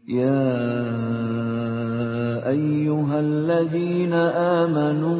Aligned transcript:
Ya 0.06 0.46
ayyuhalladzina 2.46 4.30
amanu 4.62 5.18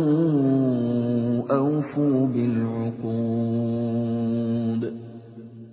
awfu 1.50 2.30
bil'uqud. 2.30 4.23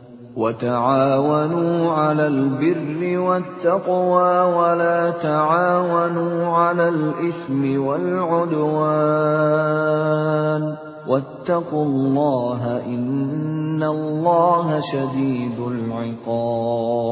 وتعاونوا 0.36 1.92
على 1.92 2.26
البر 2.28 3.00
والتقوى 3.18 4.32
ولا 4.52 5.10
تعاونوا 5.10 6.46
على 6.46 6.88
الإثم 6.88 7.80
والعدوان 7.80 9.16
واتقوا 11.08 11.84
الله 11.84 12.84
إن 12.84 13.82
الله 13.82 14.80
شديد 14.80 15.56
العقاب 15.56 17.06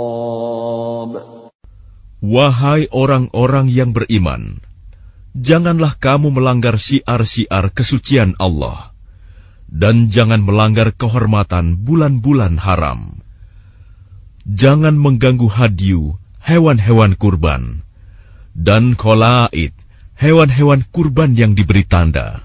Wahai 2.24 2.88
orang-orang 2.88 3.68
yang 3.68 3.92
beriman, 3.92 4.56
janganlah 5.36 5.92
kamu 6.00 6.32
melanggar 6.32 6.80
siar-siar 6.80 7.68
kesucian 7.68 8.32
Allah 8.40 8.96
dan 9.69 10.09
jangan 10.09 10.41
melanggar 10.41 10.89
kehormatan 10.97 11.77
bulan-bulan 11.85 12.57
haram. 12.57 13.21
Jangan 14.49 14.97
mengganggu 14.97 15.45
hadiu 15.45 16.17
hewan-hewan 16.41 17.13
kurban 17.13 17.85
dan 18.57 18.97
kolaid 18.97 19.71
hewan-hewan 20.19 20.83
kurban 20.89 21.37
yang 21.37 21.53
diberi 21.53 21.87
tanda. 21.87 22.43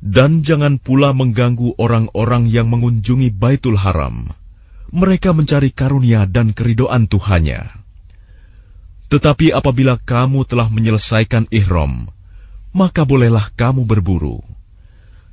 Dan 0.00 0.40
jangan 0.40 0.80
pula 0.80 1.12
mengganggu 1.12 1.76
orang-orang 1.76 2.48
yang 2.48 2.72
mengunjungi 2.72 3.36
Baitul 3.36 3.76
Haram. 3.76 4.32
Mereka 4.96 5.36
mencari 5.36 5.76
karunia 5.76 6.24
dan 6.24 6.56
keridoan 6.56 7.04
Tuhannya. 7.04 7.68
Tetapi 9.12 9.52
apabila 9.52 10.00
kamu 10.00 10.48
telah 10.48 10.72
menyelesaikan 10.72 11.52
ihram, 11.52 12.08
maka 12.72 13.04
bolehlah 13.04 13.52
kamu 13.60 13.84
berburu. 13.84 14.40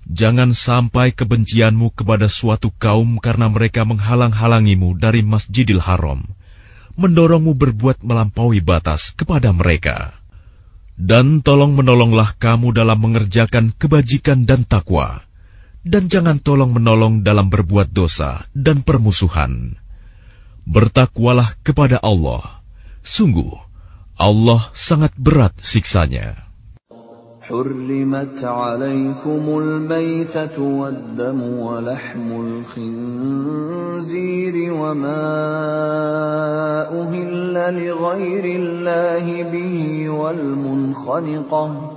Jangan 0.07 0.56
sampai 0.56 1.12
kebencianmu 1.12 1.91
kepada 1.91 2.31
suatu 2.31 2.72
kaum 2.72 3.19
karena 3.19 3.51
mereka 3.51 3.84
menghalang-halangimu 3.84 4.95
dari 4.95 5.19
Masjidil 5.19 5.84
Haram, 5.84 6.23
mendorongmu 6.95 7.51
berbuat 7.51 8.07
melampaui 8.07 8.63
batas 8.63 9.12
kepada 9.12 9.51
mereka. 9.51 10.16
Dan 10.95 11.44
tolong 11.44 11.75
menolonglah 11.75 12.40
kamu 12.40 12.72
dalam 12.72 13.03
mengerjakan 13.03 13.75
kebajikan 13.75 14.47
dan 14.47 14.63
takwa, 14.63 15.28
dan 15.84 16.07
jangan 16.07 16.39
tolong 16.39 16.72
menolong 16.72 17.28
dalam 17.28 17.51
berbuat 17.51 17.91
dosa 17.91 18.47
dan 18.56 18.88
permusuhan. 18.88 19.75
Bertakwalah 20.63 21.59
kepada 21.68 22.00
Allah. 22.00 22.63
Sungguh, 23.03 23.59
Allah 24.16 24.72
sangat 24.72 25.12
berat 25.19 25.51
siksanya. 25.59 26.47
حرمت 27.50 28.44
عليكم 28.44 29.59
الميتة 29.59 30.62
والدم 30.62 31.41
ولحم 31.44 32.31
الخنزير 32.78 34.74
وما 34.74 35.28
أهل 37.02 37.53
لغير 37.86 38.46
الله 38.59 39.44
به 39.52 40.09
والمنخنقة 40.09 41.97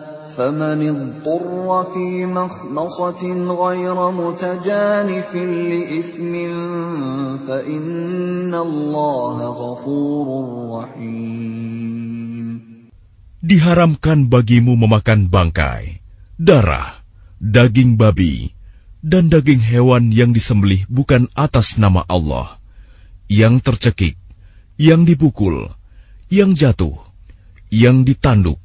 فمن 0.36 0.78
اضطر 0.88 1.68
في 1.94 2.26
مخمصة 2.26 3.22
غير 3.64 3.98
متجانف 4.10 5.30
لإثم 5.72 6.32
فإن 7.48 8.52
الله 8.54 9.36
غفور 9.62 10.26
رحيم 10.76 11.66
Diharamkan 13.46 14.26
bagimu 14.26 14.74
memakan 14.74 15.30
bangkai, 15.30 16.02
darah, 16.34 16.98
daging 17.38 17.94
babi, 17.94 18.50
dan 19.06 19.30
daging 19.30 19.62
hewan 19.62 20.10
yang 20.10 20.34
disembelih 20.34 20.82
bukan 20.90 21.30
atas 21.30 21.78
nama 21.78 22.02
Allah, 22.10 22.58
yang 23.30 23.62
tercekik, 23.62 24.18
yang 24.82 25.06
dipukul, 25.06 25.70
yang 26.26 26.58
jatuh, 26.58 26.98
yang 27.70 28.02
ditanduk, 28.02 28.58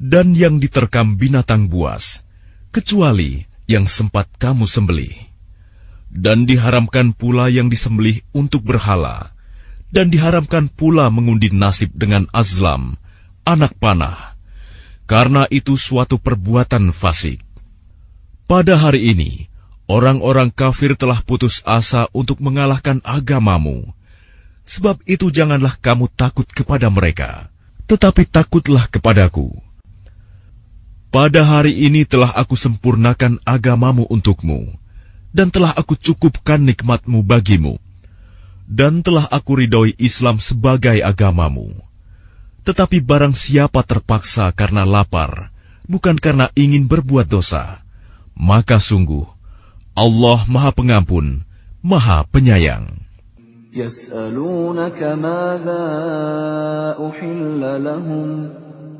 dan 0.00 0.32
yang 0.32 0.64
diterkam 0.64 1.20
binatang 1.20 1.68
buas, 1.68 2.24
kecuali 2.72 3.44
yang 3.68 3.84
sempat 3.84 4.26
kamu 4.40 4.64
sembelih. 4.64 5.12
Dan 6.10 6.48
diharamkan 6.48 7.14
pula 7.14 7.46
yang 7.52 7.70
disembelih 7.70 8.24
untuk 8.34 8.66
berhala, 8.66 9.30
dan 9.92 10.10
diharamkan 10.10 10.66
pula 10.66 11.06
mengundi 11.12 11.54
nasib 11.54 11.94
dengan 11.94 12.26
azlam, 12.34 12.98
anak 13.46 13.78
panah, 13.78 14.34
karena 15.06 15.46
itu 15.52 15.78
suatu 15.78 16.18
perbuatan 16.18 16.90
fasik. 16.90 17.44
Pada 18.50 18.74
hari 18.74 19.14
ini, 19.14 19.46
orang-orang 19.86 20.50
kafir 20.50 20.98
telah 20.98 21.22
putus 21.22 21.62
asa 21.62 22.10
untuk 22.10 22.42
mengalahkan 22.42 22.98
agamamu, 23.06 23.94
Sebab 24.70 25.02
itu 25.02 25.34
janganlah 25.34 25.74
kamu 25.82 26.06
takut 26.14 26.46
kepada 26.46 26.86
mereka, 26.94 27.50
tetapi 27.90 28.22
takutlah 28.22 28.86
kepadaku. 28.86 29.69
Pada 31.09 31.47
hari 31.47 31.87
ini 31.87 32.03
telah 32.03 32.27
aku 32.35 32.59
sempurnakan 32.59 33.39
agamamu 33.47 34.03
untukmu, 34.11 34.75
dan 35.31 35.47
telah 35.47 35.71
aku 35.71 35.95
cukupkan 35.95 36.59
nikmatmu 36.59 37.23
bagimu, 37.23 37.79
dan 38.67 38.99
telah 38.99 39.23
aku 39.31 39.63
ridhoi 39.63 39.95
Islam 39.95 40.43
sebagai 40.43 40.99
agamamu. 40.99 41.71
Tetapi 42.67 42.99
barang 42.99 43.31
siapa 43.31 43.85
terpaksa 43.85 44.51
karena 44.51 44.83
lapar, 44.83 45.53
bukan 45.87 46.19
karena 46.19 46.51
ingin 46.57 46.89
berbuat 46.89 47.29
dosa, 47.31 47.79
maka 48.35 48.81
sungguh 48.81 49.23
Allah 49.95 50.43
Maha 50.51 50.75
Pengampun, 50.75 51.47
Maha 51.79 52.27
Penyayang. 52.27 53.05
يسألونك 53.75 55.03
ماذا 55.03 55.83
أحل 56.95 57.83
لهم 57.83 58.49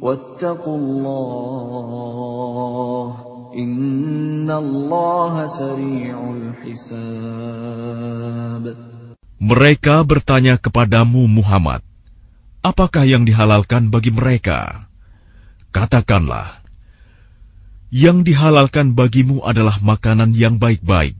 واتقوا 0.00 0.78
الله 0.78 1.50
إن 3.54 4.50
الله 4.50 5.46
سريع 5.46 6.16
الحساب 6.36 7.70
Mereka 9.40 10.04
bertanya 10.04 10.60
kepadamu 10.60 11.24
Muhammad, 11.24 11.80
apakah 12.60 13.08
yang 13.08 13.24
dihalalkan 13.24 13.88
bagi 13.88 14.12
mereka? 14.12 14.84
Katakanlah, 15.72 16.60
yang 17.88 18.20
dihalalkan 18.20 18.92
bagimu 18.92 19.40
adalah 19.40 19.80
makanan 19.80 20.36
yang 20.36 20.60
baik-baik 20.60 21.16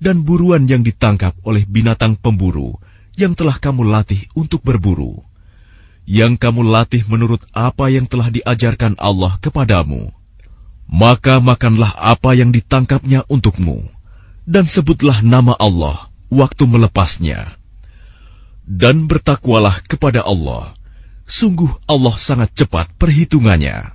dan 0.00 0.24
buruan 0.24 0.64
yang 0.72 0.80
ditangkap 0.80 1.36
oleh 1.44 1.68
binatang 1.68 2.16
pemburu 2.16 2.80
yang 3.12 3.36
telah 3.36 3.60
kamu 3.60 3.84
latih 3.84 4.24
untuk 4.32 4.64
berburu, 4.64 5.20
yang 6.05 6.37
kamu 6.37 6.61
latih 6.61 7.01
menurut 7.09 7.41
apa 7.51 7.89
yang 7.89 8.05
telah 8.05 8.29
diajarkan 8.29 8.97
Allah 9.01 9.41
kepadamu. 9.41 10.13
Maka 10.85 11.41
makanlah 11.41 11.89
apa 11.97 12.37
yang 12.37 12.53
ditangkapnya 12.53 13.25
untukmu, 13.25 13.89
dan 14.45 14.69
sebutlah 14.69 15.25
nama 15.25 15.57
Allah 15.57 16.13
waktu 16.29 16.69
melepasnya. 16.69 17.49
Dan 18.65 19.09
bertakwalah 19.09 19.81
kepada 19.85 20.21
Allah. 20.25 20.73
Sungguh 21.25 21.69
Allah 21.89 22.13
sangat 22.21 22.53
cepat 22.53 22.93
perhitungannya. 23.01 23.94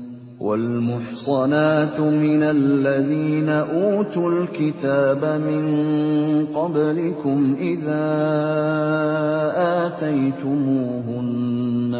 والمحصنات 0.41 1.99
من 1.99 2.43
الذين 2.43 3.49
أوتوا 3.49 4.31
الكتاب 4.31 5.25
من 5.41 5.65
قبلكم 6.45 7.55
إذا 7.59 8.07
آتيتموهن 9.85 11.25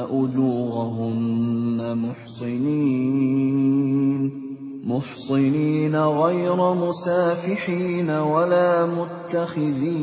أجورهن 0.09 1.97
محصنين 1.97 3.51
محصنين 4.83 5.95
غير 5.95 6.73
مسافحين 6.73 8.09
ولا 8.09 8.85
متخذي 8.85 10.01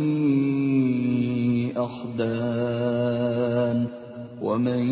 أخدان. 1.77 3.19
ومن 4.44 4.84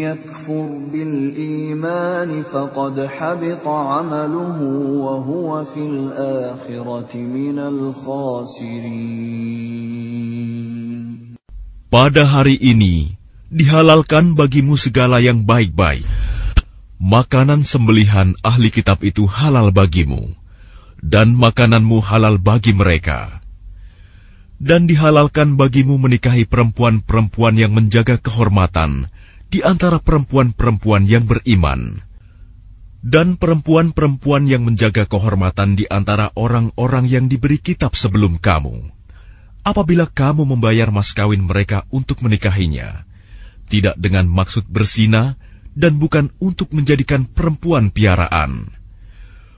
يكفر 0.00 0.68
بالإيمان 0.92 2.42
فقد 2.42 2.96
حبط 3.06 3.66
عمله 3.68 4.58
وهو 5.04 5.64
في 5.64 5.80
الآخرة 5.80 7.12
من 7.16 7.58
الخاسرين 7.58 9.18
Pada 11.88 12.28
hari 12.28 12.52
ini 12.60 13.16
dihalalkan 13.48 14.36
bagimu 14.36 14.76
segala 14.76 15.24
yang 15.24 15.48
baik-baik. 15.48 16.04
Makanan 17.00 17.64
sembelihan 17.64 18.36
ahli 18.44 18.68
kitab 18.68 19.00
itu 19.00 19.24
halal 19.24 19.72
bagimu, 19.72 20.36
dan 21.00 21.32
makananmu 21.32 22.04
halal 22.04 22.36
bagi 22.36 22.76
mereka 22.76 23.40
dan 24.63 24.87
dihalalkan 24.87 25.59
bagimu 25.59 25.99
menikahi 25.99 26.47
perempuan-perempuan 26.47 27.59
yang 27.59 27.75
menjaga 27.75 28.15
kehormatan 28.15 29.11
di 29.51 29.59
antara 29.59 29.99
perempuan-perempuan 29.99 31.03
yang 31.03 31.27
beriman, 31.27 31.99
dan 33.03 33.35
perempuan-perempuan 33.35 34.47
yang 34.47 34.63
menjaga 34.63 35.03
kehormatan 35.03 35.75
di 35.75 35.83
antara 35.91 36.31
orang-orang 36.39 37.11
yang 37.11 37.27
diberi 37.27 37.59
kitab 37.59 37.99
sebelum 37.99 38.39
kamu. 38.39 38.87
Apabila 39.67 40.07
kamu 40.07 40.47
membayar 40.47 40.95
mas 40.95 41.11
kawin 41.11 41.43
mereka 41.43 41.83
untuk 41.91 42.23
menikahinya, 42.23 43.03
tidak 43.67 43.99
dengan 43.99 44.31
maksud 44.31 44.63
bersina 44.71 45.35
dan 45.75 45.99
bukan 45.99 46.31
untuk 46.39 46.71
menjadikan 46.71 47.27
perempuan 47.27 47.91
piaraan. 47.91 48.71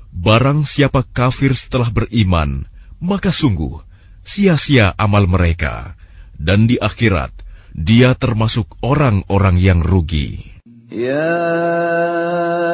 Barang 0.09 0.65
siapa 0.65 1.05
kafir 1.05 1.53
setelah 1.53 1.93
beriman, 1.93 2.65
maka 2.97 3.29
sungguh 3.29 3.85
sia-sia 4.25 4.91
amal 4.97 5.29
mereka, 5.29 5.93
dan 6.35 6.65
di 6.65 6.81
akhirat 6.81 7.31
dia 7.75 8.17
termasuk 8.17 8.65
orang-orang 8.81 9.61
yang 9.61 9.79
rugi. 9.85 10.41
Ya 10.89 11.37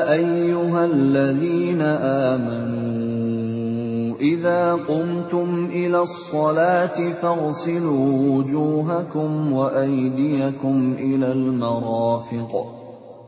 ayyuhalladzina 0.07 1.89
amanu 2.37 4.15
idza 4.21 4.77
qumtum 4.85 5.73
ila 5.73 6.05
as-salati 6.05 7.17
faghsilu 7.17 7.89
wujuhakum 8.29 9.49
wa 9.49 9.73
aydiyakum 9.73 11.01
ila 11.01 11.33
al-marafiq 11.33 12.80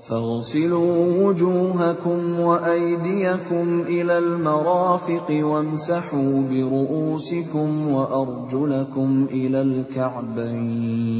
فاغسلوا 0.07 1.27
وجوهكم 1.27 2.39
وأيديكم 2.39 3.81
إلى 3.87 4.17
المرافق 4.17 5.27
وامسحوا 5.29 6.43
برؤوسكم 6.51 7.87
وأرجلكم 7.87 9.27
إلى 9.31 9.61
الكعبين. 9.61 11.13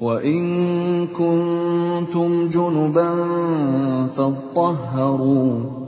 وإن 0.00 1.06
كنتم 1.06 2.48
جنبا 2.48 3.14
فاطهروا. 4.16 5.87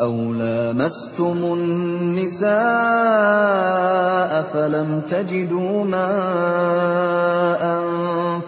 أو 0.00 0.32
لامستم 0.32 1.38
النساء 1.44 2.48
فلم 4.42 5.00
تجدوا 5.10 5.84
ماء 5.84 7.62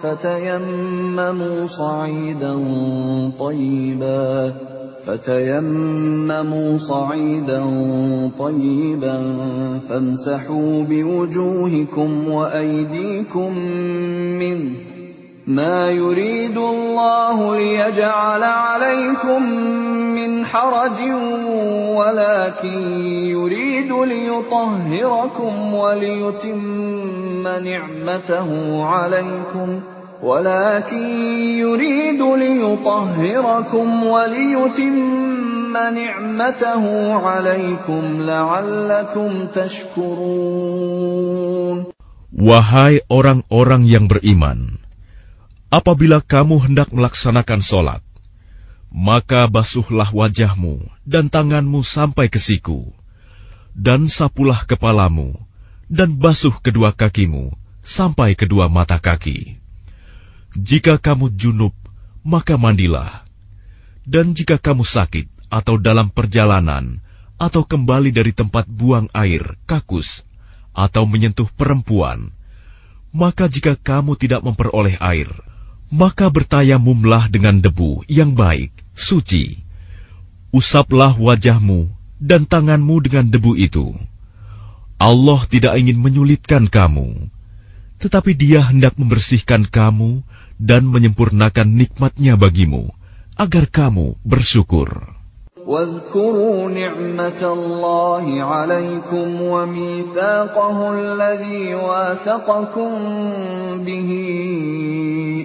فتيمموا 0.02 1.66
صعيدا 1.66 2.54
طيبا 3.38 4.52
فتيمموا 5.07 6.78
صعيدا 6.78 7.64
طيبا 8.38 9.19
فامسحوا 9.88 10.83
بوجوهكم 10.83 12.28
وأيديكم 12.28 13.59
منه 14.38 14.89
ما 15.50 15.90
يريد 15.90 16.54
الله 16.54 17.57
ليجعل 17.57 18.42
عليكم 18.42 19.42
من 20.14 20.47
حرج 20.47 21.00
ولكن 21.99 22.83
يريد 23.35 23.92
ليطهركم 23.92 25.75
وليتم 25.75 27.42
نعمته 27.42 28.85
عليكم 28.85 29.80
ولكن 30.23 31.02
يريد 31.59 32.23
ليطهركم 32.23 34.07
وليتم 34.07 35.73
نعمته 35.73 37.14
عليكم 37.14 38.23
لعلكم 38.23 39.47
تشكرون. 39.54 41.11
Wahai 42.30 43.04
orang-orang 43.11 43.85
yang 43.85 44.09
beriman, 44.09 44.79
apabila 45.70 46.18
kamu 46.18 46.66
hendak 46.66 46.90
melaksanakan 46.90 47.62
sholat, 47.62 48.02
maka 48.90 49.46
basuhlah 49.46 50.10
wajahmu 50.10 50.82
dan 51.06 51.30
tanganmu 51.30 51.86
sampai 51.86 52.26
ke 52.26 52.42
siku, 52.42 52.90
dan 53.72 54.10
sapulah 54.10 54.66
kepalamu, 54.66 55.38
dan 55.86 56.18
basuh 56.18 56.54
kedua 56.58 56.90
kakimu 56.90 57.54
sampai 57.80 58.34
kedua 58.34 58.66
mata 58.66 58.98
kaki. 58.98 59.62
Jika 60.58 60.98
kamu 60.98 61.30
junub, 61.38 61.72
maka 62.26 62.58
mandilah. 62.58 63.22
Dan 64.02 64.34
jika 64.34 64.58
kamu 64.58 64.82
sakit 64.82 65.30
atau 65.46 65.78
dalam 65.78 66.10
perjalanan, 66.10 66.98
atau 67.38 67.62
kembali 67.62 68.10
dari 68.10 68.34
tempat 68.34 68.66
buang 68.66 69.06
air, 69.14 69.54
kakus, 69.70 70.26
atau 70.74 71.06
menyentuh 71.06 71.46
perempuan, 71.54 72.34
maka 73.14 73.46
jika 73.46 73.78
kamu 73.78 74.18
tidak 74.18 74.42
memperoleh 74.42 74.98
air, 74.98 75.30
maka 75.90 76.30
bertayamumlah 76.30 77.28
dengan 77.35 77.59
debu 77.59 78.06
yang 78.06 78.38
baik, 78.38 78.70
suci. 78.94 79.59
Usaplah 80.54 81.14
wajahmu 81.14 81.90
dan 82.18 82.47
tanganmu 82.47 83.02
dengan 83.02 83.30
debu 83.30 83.59
itu. 83.59 83.94
Allah 84.99 85.40
tidak 85.47 85.78
ingin 85.78 85.99
menyulitkan 85.99 86.70
kamu, 86.70 87.30
tetapi 87.99 88.35
Dia 88.38 88.66
hendak 88.66 88.99
membersihkan 88.99 89.66
kamu 89.66 90.23
dan 90.61 90.87
menyempurnakan 90.87 91.75
nikmatnya 91.75 92.38
bagimu, 92.38 92.92
agar 93.38 93.66
kamu 93.66 94.18
bersyukur. 94.23 95.19
واذكروا 95.65 96.69
نعمة 96.69 97.41
الله 97.41 98.43
عليكم 98.43 99.41
وميثاقه 99.41 100.77
الذي 100.93 101.75
واثقكم 101.75 102.91
به 103.81 104.09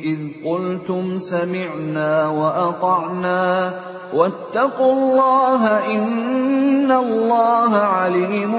إذ 0.04 0.18
قلتم 0.44 1.18
سمعنا 1.18 2.28
وأطعنا 2.28 3.74
واتقوا 4.14 4.92
الله 4.92 5.62
إن 5.94 6.92
الله 6.92 7.72
عليم 7.76 8.54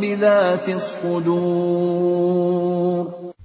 بذات 0.00 0.68
الصدور 0.68 2.32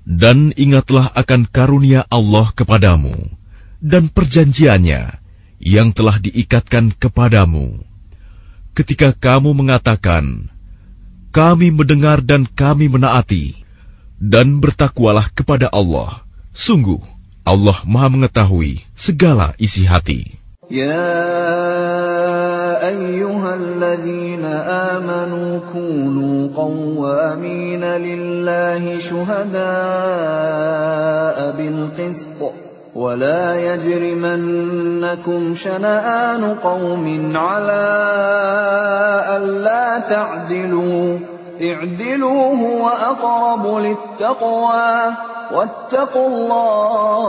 Dan 0.07 0.55
ingatlah 0.55 1.13
akan 1.13 1.45
karunia 1.51 2.07
Allah 2.09 2.49
kepadamu 2.55 3.13
dan 3.83 4.09
perjanjiannya 4.09 5.20
yang 5.62 5.94
telah 5.94 6.18
diikatkan 6.18 6.90
kepadamu. 6.98 7.78
Ketika 8.74 9.14
kamu 9.14 9.54
mengatakan, 9.54 10.50
"Kami 11.30 11.70
mendengar 11.70 12.18
dan 12.18 12.50
kami 12.50 12.90
menaati," 12.90 13.62
dan 14.18 14.58
bertakwalah 14.58 15.30
kepada 15.30 15.70
Allah, 15.70 16.26
sungguh 16.50 16.98
Allah 17.42 17.78
Maha 17.86 18.10
Mengetahui 18.10 18.82
segala 18.94 19.54
isi 19.58 19.82
hati. 19.86 20.38
Ya 20.70 20.94
ayyuhalladzina 22.82 24.62
amanu 24.94 25.58
kunu 25.70 26.54
qawwamina 26.54 27.98
lillahi 27.98 29.02
shuhada'a 29.02 29.62
bil 31.58 31.90
ولا 32.94 33.74
يجرمنكم 33.74 35.54
شنآن 35.54 36.54
قوم 36.54 37.32
على 37.36 37.86
ألا 39.36 39.98
تعدلوا. 39.98 41.18
اعدلوا 41.62 42.56
هو 42.56 42.88
أقرب 42.88 43.78
للتقوى. 43.78 45.12
واتقوا 45.52 46.28
الله 46.28 47.22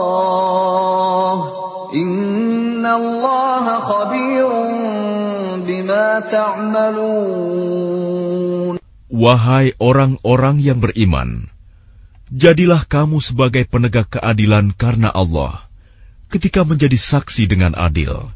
إن 1.94 2.86
الله 2.86 3.80
خبير 3.80 4.48
بما 5.64 6.20
تعملون. 6.20 7.74
Wahai 9.14 9.78
orang-orang 9.78 10.58
yang 10.58 10.82
beriman, 10.82 11.53
Jadilah 12.32 12.88
kamu 12.88 13.20
sebagai 13.20 13.68
penegak 13.68 14.16
keadilan 14.16 14.72
karena 14.72 15.12
Allah 15.12 15.68
ketika 16.32 16.64
menjadi 16.64 16.96
saksi 16.96 17.46
dengan 17.46 17.76
adil. 17.76 18.32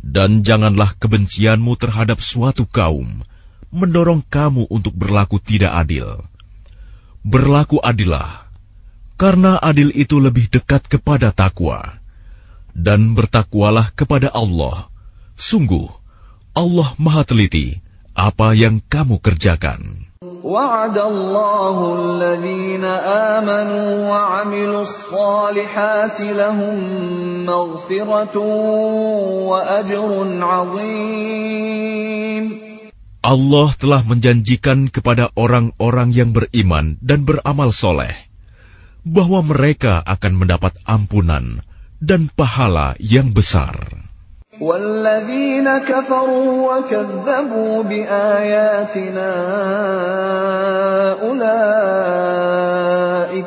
Dan 0.00 0.40
janganlah 0.40 0.96
kebencianmu 0.96 1.76
terhadap 1.76 2.24
suatu 2.24 2.64
kaum 2.64 3.20
mendorong 3.70 4.24
kamu 4.24 4.66
untuk 4.72 4.96
berlaku 4.96 5.36
tidak 5.38 5.76
adil. 5.76 6.24
Berlaku 7.20 7.78
adillah, 7.84 8.48
karena 9.20 9.60
adil 9.60 9.92
itu 9.92 10.16
lebih 10.16 10.48
dekat 10.48 10.88
kepada 10.88 11.30
takwa. 11.36 12.00
Dan 12.72 13.12
bertakwalah 13.12 13.92
kepada 13.92 14.32
Allah. 14.32 14.88
Sungguh, 15.36 15.90
Allah 16.56 16.96
maha 16.96 17.26
teliti 17.28 17.82
apa 18.16 18.56
yang 18.56 18.80
kamu 18.80 19.20
kerjakan. 19.20 20.09
وعد 20.39 20.97
الله 20.97 21.77
الذين 21.99 22.85
آمنوا 23.35 23.89
وعملوا 24.09 24.81
الصالحات 24.81 26.21
لهم 26.21 26.77
مغفرة 27.45 28.35
وأجر 29.51 30.09
عظيم 30.41 31.65
Allah 33.25 33.73
telah 33.73 34.05
menjanjikan 34.05 34.93
kepada 34.93 35.33
orang-orang 35.33 36.13
yang 36.13 36.29
beriman 36.29 37.01
dan 37.01 37.25
beramal 37.25 37.73
soleh 37.73 38.13
bahwa 39.01 39.41
mereka 39.41 39.97
akan 40.05 40.45
mendapat 40.45 40.77
ampunan 40.85 41.65
dan 41.97 42.29
pahala 42.29 42.93
yang 43.01 43.33
besar. 43.33 43.73
والذين 44.61 45.67
كفروا 45.83 46.47
وكذبوا 46.63 47.83
بآياتنا 47.83 49.31
أولئك 51.21 52.75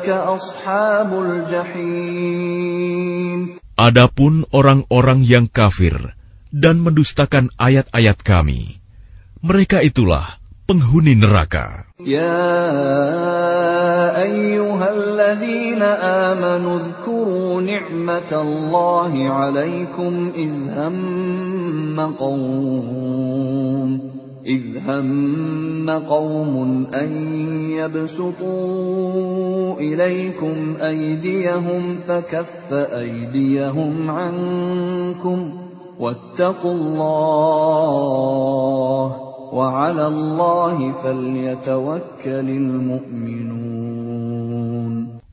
أصحاب 0.09 1.09
الجحيم 1.21 2.69
Adapun 3.79 4.43
orang-orang 4.51 5.23
yang 5.23 5.47
kafir 5.47 5.95
dan 6.51 6.83
mendustakan 6.83 7.47
ayat-ayat 7.55 8.19
kami, 8.27 8.83
mereka 9.39 9.79
itulah 9.79 10.35
penghuni 10.66 11.14
neraka. 11.14 11.84
Ya 12.00 12.40
ayyuhalladzina 14.16 15.88
amanu 16.32 16.80
dhkuru 16.80 17.60
ni'matallahi 17.60 19.28
'alaikum 19.28 20.32
idh 20.32 20.72
hamma 20.72 22.12
qaum 22.16 24.14
إذ 24.44 24.76
هم 24.86 25.90
قوم 25.90 26.86
أن 26.94 27.10
يبسطوا 27.80 29.74
إليكم 29.80 30.76
أيديهم 30.80 31.96
فكف 32.08 32.72
أيديهم 32.72 34.10
عنكم 34.10 35.50
واتقوا 36.00 36.72
الله 36.74 38.04
وعلى 39.53 40.07
الله 40.07 40.77
فليتوكل 41.01 42.47
المؤمنون 42.61 43.79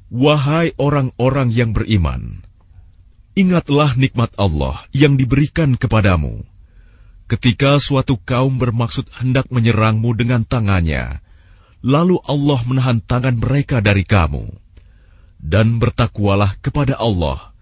Wahai 0.06 0.72
orang-orang 0.80 1.50
yang 1.52 1.74
beriman, 1.76 2.40
ingatlah 3.36 3.98
nikmat 3.98 4.32
Allah 4.40 4.80
yang 4.94 5.20
diberikan 5.20 5.76
kepadamu. 5.76 6.46
Ketika 7.26 7.76
suatu 7.82 8.16
kaum 8.16 8.56
bermaksud 8.56 9.12
hendak 9.18 9.50
menyerangmu 9.52 10.16
dengan 10.16 10.46
tangannya, 10.46 11.20
lalu 11.84 12.16
Allah 12.24 12.60
menahan 12.64 13.02
tangan 13.02 13.36
mereka 13.36 13.84
dari 13.84 14.06
kamu. 14.06 14.46
Dan 15.36 15.82
bertakwalah 15.82 16.54
kepada 16.64 16.96
Allah, 16.96 17.52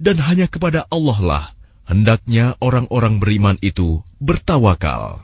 dan 0.00 0.18
hanya 0.18 0.50
kepada 0.50 0.88
Allah 0.90 1.18
lah 1.20 1.44
hendaknya 1.90 2.58
orang-orang 2.58 3.22
beriman 3.22 3.54
itu 3.62 4.02
bertawakal. 4.18 5.23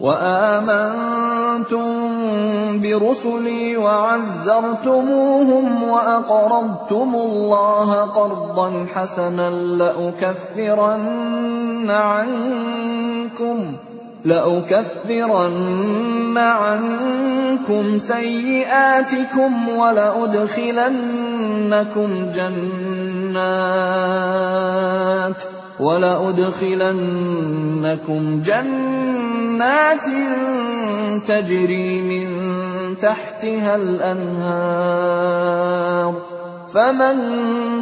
وآمنتم 0.00 1.84
برسلي 2.80 3.76
وعزرتموهم 3.76 5.66
وأقرضتم 5.82 7.14
الله 7.14 7.94
قرضا 7.94 8.86
حسنا 8.94 9.50
لأكفرن 9.80 11.00
عنكم 11.90 13.72
لأكفرن 14.24 15.70
عنكم 16.38 17.98
سيئاتكم 17.98 19.68
ولأدخلنكم 19.68 20.70
جنات 22.34 24.00
ولأدخلنكم 25.79 26.91
جنات 28.41 30.07
تجري 31.27 32.01
من 32.01 32.27
تحتها 33.01 33.75
الأنهار 33.75 35.25
فمن 36.75 37.15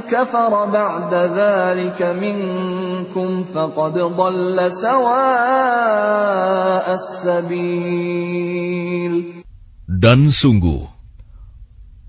كفر 0.10 0.66
بعد 0.66 1.14
ذلك 1.14 2.02
منكم 2.02 3.44
فقد 3.44 3.94
ضل 3.94 4.72
سواء 4.72 5.26
السبيل 6.94 8.34
Dan 9.94 10.34
sungguh, 10.34 10.90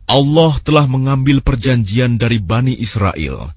Allah 0.09 0.53
telah 0.67 0.89
mengambil 0.89 1.45
perjanjian 1.45 2.17
dari 2.19 2.41
Bani 2.43 2.75
Israel 2.75 3.53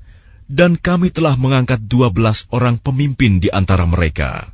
dan 0.50 0.78
kami 0.78 1.14
telah 1.14 1.38
mengangkat 1.38 1.82
dua 1.86 2.10
belas 2.10 2.46
orang 2.50 2.78
pemimpin 2.80 3.38
di 3.38 3.48
antara 3.50 3.86
mereka. 3.86 4.50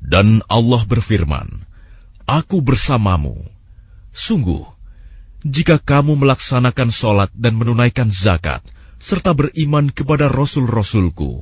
Dan 0.00 0.40
Allah 0.48 0.82
berfirman, 0.84 1.48
Aku 2.24 2.62
bersamamu. 2.62 3.36
Sungguh, 4.10 4.64
jika 5.46 5.80
kamu 5.80 6.20
melaksanakan 6.20 6.92
sholat 6.92 7.30
dan 7.32 7.56
menunaikan 7.56 8.12
zakat, 8.12 8.60
serta 9.00 9.32
beriman 9.32 9.88
kepada 9.88 10.28
Rasul-Rasulku, 10.28 11.40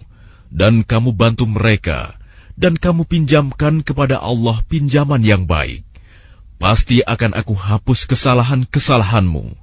dan 0.55 0.87
kamu 0.87 1.12
bantu 1.12 1.44
mereka, 1.51 2.14
dan 2.55 2.79
kamu 2.79 3.05
pinjamkan 3.05 3.83
kepada 3.83 4.23
Allah 4.23 4.62
pinjaman 4.71 5.23
yang 5.27 5.51
baik, 5.51 5.83
pasti 6.62 7.03
akan 7.03 7.35
aku 7.35 7.59
hapus 7.59 8.07
kesalahan-kesalahanmu, 8.07 9.59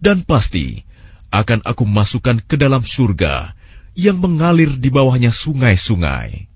dan 0.00 0.24
pasti 0.24 0.85
akan 1.31 1.63
aku 1.63 1.87
masukkan 1.87 2.37
ke 2.43 2.59
dalam 2.59 2.83
surga 2.83 3.55
yang 3.95 4.19
mengalir 4.19 4.71
di 4.75 4.91
bawahnya 4.91 5.31
sungai-sungai. 5.31 6.51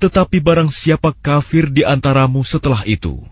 Tetapi 0.00 0.42
barang 0.42 0.72
siapa 0.72 1.14
kafir 1.14 1.70
di 1.70 1.86
antaramu 1.86 2.42
setelah 2.42 2.82
itu, 2.88 3.22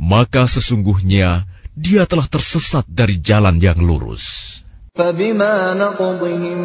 maka 0.00 0.48
sesungguhnya 0.48 1.44
dia 1.76 2.08
telah 2.08 2.24
tersesat 2.24 2.88
dari 2.88 3.20
jalan 3.20 3.60
yang 3.60 3.76
lurus. 3.82 4.58
فبما 4.90 5.74
نقضهم 5.74 6.58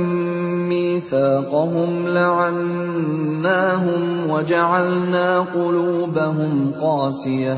ميثاقهم 0.69 2.07
لعناهم 2.07 4.01
وجعلنا 4.29 5.39
قلوبهم 5.39 6.71
قاسيه 6.81 7.57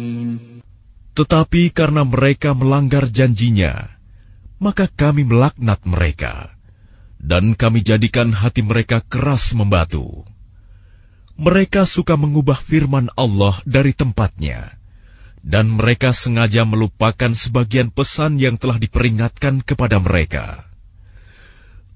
Tetapi 1.11 1.75
karena 1.75 2.07
mereka 2.07 2.55
melanggar 2.55 3.11
janjinya, 3.11 3.75
maka 4.63 4.87
kami 4.87 5.27
melaknat 5.27 5.83
mereka, 5.83 6.55
dan 7.19 7.51
kami 7.51 7.83
jadikan 7.83 8.31
hati 8.31 8.63
mereka 8.63 9.03
keras 9.03 9.51
membatu. 9.51 10.23
Mereka 11.35 11.83
suka 11.83 12.15
mengubah 12.15 12.55
firman 12.55 13.11
Allah 13.19 13.59
dari 13.67 13.91
tempatnya, 13.91 14.71
dan 15.43 15.67
mereka 15.67 16.15
sengaja 16.15 16.63
melupakan 16.63 17.35
sebagian 17.35 17.91
pesan 17.91 18.39
yang 18.39 18.55
telah 18.55 18.79
diperingatkan 18.79 19.65
kepada 19.67 19.99
mereka. 19.99 20.63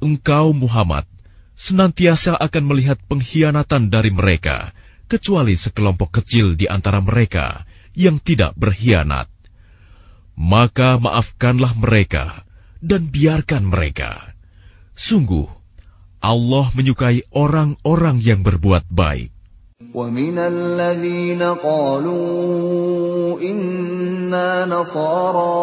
Engkau, 0.03 0.51
Muhammad, 0.51 1.07
senantiasa 1.55 2.35
akan 2.35 2.63
melihat 2.67 2.99
pengkhianatan 3.07 3.87
dari 3.87 4.11
mereka, 4.11 4.75
kecuali 5.07 5.55
sekelompok 5.55 6.19
kecil 6.19 6.59
di 6.59 6.67
antara 6.67 6.99
mereka 6.99 7.63
yang 7.94 8.22
tidak 8.22 8.54
berkhianat. 8.54 9.28
Maka 10.38 10.96
maafkanlah 10.96 11.76
mereka 11.76 12.48
dan 12.80 13.12
biarkan 13.12 13.68
mereka. 13.68 14.32
Sungguh, 14.96 15.48
Allah 16.20 16.66
menyukai 16.76 17.24
orang-orang 17.32 18.20
yang 18.20 18.40
berbuat 18.44 18.88
baik. 18.88 19.32
ومن 19.94 20.38
الذين 20.38 21.42
قالوا 21.42 23.40
إنا 23.40 24.66
نصارى 24.68 25.56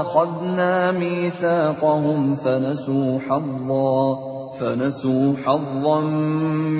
أخذنا 0.00 0.92
ميثاقهم 0.92 2.34
فنسوا 2.34 3.18
حظا 3.28 4.33
فنسوا 4.60 5.34
حظا 5.44 6.00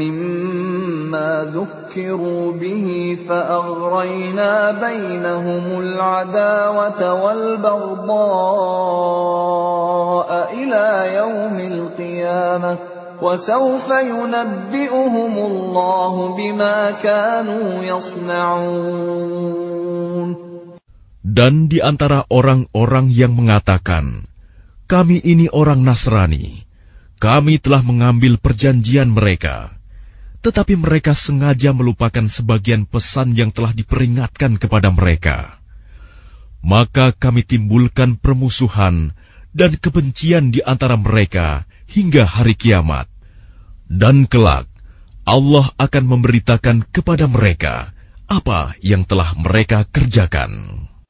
مما 0.01 1.31
ذكروا 1.55 2.53
به 2.53 3.19
فأغرينا 3.29 4.71
بينهم 4.71 5.81
العداوة 5.81 7.01
والبغضاء 7.25 8.11
إلى 10.53 11.14
يوم 11.16 11.57
القيامة 11.73 12.79
وسوف 13.23 13.88
ينبئهم 13.90 15.35
الله 15.38 16.14
بما 16.37 16.90
كانوا 16.90 17.85
يصنعون 17.85 19.31
Dan 21.21 21.69
di 21.71 21.79
antara 21.79 22.27
orang-orang 22.27 23.12
yang 23.12 23.37
mengatakan, 23.38 24.27
kami 24.90 25.23
ini 25.23 25.47
orang 25.53 25.85
Nasrani, 25.87 26.63
kami 27.26 27.58
telah 27.58 27.82
mengambil 27.82 28.38
perjanjian 28.38 29.10
mereka, 29.10 29.74
tetapi 30.46 30.78
mereka 30.78 31.18
sengaja 31.18 31.74
melupakan 31.74 32.22
sebagian 32.30 32.86
pesan 32.86 33.34
yang 33.34 33.50
telah 33.50 33.74
diperingatkan 33.74 34.62
kepada 34.62 34.94
mereka. 34.94 35.58
Maka 36.62 37.18
kami 37.18 37.42
timbulkan 37.42 38.22
permusuhan 38.22 39.18
dan 39.58 39.74
kebencian 39.74 40.54
di 40.54 40.62
antara 40.62 41.02
mereka 41.02 41.66
hingga 41.90 42.30
hari 42.30 42.54
kiamat. 42.54 43.10
Dan 43.90 44.30
kelak, 44.30 44.70
Allah 45.26 45.66
akan 45.82 46.06
memberitakan 46.06 46.86
kepada 46.94 47.26
mereka 47.26 47.90
apa 48.30 48.78
yang 48.86 49.02
telah 49.02 49.34
mereka 49.34 49.82
kerjakan. 49.90 50.85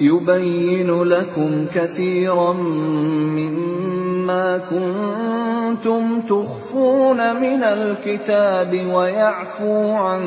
يبين 0.00 1.02
لكم 1.02 1.66
كثيرا 1.74 2.52
مما 2.52 4.58
كنتم 4.58 6.20
تخفون 6.20 7.36
من 7.36 7.62
الكتاب 7.62 8.72
ويعفو 8.72 9.92
عن 9.92 10.24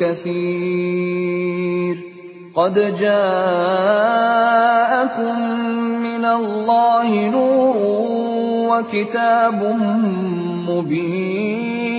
كثير. 0.00 1.96
قد 2.54 2.74
جاءكم 2.74 3.10
من 6.02 6.24
الله 6.24 7.30
نور 7.30 7.76
وكتاب 8.70 9.62
مبين. 10.68 11.90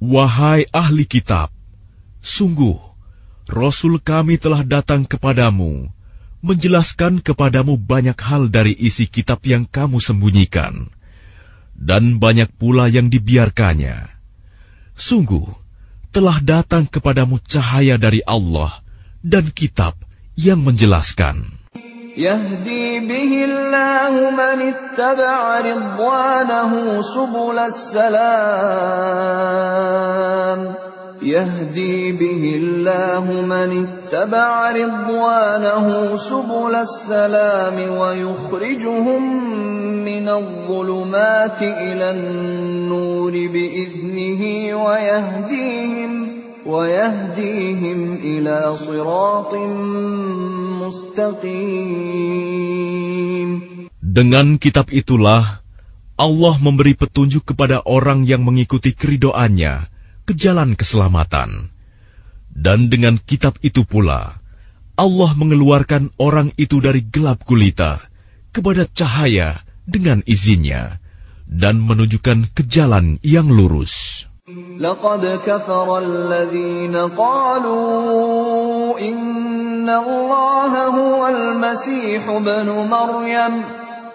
Wahai 0.00 0.64
ahli 0.74 1.04
kitab, 1.06 1.50
sungguh 2.18 2.89
Rasul 3.50 3.98
kami 3.98 4.38
telah 4.38 4.62
datang 4.62 5.02
kepadamu, 5.02 5.90
menjelaskan 6.38 7.18
kepadamu 7.18 7.74
banyak 7.74 8.14
hal 8.14 8.46
dari 8.46 8.78
isi 8.78 9.10
kitab 9.10 9.42
yang 9.42 9.66
kamu 9.66 9.98
sembunyikan, 9.98 10.86
dan 11.74 12.22
banyak 12.22 12.46
pula 12.54 12.86
yang 12.86 13.10
dibiarkannya. 13.10 14.06
Sungguh, 14.94 15.50
telah 16.14 16.38
datang 16.38 16.86
kepadamu 16.86 17.42
cahaya 17.42 17.98
dari 17.98 18.22
Allah 18.22 18.70
dan 19.18 19.50
kitab 19.50 19.98
yang 20.38 20.62
menjelaskan. 20.62 21.42
Yahdi. 22.14 22.80
يهدي 31.21 32.11
به 32.11 32.43
الله 32.59 33.25
من 33.41 33.87
اتبع 33.87 34.71
رضوانه 34.71 36.17
سبل 36.17 36.75
السلام 36.75 37.77
ويخرجهم 37.97 39.23
من 40.03 40.29
الظلمات 40.29 41.61
إلى 41.61 42.11
النور 42.11 43.31
بإذنه 43.31 44.41
ويهديهم 44.83 46.27
ويهديهم 46.65 47.99
إلى 48.23 48.77
صراط 48.77 49.53
مستقيم 50.83 52.05
Dengan 54.15 54.55
kitab 54.55 54.95
itulah 54.95 55.59
Allah 56.15 56.55
memberi 56.63 56.95
petunjuk 56.95 57.51
kepada 57.51 57.83
orang 57.83 58.23
yang 58.23 58.47
mengikuti 58.47 58.95
keridoannya 58.95 59.91
ke 60.29 60.33
jalan 60.33 60.73
keselamatan. 60.73 61.69
Dan 62.55 62.87
dengan 62.87 63.19
kitab 63.19 63.59
itu 63.61 63.83
pula, 63.83 64.39
Allah 64.95 65.31
mengeluarkan 65.35 66.15
orang 66.17 66.55
itu 66.55 66.79
dari 66.79 67.03
gelap 67.03 67.43
gulita 67.43 67.99
kepada 68.55 68.87
cahaya 68.87 69.59
dengan 69.83 70.23
izinnya 70.23 71.03
dan 71.45 71.83
menunjukkan 71.83 72.55
ke 72.55 72.63
jalan 72.65 73.19
yang 73.21 73.51
lurus. 73.51 74.25
لقد 74.77 75.41
كفر 75.41 75.97
الذين 75.97 76.95
قالوا 77.17 78.99
إن 79.01 79.89
الله 79.89 80.71
هو 80.87 81.27
المسيح 81.27 82.29
ابن 82.29 82.69
مريم 82.69 83.78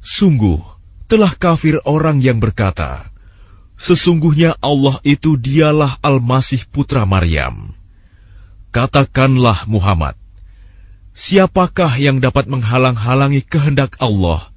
Sungguh, 0.00 0.60
telah 1.06 1.32
kafir 1.36 1.80
orang 1.84 2.24
yang 2.24 2.40
berkata, 2.40 3.12
Sesungguhnya 3.76 4.56
Allah 4.64 4.96
itu 5.04 5.36
dialah 5.36 6.00
Al-Masih 6.00 6.64
Putra 6.72 7.04
Maryam. 7.04 7.76
Katakanlah 8.72 9.68
Muhammad, 9.68 10.16
siapakah 11.12 11.92
yang 12.00 12.24
dapat 12.24 12.48
menghalang-halangi 12.48 13.44
kehendak 13.44 14.00
Allah 14.00 14.48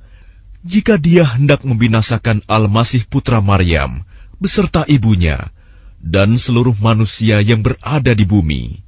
jika 0.63 0.95
dia 0.95 1.27
hendak 1.27 1.67
membinasakan 1.67 2.43
Al-Masih 2.47 3.08
Putra 3.08 3.43
Maryam 3.43 4.08
beserta 4.39 4.88
ibunya 4.88 5.51
dan 5.99 6.39
seluruh 6.39 6.79
manusia 6.79 7.43
yang 7.43 7.60
berada 7.63 8.15
di 8.15 8.23
bumi? 8.23 8.88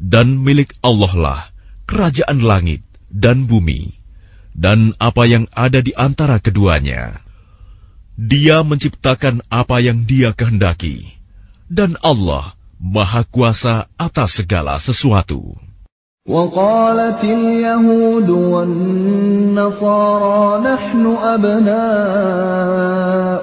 dan 0.00 0.40
milik 0.40 0.72
Allah 0.80 1.12
lah 1.12 1.40
kerajaan 1.84 2.40
langit 2.40 2.80
dan 3.11 3.47
bumi, 3.47 3.95
dan 4.55 4.95
apa 4.97 5.27
yang 5.27 5.45
ada 5.53 5.83
di 5.83 5.91
antara 5.95 6.39
keduanya. 6.39 7.19
Dia 8.15 8.63
menciptakan 8.63 9.43
apa 9.51 9.83
yang 9.83 10.07
Dia 10.07 10.31
kehendaki, 10.31 11.03
dan 11.67 11.99
Allah 11.99 12.55
Maha 12.79 13.27
Kuasa 13.27 13.91
atas 13.99 14.39
segala 14.39 14.79
sesuatu. 14.79 15.55
وقالت 16.25 17.21
اليهود 17.21 18.29
والنصارى 18.29 19.63
نحن 20.73 21.15
أبناء 21.21 21.75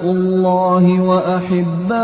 الله 0.03 0.99
وأحباؤه 0.99 2.03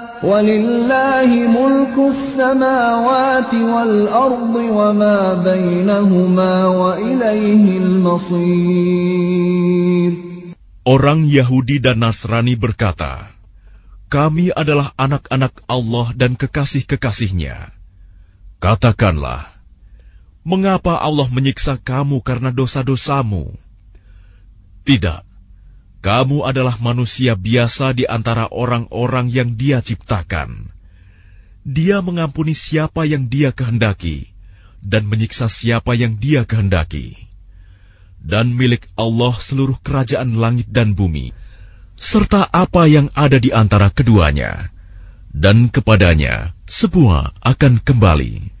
ولله 0.22 1.28
ملك 1.28 1.96
السماوات 1.98 3.52
والأرض 3.54 4.54
وما 4.54 5.34
بينهما 5.44 6.54
وإليه 6.66 7.64
المصير 7.78 8.96
Orang 10.86 11.26
Yahudi 11.26 11.82
dan 11.82 11.98
Nasrani 11.98 12.54
berkata, 12.54 13.34
Kami 14.06 14.54
adalah 14.54 14.94
anak-anak 14.94 15.66
Allah 15.66 16.14
dan 16.14 16.38
kekasih-kekasihnya. 16.38 17.74
Katakanlah, 18.62 19.50
mengapa 20.46 20.94
Allah 21.02 21.26
menyiksa 21.26 21.82
kamu 21.82 22.22
karena 22.22 22.54
dosa-dosamu? 22.54 23.50
Tidak, 24.86 25.26
kamu 26.01 26.49
adalah 26.49 26.81
manusia 26.81 27.37
biasa 27.37 27.93
di 27.93 28.09
antara 28.09 28.49
orang-orang 28.49 29.29
yang 29.29 29.53
Dia 29.53 29.85
ciptakan. 29.85 30.73
Dia 31.61 32.01
mengampuni 32.01 32.57
siapa 32.57 33.05
yang 33.05 33.29
Dia 33.29 33.53
kehendaki 33.53 34.33
dan 34.81 35.05
menyiksa 35.05 35.45
siapa 35.45 35.93
yang 35.93 36.17
Dia 36.17 36.41
kehendaki. 36.43 37.29
Dan 38.21 38.53
milik 38.53 38.89
Allah 38.97 39.33
seluruh 39.37 39.77
kerajaan 39.81 40.37
langit 40.37 40.69
dan 40.69 40.93
bumi, 40.97 41.33
serta 41.97 42.49
apa 42.49 42.85
yang 42.89 43.09
ada 43.13 43.37
di 43.41 43.53
antara 43.53 43.89
keduanya, 43.93 44.69
dan 45.33 45.69
kepadanya 45.69 46.53
semua 46.69 47.33
akan 47.41 47.81
kembali. 47.81 48.60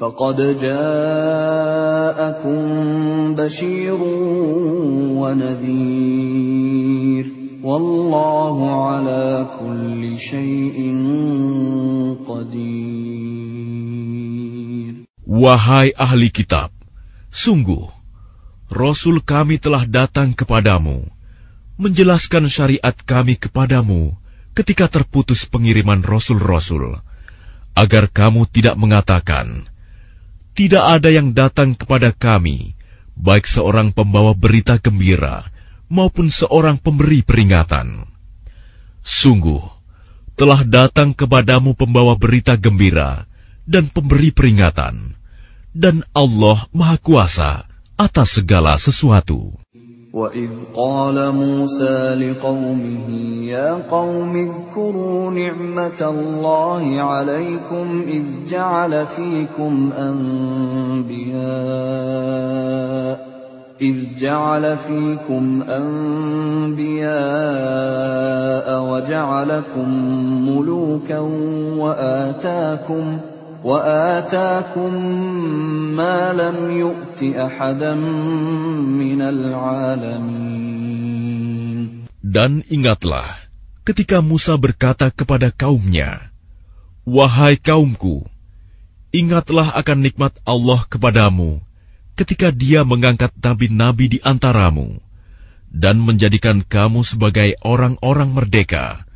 فقد 0.00 0.56
جاءكم 0.60 2.60
بشير 3.34 4.00
ونذير 5.20 7.26
والله 7.62 8.84
على 8.84 9.46
كل 9.60 10.18
شيء 10.18 10.78
قدير 12.28 13.36
Wahai 15.26 15.90
ahli 15.92 16.30
kitab, 16.32 16.70
sungguh 17.28 17.92
Rasul 18.72 19.20
kami 19.20 19.60
telah 19.60 19.84
datang 19.84 20.32
kepadamu, 20.32 21.04
menjelaskan 21.76 22.48
syariat 22.48 22.96
kami 23.04 23.36
kepadamu 23.36 24.16
ketika 24.56 24.88
terputus 24.88 25.44
pengiriman 25.44 26.00
rasul-rasul, 26.00 27.04
agar 27.76 28.08
kamu 28.08 28.48
tidak 28.48 28.80
mengatakan, 28.80 29.68
tidak 30.51 30.83
ada 30.99 31.09
yang 31.13 31.31
datang 31.31 31.77
kepada 31.77 32.11
kami, 32.11 32.75
baik 33.15 33.47
seorang 33.47 33.93
pembawa 33.95 34.33
berita 34.33 34.81
gembira 34.81 35.47
maupun 35.91 36.27
seorang 36.27 36.79
pemberi 36.81 37.21
peringatan. 37.21 38.07
Sungguh, 39.05 39.61
telah 40.33 40.65
datang 40.65 41.13
kepadamu 41.13 41.77
pembawa 41.77 42.17
berita 42.17 42.57
gembira 42.57 43.29
dan 43.69 43.87
pemberi 43.93 44.33
peringatan, 44.33 45.13
dan 45.71 46.01
Allah 46.17 46.65
Maha 46.73 46.97
Kuasa 46.97 47.51
atas 47.93 48.41
segala 48.41 48.75
sesuatu. 48.81 49.60
وإذ 50.13 50.49
قال 50.75 51.31
موسى 51.31 52.15
لقومه 52.15 53.09
يا 53.47 53.73
قوم 53.91 54.35
اذكروا 54.35 55.31
نعمة 55.31 56.09
الله 56.09 57.01
عليكم 57.01 58.03
إذ 58.07 58.23
جعل 58.49 59.05
فيكم 59.05 59.91
أنبياء 59.97 61.41
إذ 63.81 63.95
جعل 64.19 64.77
فيكم 64.77 65.63
أنبياء 65.69 67.11
وجعلكم 68.91 69.89
ملوكا 70.49 71.19
وآتاكم 71.77 73.17
ۖ 73.17 73.21
وآتاكم 73.66 74.92
ما 75.98 76.30
لم 76.32 76.70
يؤت 76.70 77.20
أحدا 77.34 77.94
من 78.94 79.20
العالمين 79.22 80.86
Dan 82.26 82.66
ingatlah 82.68 83.38
ketika 83.86 84.18
Musa 84.20 84.58
berkata 84.58 85.08
kepada 85.14 85.48
kaumnya, 85.54 86.20
Wahai 87.06 87.54
kaumku, 87.54 88.26
ingatlah 89.14 89.72
akan 89.78 89.98
nikmat 90.02 90.34
Allah 90.42 90.82
kepadamu 90.90 91.62
ketika 92.18 92.50
dia 92.50 92.82
mengangkat 92.82 93.30
nabi-nabi 93.38 94.18
di 94.18 94.18
antaramu 94.26 94.98
dan 95.70 96.02
menjadikan 96.02 96.66
kamu 96.66 97.06
sebagai 97.06 97.54
orang-orang 97.62 98.34
merdeka 98.34 99.06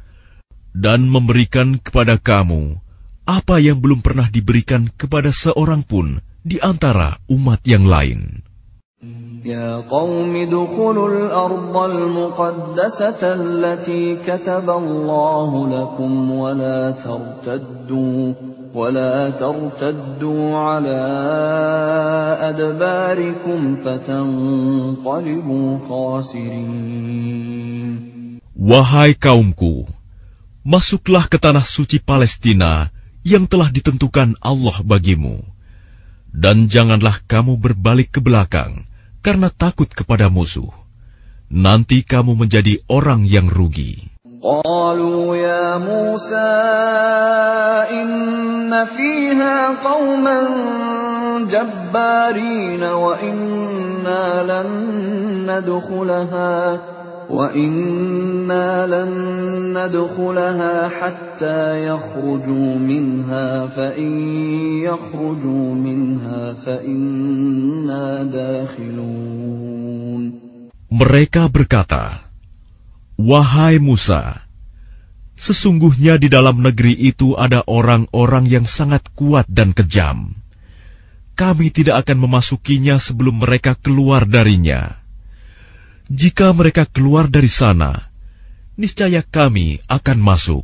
dan 0.71 1.09
memberikan 1.11 1.83
kepada 1.83 2.21
kamu 2.21 2.79
apa 3.26 3.58
yang 3.58 3.82
belum 3.82 4.06
pernah 4.06 4.30
diberikan 4.30 4.86
kepada 4.94 5.34
seorang 5.34 5.82
pun 5.82 6.22
di 6.46 6.62
antara 6.62 7.18
umat 7.26 7.66
yang 7.66 7.90
lain. 7.90 8.46
Ya 9.46 9.82
qaum 9.86 10.34
dukhulul 10.50 11.30
ardal 11.30 12.10
muqaddasata 12.10 13.38
allati 13.38 14.18
kataballahu 14.22 15.70
lakum 15.70 16.34
wa 16.34 16.50
la 16.54 16.94
tartaddu 16.98 18.34
wa 18.74 18.90
la 18.90 19.30
tartaddu 19.30 20.34
ala 20.50 21.06
adbarikum 22.50 23.78
fatanqalibu 23.86 25.58
khasirin 25.86 26.70
Wahai 28.56 29.14
kaumku, 29.14 29.86
masuklah 30.66 31.30
ke 31.30 31.38
tanah 31.38 31.62
suci 31.62 32.02
Palestina 32.02 32.95
yang 33.27 33.45
telah 33.45 33.69
ditentukan 33.69 34.37
Allah 34.41 34.77
bagimu. 34.85 35.41
Dan 36.31 36.71
janganlah 36.71 37.19
kamu 37.27 37.59
berbalik 37.59 38.15
ke 38.15 38.21
belakang 38.23 38.87
karena 39.21 39.51
takut 39.51 39.91
kepada 39.91 40.31
musuh. 40.31 40.71
Nanti 41.51 42.07
kamu 42.07 42.39
menjadi 42.39 42.79
orang 42.87 43.27
yang 43.27 43.51
rugi. 43.51 44.11
قالوا 44.41 45.37
يا 45.37 45.77
موسى 45.77 46.57
إن 47.93 48.73
فيها 48.73 49.85
قوما 49.85 50.41
جبارين 51.45 52.83
وإنا 52.83 54.25
لن 54.49 54.71
ندخلها 55.45 56.81
وَإِنَّا 57.31 58.91
لَن 58.91 59.11
نَّدْخُلَهَا 59.71 60.89
حَتَّىٰ 60.89 61.87
يَخْرُجُوا 61.87 62.71
مِنْهَا 62.79 63.67
فَإِن 63.71 64.13
يَخْرُجُوا 64.83 65.67
مِنْهَا 65.75 66.55
فَإِنَّا 66.59 68.05
دَاخِلُونَ 68.35 70.23
Mereka 70.91 71.47
berkata, 71.47 72.27
Wahai 73.15 73.79
Musa, 73.79 74.43
sesungguhnya 75.39 76.19
di 76.19 76.27
dalam 76.27 76.67
negeri 76.67 76.99
itu 76.99 77.39
ada 77.39 77.63
orang-orang 77.65 78.51
yang 78.51 78.67
sangat 78.67 79.07
kuat 79.15 79.47
dan 79.47 79.71
kejam. 79.71 80.35
Kami 81.39 81.71
tidak 81.71 82.05
akan 82.05 82.27
memasukinya 82.27 82.99
sebelum 82.99 83.41
mereka 83.41 83.79
keluar 83.79 84.27
darinya. 84.27 85.01
Jika 86.06 86.54
mereka 86.54 86.86
keluar 86.86 87.26
dari 87.26 87.50
sana, 87.50 88.14
niscaya 88.78 89.26
kami 89.26 89.82
akan 89.90 90.18
masuk. 90.22 90.64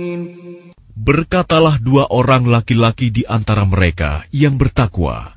Berkatalah 1.01 1.81
dua 1.81 2.05
orang 2.13 2.45
laki-laki 2.45 3.09
di 3.09 3.25
antara 3.25 3.65
mereka 3.65 4.21
yang 4.29 4.61
bertakwa, 4.61 5.33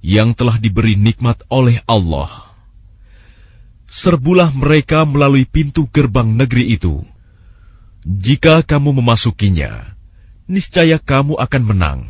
yang 0.00 0.32
telah 0.32 0.56
diberi 0.56 0.96
nikmat 0.96 1.44
oleh 1.52 1.84
Allah. 1.84 2.32
Serbulah 3.92 4.48
mereka 4.56 5.04
melalui 5.04 5.44
pintu 5.44 5.84
gerbang 5.92 6.32
negeri 6.32 6.64
itu. 6.72 7.04
Jika 8.08 8.64
kamu 8.64 9.04
memasukinya, 9.04 9.84
niscaya 10.48 10.96
kamu 10.96 11.36
akan 11.36 11.62
menang. 11.68 12.00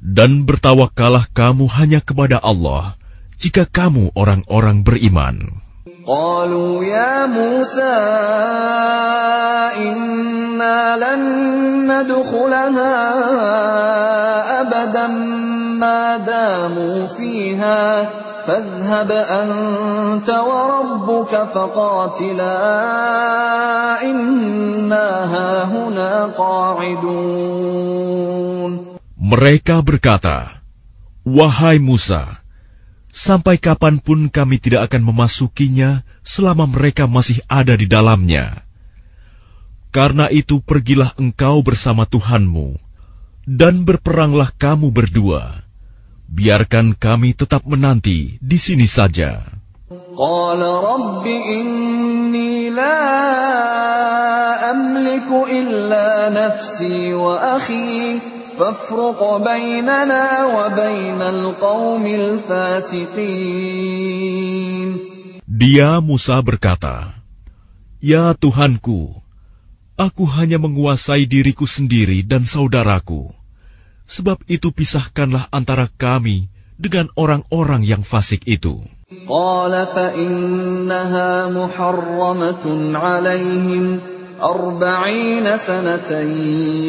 Dan 0.00 0.48
bertawakalah 0.48 1.28
kamu 1.36 1.68
hanya 1.76 2.00
kepada 2.00 2.40
Allah 2.40 2.96
jika 3.36 3.68
kamu 3.68 4.16
orang-orang 4.16 4.88
beriman. 4.88 5.67
قالوا 6.08 6.84
يا 6.84 7.26
موسى 7.26 7.98
إنا 9.76 10.96
لن 10.96 11.22
ندخلها 11.92 12.96
أبدا 14.60 15.06
ما 15.76 16.16
داموا 16.16 17.06
فيها. 17.06 18.08
فاذهب 18.48 19.10
أنت 19.12 20.30
وربك 20.30 21.32
فقاتلا 21.54 22.56
إنا 24.02 25.08
هاهنا 25.34 26.32
قاعدون. 26.38 27.28
Mereka 29.20 29.84
berkata, 29.84 30.48
Wahai 31.28 31.76
Musa, 31.76 32.40
sampai 33.18 33.58
kapan 33.58 33.98
pun 33.98 34.30
kami 34.30 34.62
tidak 34.62 34.94
akan 34.94 35.10
memasukinya 35.10 36.06
selama 36.22 36.70
mereka 36.70 37.10
masih 37.10 37.42
ada 37.50 37.74
di 37.74 37.90
dalamnya. 37.90 38.62
Karena 39.90 40.30
itu 40.30 40.62
pergilah 40.62 41.18
engkau 41.18 41.58
bersama 41.66 42.06
Tuhanmu, 42.06 42.78
dan 43.42 43.82
berperanglah 43.82 44.54
kamu 44.54 44.94
berdua. 44.94 45.66
Biarkan 46.28 46.94
kami 46.94 47.34
tetap 47.34 47.66
menanti 47.66 48.38
di 48.38 48.58
sini 48.60 48.86
saja. 48.86 49.42
Qala 49.88 50.68
Rabbi 50.84 51.34
inni 51.56 52.68
la 52.68 53.00
amliku 54.76 55.48
illa 55.48 56.28
nafsi 56.28 57.16
wa 57.16 57.56
akhih 57.56 58.37
dia 65.46 66.02
Musa 66.02 66.42
berkata, 66.42 67.14
Ya 68.02 68.34
Tuhanku, 68.34 69.14
aku 69.94 70.24
hanya 70.26 70.58
menguasai 70.58 71.30
diriku 71.30 71.70
sendiri 71.70 72.26
dan 72.26 72.42
saudaraku. 72.42 73.30
Sebab 74.10 74.42
itu 74.50 74.74
pisahkanlah 74.74 75.46
antara 75.54 75.86
kami 75.86 76.50
dengan 76.74 77.14
orang-orang 77.14 77.86
yang 77.86 78.02
fasik 78.02 78.42
itu. 78.50 78.82
Qala 79.06 79.86
fa 79.86 80.18
innaha 80.18 81.46
muharramatun 81.54 82.90
أربعين 84.43 85.57
سنة 85.57 86.11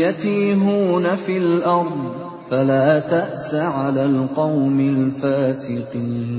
يتيهون 0.02 1.16
في 1.16 1.38
الأرض 1.38 2.14
فلا 2.50 2.98
تأس 2.98 3.54
على 3.54 4.04
القوم 4.04 4.80
الفاسقين 4.80 6.34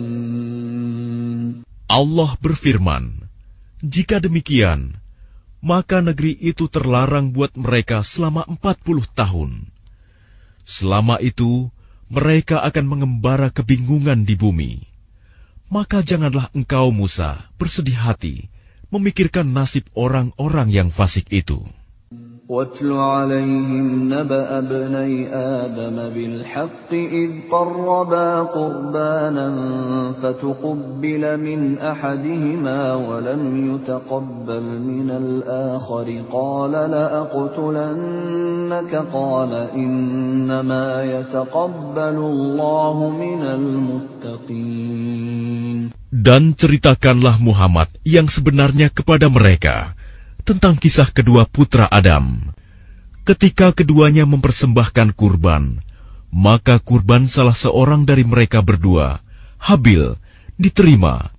Allah 1.86 2.34
berfirman, 2.42 3.30
Jika 3.80 4.18
demikian, 4.18 4.98
maka 5.62 6.02
negeri 6.02 6.34
itu 6.34 6.66
terlarang 6.68 7.30
buat 7.32 7.54
mereka 7.56 8.02
selama 8.02 8.44
empat 8.50 8.82
puluh 8.82 9.06
tahun. 9.06 9.70
Selama 10.66 11.22
itu, 11.22 11.70
mereka 12.10 12.66
akan 12.66 12.86
mengembara 12.90 13.54
kebingungan 13.54 14.26
di 14.26 14.34
bumi. 14.34 14.82
Maka 15.70 16.02
janganlah 16.02 16.50
engkau 16.58 16.90
Musa 16.90 17.46
bersedih 17.62 17.98
hati 17.98 18.49
memikirkan 18.91 19.55
nasib 19.55 19.89
orang-orang 19.95 20.69
yang 20.71 20.89
fasik 20.91 21.31
itu. 21.31 21.63
واتل 22.50 22.92
عليهم 22.92 24.14
نبأ 24.14 24.58
ابني 24.58 25.36
آدم 25.36 25.98
بالحق 26.14 26.94
إذ 26.94 27.32
قربا 27.52 28.40
قربانا 28.40 29.48
فتقبل 30.22 31.38
من 31.42 31.78
أحدهما 31.78 32.94
ولم 32.96 33.76
يتقبل 33.76 34.62
من 34.62 35.10
الآخر 35.10 36.24
قال 36.32 36.72
لأقتلنك 36.72 38.14
قال 39.14 39.54
إنما 39.74 41.04
يتقبل 41.04 42.18
الله 42.30 43.10
من 43.10 43.42
المتقين 43.42 44.86
Dan 46.16 46.56
ceritakanlah 46.56 47.38
Muhammad 47.44 47.90
yang 48.08 48.30
sebenarnya 48.32 48.88
kepada 48.90 49.30
mereka 49.30 49.94
tentang 50.51 50.75
kisah 50.75 51.07
kedua 51.15 51.47
putra 51.47 51.87
Adam. 51.87 52.35
Ketika 53.23 53.71
keduanya 53.71 54.27
mempersembahkan 54.27 55.15
kurban, 55.15 55.79
maka 56.35 56.83
kurban 56.83 57.31
salah 57.31 57.55
seorang 57.55 58.03
dari 58.03 58.27
mereka 58.27 58.59
berdua, 58.59 59.23
Habil, 59.63 60.19
diterima. 60.59 61.31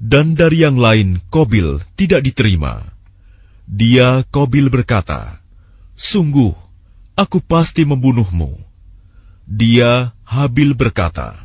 Dan 0.00 0.32
dari 0.32 0.64
yang 0.64 0.80
lain, 0.80 1.20
Kobil, 1.28 1.84
tidak 1.92 2.24
diterima. 2.24 2.80
Dia, 3.68 4.24
Kobil 4.24 4.72
berkata, 4.72 5.36
Sungguh, 5.92 6.56
aku 7.20 7.44
pasti 7.44 7.84
membunuhmu. 7.84 8.56
Dia, 9.44 10.16
Habil 10.24 10.72
berkata, 10.72 11.36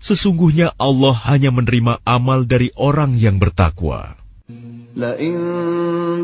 Sesungguhnya 0.00 0.72
Allah 0.80 1.12
hanya 1.28 1.52
menerima 1.52 2.00
amal 2.08 2.48
dari 2.48 2.72
orang 2.72 3.20
yang 3.20 3.36
bertakwa. 3.36 4.16
لئن 4.97 5.35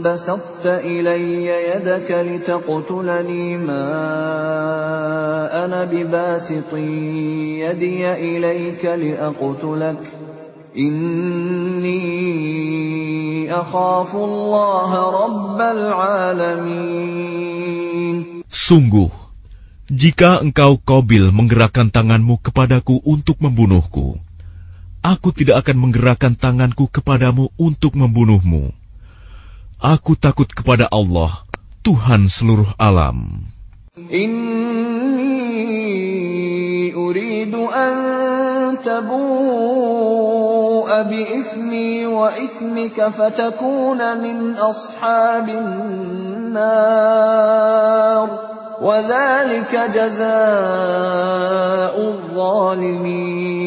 بسطت 0.05 0.65
إلي 0.65 1.45
يدك 1.45 2.11
لتقتلني 2.11 3.57
ما 3.57 3.85
أنا 5.65 5.85
بباسط 5.85 6.73
يدي 7.65 8.11
إليك 8.13 8.85
لأقتلك 8.85 10.01
إني 10.77 11.99
أخاف 13.53 14.15
الله 14.15 14.91
رب 15.25 15.61
العالمين 15.61 17.19
Sungguh, 18.49 19.13
jika 19.89 20.41
engkau 20.41 20.77
Kobil 20.81 21.29
menggerakkan 21.33 21.89
tanganmu 21.89 22.37
kepadaku 22.41 23.01
untuk 23.05 23.41
membunuhku, 23.41 24.17
aku 25.03 25.31
tidak 25.31 25.65
akan 25.65 25.77
menggerakkan 25.89 26.35
tanganku 26.35 26.91
kepadamu 26.91 27.49
untuk 27.55 27.95
membunuhmu. 27.95 28.71
Aku 29.79 30.19
takut 30.19 30.51
kepada 30.51 30.91
Allah, 30.91 31.47
Tuhan 31.83 32.27
seluruh 32.27 32.67
alam. 32.75 33.47
إني 33.99 35.35
أريد 36.95 37.55
أن 37.55 37.93
تبوء 38.79 40.39
بإثمي 41.03 42.05
وإثمك 42.05 43.07
فتكون 43.07 44.17
من 44.23 44.55
أصحاب 44.55 45.49
النار 45.49 46.69
وذلك 48.81 49.75
جزاء 49.93 50.29
الظالمين 51.99 53.59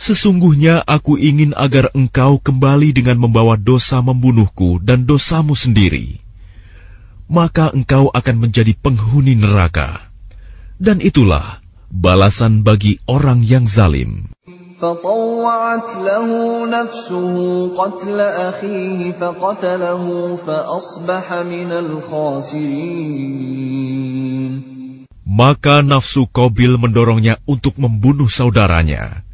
Sesungguhnya 0.00 0.84
aku 0.84 1.16
ingin 1.16 1.56
agar 1.56 1.88
engkau 1.96 2.36
kembali 2.36 2.92
dengan 2.92 3.16
membawa 3.16 3.56
dosa 3.56 4.04
membunuhku 4.04 4.76
dan 4.84 5.08
dosamu 5.08 5.56
sendiri. 5.56 6.20
Maka 7.26 7.72
engkau 7.72 8.12
akan 8.12 8.36
menjadi 8.38 8.76
penghuni 8.76 9.34
neraka. 9.34 9.98
Dan 10.76 11.00
itulah 11.00 11.58
balasan 11.88 12.60
bagi 12.60 13.00
orang 13.08 13.40
yang 13.42 13.64
zalim. 13.64 14.30
فطوعت 14.76 15.90
له 16.04 16.28
نفسه 16.68 17.36
قتل 17.80 18.20
أخيه 18.20 19.12
فقتله 19.16 20.04
فأصبح 20.36 21.32
من 21.32 21.72
الخاسرين 21.72 23.16
Maka 25.26 25.84
nafsu 25.84 26.24
Kobil 26.32 26.80
mendorongnya 26.80 27.36
untuk 27.44 27.76
membunuh 27.76 28.24
saudaranya. 28.24 29.26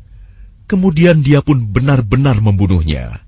Kemudian 0.70 1.20
dia 1.20 1.44
pun 1.44 1.68
benar-benar 1.68 2.40
membunuhnya. 2.40 3.20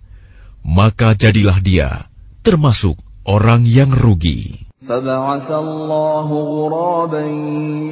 Maka 0.65 1.13
jadilah 1.13 1.61
dia 1.61 2.09
termasuk 2.41 2.97
orang 3.29 3.69
yang 3.69 3.93
rugi. 3.93 4.65
فبعث 4.89 5.51
الله 5.51 6.29
غرابا 6.29 7.25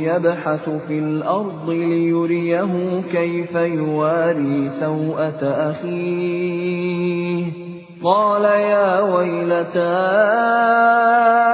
يبحث 0.04 0.68
في 0.68 0.98
الأرض 0.98 1.70
ليريه 1.70 3.00
كيف 3.12 3.54
يواري 3.54 4.70
سوءة 4.70 5.42
أخيه 5.72 7.44
قال 8.04 8.44
يا 8.44 9.00
ويلتى 9.00 9.96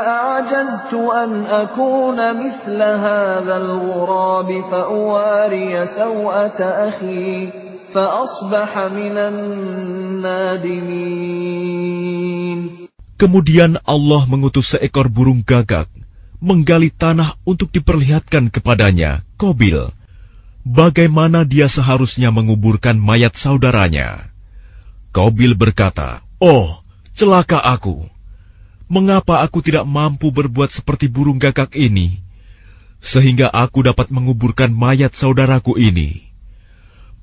أعجزت 0.09 0.95
أن 0.95 1.45
أكون 1.47 2.19
مثل 2.47 2.83
هذا 2.83 3.57
الغراب 3.57 4.65
فأواري 4.71 5.87
سوءة 5.87 6.63
أخي 6.63 7.49
فأصبح 7.49 7.53
من 7.53 7.53
النادمين 7.53 7.72
Kemudian 13.14 13.78
Allah 13.86 14.22
mengutus 14.26 14.74
seekor 14.74 15.08
burung 15.14 15.46
gagak 15.46 15.88
menggali 16.44 16.92
tanah 16.92 17.40
untuk 17.48 17.72
diperlihatkan 17.72 18.52
kepadanya, 18.52 19.24
Kobil, 19.40 19.96
bagaimana 20.68 21.48
dia 21.48 21.72
seharusnya 21.72 22.36
menguburkan 22.36 23.00
mayat 23.00 23.40
saudaranya. 23.40 24.28
Kobil 25.16 25.56
berkata, 25.56 26.20
Oh, 26.44 26.84
celaka 27.16 27.64
aku! 27.64 28.12
Mengapa 28.92 29.40
aku 29.40 29.64
tidak 29.64 29.88
mampu 29.88 30.36
berbuat 30.36 30.68
seperti 30.68 31.08
burung 31.08 31.40
gagak 31.40 31.72
ini, 31.80 32.20
sehingga 33.00 33.48
aku 33.48 33.88
dapat 33.88 34.12
menguburkan 34.12 34.76
mayat 34.76 35.16
saudaraku 35.16 35.80
ini? 35.80 36.33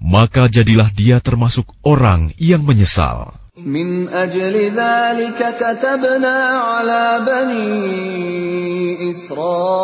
Maka 0.01 0.51
jadilah 0.51 0.91
dia 0.91 1.17
termasuk 1.23 1.71
orang 1.81 2.35
yang 2.37 2.61
menyesal. 2.61 3.33
من 3.55 4.09
أجل 4.11 4.75
ذلك 4.75 5.55
كتبنا 5.59 6.37
على 6.59 7.23
بني 7.23 9.11
إسرائيل 9.11 9.75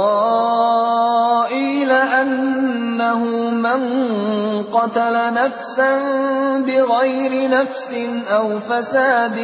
أنه 1.91 3.19
من 3.49 3.81
قتل 4.63 5.33
نفسا 5.33 5.99
بغير 6.59 7.49
نفس 7.49 7.95
أو 8.27 8.59
فساد 8.59 9.35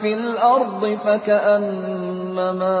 في 0.00 0.14
الأرض 0.14 0.98
فكأنما 1.04 2.80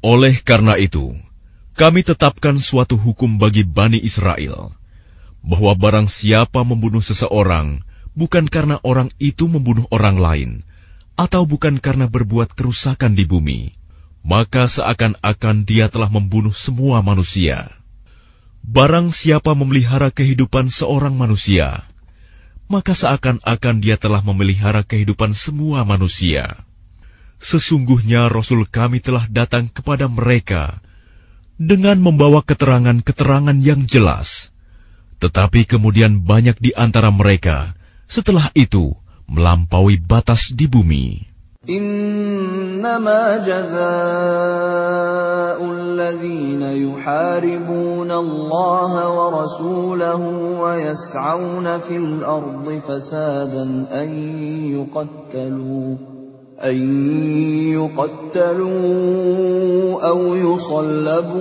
Oleh 0.00 0.40
karena 0.40 0.80
itu, 0.80 1.12
kami 1.76 2.00
tetapkan 2.00 2.56
suatu 2.56 2.96
hukum 2.96 3.36
bagi 3.36 3.68
Bani 3.68 4.00
Israel, 4.00 4.72
bahwa 5.44 5.72
barang 5.76 6.08
siapa 6.08 6.64
membunuh 6.64 7.04
seseorang, 7.04 7.84
bukan 8.16 8.48
karena 8.48 8.80
orang 8.80 9.12
itu 9.20 9.44
membunuh 9.44 9.84
orang 9.92 10.16
lain, 10.16 10.50
atau 11.20 11.44
bukan 11.44 11.76
karena 11.84 12.08
berbuat 12.08 12.56
kerusakan 12.56 13.12
di 13.12 13.28
bumi, 13.28 13.76
maka 14.24 14.64
seakan-akan 14.72 15.68
dia 15.68 15.92
telah 15.92 16.08
membunuh 16.08 16.56
semua 16.56 17.04
manusia. 17.04 17.68
Barang 18.64 19.12
siapa 19.12 19.52
memelihara 19.52 20.08
kehidupan 20.08 20.72
seorang 20.72 21.12
manusia, 21.12 21.84
maka 22.72 22.96
seakan-akan 22.96 23.84
dia 23.84 24.00
telah 24.00 24.24
memelihara 24.24 24.80
kehidupan 24.80 25.36
semua 25.36 25.84
manusia. 25.84 26.56
Sesungguhnya 27.39 28.31
Rasul 28.31 28.65
kami 28.65 29.03
telah 29.03 29.27
datang 29.29 29.69
kepada 29.69 30.07
mereka 30.09 30.79
dengan 31.55 31.99
membawa 31.99 32.41
keterangan-keterangan 32.43 33.57
yang 33.61 33.85
jelas. 33.87 34.51
Tetapi 35.19 35.63
kemudian 35.69 36.23
banyak 36.27 36.59
di 36.59 36.71
antara 36.75 37.11
mereka 37.11 37.75
setelah 38.11 38.51
itu 38.55 38.95
melampaui 39.25 39.97
batas 40.01 40.51
di 40.51 40.67
bumi. 40.67 41.35
إنما 41.65 43.41
جزاء 43.41 43.75
الذين 45.71 46.61
يحاربون 46.61 48.11
الله 48.11 49.09
ورسوله 49.09 50.21
ويسعون 50.61 51.77
في 51.77 51.97
الأرض 51.97 52.81
فسادا 52.87 53.85
أن 53.89 54.09
يقتلوا 54.77 55.95
أن 56.60 56.76
يقتلوا 57.72 58.68
أو 60.08 60.20
يصلبوا 60.36 61.40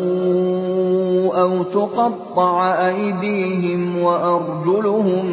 أو 1.41 1.63
تقطع 1.63 2.87
أيديهم 2.87 3.99
وأرجلهم 3.99 5.25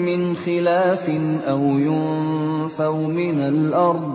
من 0.00 0.36
خلاف 0.36 1.08
أو 1.44 1.62
ينفوا 1.78 3.06
من 3.06 3.40
الأرض 3.40 4.14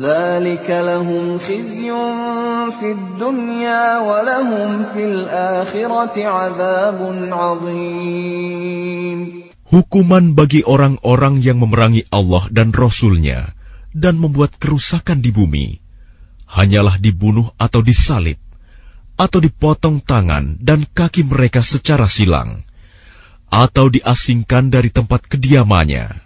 ذلك 0.00 0.70
لهم 0.70 1.38
خزي 1.38 1.92
في 2.80 2.92
الدنيا 2.92 3.98
ولهم 4.00 4.84
في 4.84 5.04
الآخرة 5.04 6.24
عذاب 6.24 7.28
عظيم. 7.32 9.18
Hukuman 9.68 10.32
bagi 10.32 10.64
orang-orang 10.64 11.44
yang 11.44 11.60
memerangi 11.60 12.08
Allah 12.08 12.48
dan 12.48 12.72
Rasul-Nya 12.72 13.57
dan 13.94 14.20
membuat 14.20 14.56
kerusakan 14.60 15.24
di 15.24 15.32
bumi, 15.32 15.80
hanyalah 16.48 17.00
dibunuh 17.00 17.52
atau 17.56 17.80
disalib, 17.80 18.36
atau 19.18 19.38
dipotong 19.42 20.02
tangan 20.04 20.58
dan 20.60 20.86
kaki 20.86 21.26
mereka 21.26 21.64
secara 21.64 22.06
silang, 22.06 22.64
atau 23.48 23.88
diasingkan 23.88 24.68
dari 24.68 24.92
tempat 24.92 25.26
kediamannya. 25.26 26.24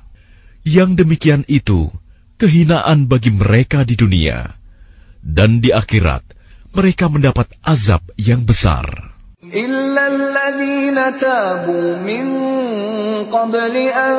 Yang 0.63 0.91
demikian 1.03 1.43
itu 1.51 1.91
kehinaan 2.39 3.11
bagi 3.11 3.35
mereka 3.35 3.83
di 3.83 3.99
dunia, 3.99 4.55
dan 5.23 5.63
di 5.63 5.71
akhirat 5.75 6.23
mereka 6.73 7.07
mendapat 7.13 7.53
azab 7.63 8.03
yang 8.17 8.49
besar. 8.49 9.12
إلا 9.54 10.04
الذين 10.08 10.98
تابوا 11.20 12.02
من 12.02 12.26
قبل 13.30 13.76
أن 13.78 14.18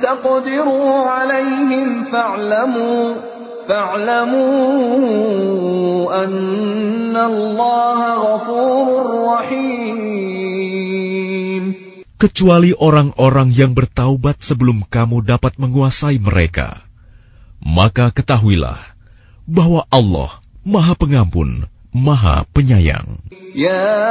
تقدروا 0.00 0.94
عليهم 1.04 2.04
فاعلموا 2.04 3.14
فاعلموا 3.68 4.42
أن 6.24 7.16
الله 7.16 8.00
غفور 8.14 8.86
رحيم 9.28 10.22
Kecuali 12.22 12.70
orang-orang 12.70 13.50
yang 13.50 13.74
bertaubat 13.74 14.38
sebelum 14.46 14.86
kamu 14.86 15.26
dapat 15.26 15.58
menguasai 15.58 16.22
mereka. 16.22 16.78
Maka 17.58 18.14
ketahuilah 18.14 18.78
bahwa 19.50 19.82
Allah 19.90 20.30
Maha 20.62 20.94
Pengampun, 20.94 21.66
Maha 21.90 22.46
Penyayang. 22.54 23.18
يا 23.54 24.02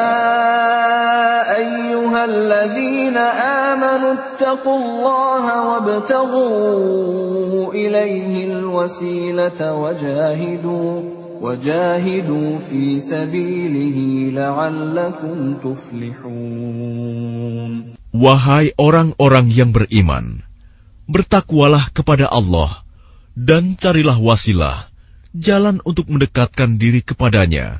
أيها 1.57 2.25
الذين 2.25 3.17
آمنوا 3.17 4.13
اتقوا 4.13 4.79
الله 4.79 5.67
وابتغوا 5.67 7.73
إليه 7.73 8.45
الوسيلة 8.45 9.73
وجاهدوا 9.73 11.01
وجاهدوا 11.41 12.57
في 12.69 13.01
سبيله 13.01 13.97
لعلكم 14.37 15.57
تفلحون 15.65 17.01
Wahai 18.11 18.75
orang-orang 18.75 19.55
yang 19.55 19.71
beriman, 19.71 20.43
bertakwalah 21.07 21.95
kepada 21.95 22.27
Allah 22.27 22.83
dan 23.39 23.79
carilah 23.79 24.19
wasilah, 24.19 24.91
jalan 25.31 25.79
untuk 25.87 26.11
mendekatkan 26.11 26.75
diri 26.75 26.99
kepadanya 26.99 27.79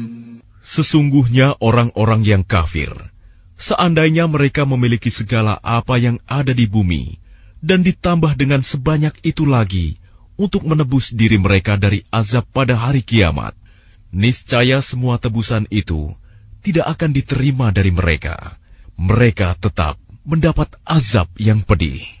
Sesungguhnya 0.61 1.57
orang-orang 1.57 2.21
yang 2.21 2.43
kafir, 2.45 2.93
seandainya 3.57 4.29
mereka 4.29 4.65
memiliki 4.69 5.09
segala 5.09 5.57
apa 5.61 5.97
yang 5.97 6.21
ada 6.29 6.53
di 6.53 6.69
bumi, 6.69 7.17
dan 7.61 7.81
ditambah 7.81 8.37
dengan 8.37 8.61
sebanyak 8.61 9.17
itu 9.25 9.45
lagi 9.49 9.97
untuk 10.37 10.65
menebus 10.65 11.13
diri 11.13 11.37
mereka 11.41 11.77
dari 11.77 12.05
azab 12.13 12.45
pada 12.49 12.77
hari 12.77 13.01
kiamat, 13.01 13.57
niscaya 14.13 14.81
semua 14.85 15.17
tebusan 15.17 15.65
itu 15.73 16.13
tidak 16.61 16.97
akan 16.97 17.11
diterima 17.13 17.73
dari 17.73 17.89
mereka. 17.89 18.57
Mereka 19.01 19.57
tetap 19.57 19.97
mendapat 20.21 20.77
azab 20.85 21.29
yang 21.41 21.65
pedih. 21.65 22.20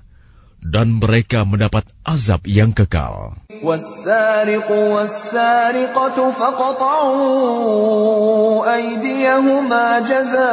dan 0.66 0.98
mereka 0.98 1.46
mendapat 1.46 1.86
azab 2.02 2.42
yang 2.50 2.74
kekal. 2.74 3.38
والسارق 3.62 4.68
والسارقة 4.70 6.30
فاقطعوا 6.30 7.24
أيديهما 8.74 10.00
جزاء 10.00 10.46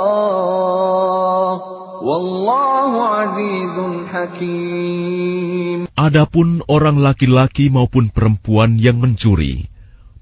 والله 2.03 2.91
عزيز 3.09 3.77
حكيم 4.13 5.87
Adapun 5.99 6.63
orang 6.67 6.99
laki-laki 6.99 7.71
maupun 7.71 8.11
perempuan 8.11 8.75
yang 8.79 8.99
mencuri, 9.03 9.67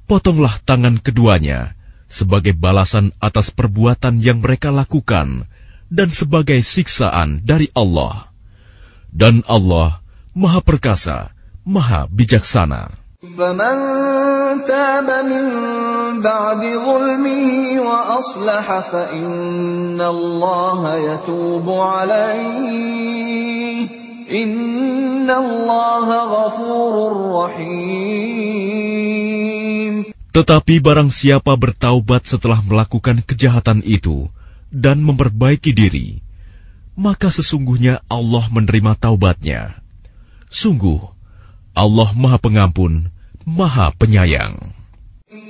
potonglah 0.04 0.56
tangan 0.64 1.00
keduanya 1.00 1.72
sebagai 2.10 2.52
balasan 2.52 3.14
atas 3.22 3.54
perbuatan 3.54 4.18
yang 4.18 4.42
mereka 4.42 4.74
lakukan 4.74 5.46
dan 5.90 6.08
sebagai 6.10 6.58
siksaan 6.62 7.42
dari 7.46 7.70
Allah. 7.74 8.26
Dan 9.10 9.42
Allah 9.46 10.02
Maha 10.34 10.62
Perkasa, 10.62 11.34
Maha 11.66 12.06
Bijaksana. 12.10 13.00
فمن 13.20 13.76
تاب 14.64 15.08
من 15.28 15.46
بعد 16.24 16.62
ظلمه 16.64 17.80
وأصلح 17.84 18.80
فإن 18.80 20.00
الله 20.00 20.96
يتوب 20.96 21.70
عليه 21.70 23.20
إن 24.24 25.30
الله 25.30 26.08
غفور 26.16 26.94
رحيم 27.44 29.23
Tetapi 30.35 30.83
barang 30.83 31.15
siapa 31.15 31.55
bertaubat 31.55 32.27
setelah 32.27 32.59
melakukan 32.59 33.23
kejahatan 33.23 33.79
itu 33.87 34.27
dan 34.67 34.99
memperbaiki 34.99 35.71
diri, 35.71 36.19
maka 36.99 37.31
sesungguhnya 37.31 38.03
Allah 38.11 38.43
menerima 38.51 38.99
taubatnya. 38.99 39.79
Sungguh, 40.51 40.99
Allah 41.71 42.11
Maha 42.19 42.35
Pengampun, 42.35 43.15
Maha 43.47 43.95
Penyayang. 43.95 44.59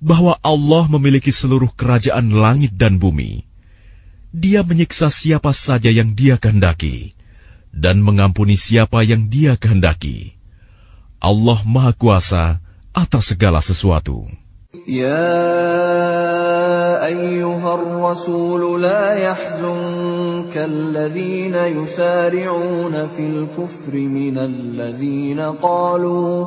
bahwa 0.00 0.36
Allah 0.44 0.84
memiliki 0.92 1.32
seluruh 1.32 1.72
kerajaan 1.72 2.30
langit 2.30 2.76
dan 2.76 3.00
bumi? 3.00 3.48
Dia 4.36 4.60
menyiksa 4.60 5.08
siapa 5.08 5.56
saja 5.56 5.88
yang 5.88 6.12
Dia 6.12 6.36
kehendaki, 6.36 7.16
dan 7.72 8.04
mengampuni 8.04 8.60
siapa 8.60 9.00
yang 9.00 9.32
Dia 9.32 9.56
kehendaki. 9.56 10.36
Allah 11.16 11.58
Maha 11.64 11.96
Kuasa 11.96 12.60
atas 12.92 13.32
segala 13.32 13.64
sesuatu. 13.64 14.28
يا 14.86 15.46
أيها 17.06 17.74
الرسول 17.74 18.82
لا 18.82 19.14
يحزنك 19.14 20.56
الذين 20.56 21.54
يسارعون 21.54 23.06
في 23.06 23.24
الكفر 23.26 23.94
من 23.94 24.38
الذين 24.38 25.40
قالوا 25.40 26.46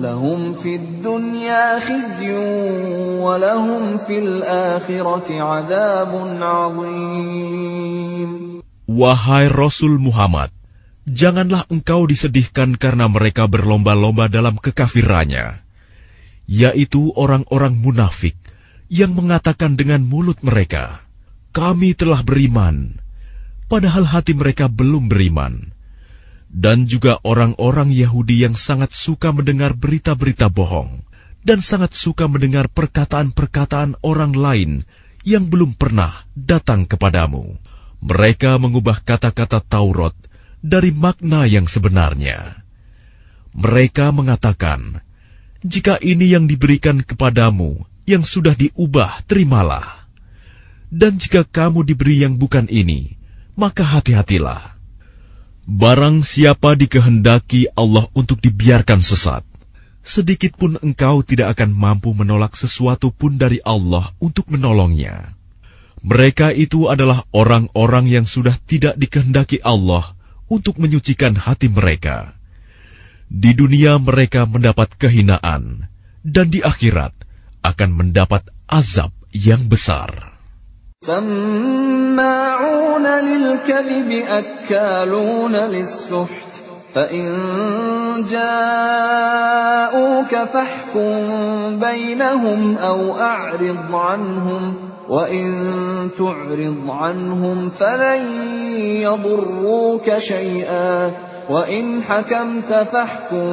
لهم 0.00 0.56
في 0.56 0.80
الدنيا 0.80 1.80
خزي 1.80 2.32
ولهم 3.20 4.00
في 4.00 4.16
الآخرة 4.18 5.28
عذاب 5.28 6.12
عظيم. 6.40 8.30
Wahai 8.90 9.46
Rasul 9.52 10.00
Muhammad, 10.00 10.50
janganlah 11.04 11.68
engkau 11.70 12.08
disedihkan 12.08 12.80
karena 12.80 13.06
mereka 13.12 13.46
berlomba-lomba 13.46 14.26
dalam 14.32 14.56
kekafirannya, 14.58 15.62
yaitu 16.48 17.12
orang-orang 17.14 17.76
munafik 17.78 18.34
yang 18.90 19.14
mengatakan 19.14 19.78
dengan 19.78 20.02
mulut 20.02 20.42
mereka, 20.42 21.04
"Kami 21.54 21.94
telah 21.94 22.24
beriman," 22.26 22.98
padahal 23.70 24.08
hati 24.08 24.34
mereka 24.34 24.66
belum 24.66 25.06
beriman. 25.06 25.70
Dan 26.50 26.90
juga 26.90 27.22
orang-orang 27.22 27.94
Yahudi 27.94 28.42
yang 28.42 28.58
sangat 28.58 28.90
suka 28.90 29.30
mendengar 29.30 29.78
berita-berita 29.78 30.50
bohong 30.50 31.06
dan 31.46 31.62
sangat 31.62 31.94
suka 31.96 32.26
mendengar 32.26 32.68
perkataan-perkataan 32.68 34.02
orang 34.02 34.34
lain 34.34 34.70
yang 35.22 35.48
belum 35.48 35.78
pernah 35.78 36.12
datang 36.34 36.84
kepadamu. 36.90 37.56
Mereka 38.02 38.58
mengubah 38.58 38.98
kata-kata 39.04 39.62
Taurat 39.62 40.16
dari 40.60 40.90
makna 40.90 41.46
yang 41.46 41.70
sebenarnya. 41.70 42.66
Mereka 43.54 44.10
mengatakan, 44.10 45.04
"Jika 45.62 46.02
ini 46.02 46.32
yang 46.32 46.48
diberikan 46.48 47.04
kepadamu, 47.04 47.84
yang 48.08 48.24
sudah 48.24 48.58
diubah, 48.58 49.22
terimalah. 49.30 50.08
Dan 50.90 51.22
jika 51.22 51.46
kamu 51.46 51.86
diberi 51.86 52.26
yang 52.26 52.34
bukan 52.34 52.66
ini, 52.66 53.14
maka 53.54 53.86
hati-hatilah. 53.86 54.79
Barang 55.70 56.26
siapa 56.26 56.74
dikehendaki 56.74 57.70
Allah 57.78 58.10
untuk 58.10 58.42
dibiarkan 58.42 59.06
sesat, 59.06 59.46
sedikit 60.02 60.58
pun 60.58 60.74
engkau 60.82 61.22
tidak 61.22 61.54
akan 61.54 61.70
mampu 61.70 62.10
menolak 62.10 62.58
sesuatu 62.58 63.14
pun 63.14 63.38
dari 63.38 63.62
Allah 63.62 64.10
untuk 64.18 64.50
menolongnya." 64.50 65.38
Mereka 66.02 66.56
itu 66.56 66.90
adalah 66.90 67.22
orang-orang 67.30 68.10
yang 68.10 68.26
sudah 68.26 68.58
tidak 68.66 68.98
dikehendaki 68.98 69.62
Allah 69.62 70.16
untuk 70.50 70.80
menyucikan 70.82 71.38
hati 71.38 71.70
mereka. 71.70 72.34
Di 73.30 73.54
dunia 73.54 74.00
mereka 74.02 74.50
mendapat 74.50 74.96
kehinaan, 74.98 75.86
dan 76.26 76.50
di 76.50 76.66
akhirat 76.66 77.14
akan 77.62 77.90
mendapat 77.94 78.48
azab 78.66 79.14
yang 79.30 79.70
besar. 79.70 80.29
سماعون 81.02 83.06
للكذب 83.06 84.24
أكالون 84.28 85.56
للسحت 85.56 86.50
فإن 86.94 87.26
جاءوك 88.30 90.28
فاحكم 90.28 91.78
بينهم 91.78 92.76
أو 92.78 93.20
أعرض 93.20 93.94
عنهم 93.94 94.74
وإن 95.08 95.54
تعرض 96.18 96.90
عنهم 96.90 97.68
فلن 97.68 98.22
يضروك 99.00 100.18
شيئا 100.18 101.10
وإن 101.49 102.01
حكمت 102.03 102.71
فاحكم 102.91 103.47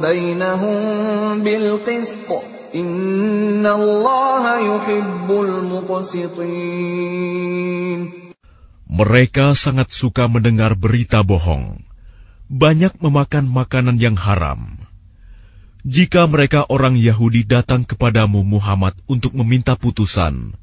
بينهم 0.00 0.80
بالقسط 1.42 2.28
إن 2.74 3.66
الله 3.66 4.44
يحب 4.58 5.28
المقسطين 5.30 6.92
Mereka 8.92 9.56
sangat 9.56 9.88
suka 9.88 10.28
mendengar 10.28 10.76
berita 10.76 11.24
bohong. 11.24 11.80
banyak 12.52 13.00
memakan 13.00 13.48
makanan 13.48 13.96
yang 13.96 14.12
haram. 14.12 14.76
Jika 15.88 16.28
mereka 16.28 16.68
orang 16.68 17.00
Yahudi 17.00 17.48
datang 17.48 17.88
kepadamu 17.88 18.44
Muhammad 18.44 18.92
untuk 19.08 19.32
meminta 19.32 19.74
putusan, 19.74 20.54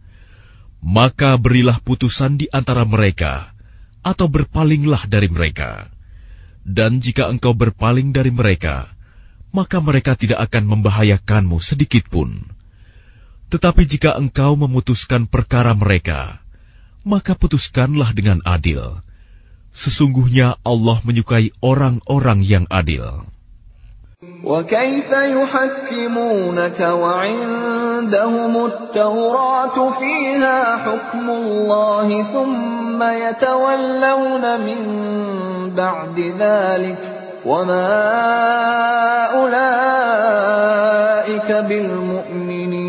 maka 0.79 1.35
berilah 1.35 1.81
putusan 1.81 2.39
di 2.39 2.45
antara 2.53 2.85
mereka, 2.85 3.51
atau 4.05 4.29
berpalinglah 4.31 5.09
dari 5.09 5.27
mereka. 5.27 5.89
Dan 6.64 7.04
jika 7.04 7.28
engkau 7.28 7.52
berpaling 7.52 8.16
dari 8.16 8.32
mereka, 8.32 8.88
maka 9.52 9.78
mereka 9.84 10.16
tidak 10.16 10.40
akan 10.50 10.64
membahayakanmu 10.66 11.60
sedikit 11.60 12.08
pun. 12.08 12.48
Tetapi 13.52 13.84
jika 13.84 14.16
engkau 14.16 14.56
memutuskan 14.56 15.28
perkara 15.28 15.76
mereka, 15.76 16.42
maka 17.04 17.36
putuskanlah 17.36 18.16
dengan 18.16 18.40
adil. 18.42 18.98
Sesungguhnya 19.76 20.56
Allah 20.64 20.98
menyukai 21.04 21.52
orang-orang 21.60 22.40
yang 22.42 22.64
adil. 22.72 23.28
وكيف 24.43 25.11
يحكمونك 25.11 26.79
وعندهم 26.79 28.65
التوراة 28.65 29.77
فيها 29.91 30.77
حكم 30.77 31.29
الله 31.29 32.23
ثم 32.23 32.99
يتولون 32.99 34.43
من 34.67 34.81
بعد 35.71 36.19
ذلك 36.19 37.01
وما 37.45 37.87
أولئك 39.39 40.69
بالمؤمنين 41.51 42.79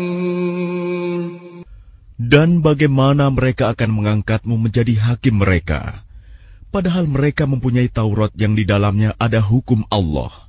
Dan 2.21 2.59
bagaimana 2.63 3.31
mereka 3.31 3.71
akan 3.71 3.91
mengangkatmu 3.91 4.55
menjadi 4.55 4.95
hakim 4.99 5.39
mereka, 5.43 6.03
padahal 6.75 7.07
mereka 7.07 7.47
mempunyai 7.47 7.87
Taurat 7.87 8.31
yang 8.39 8.55
di 8.55 8.63
dalamnya 8.67 9.15
ada 9.19 9.39
hukum 9.43 9.83
Allah 9.91 10.44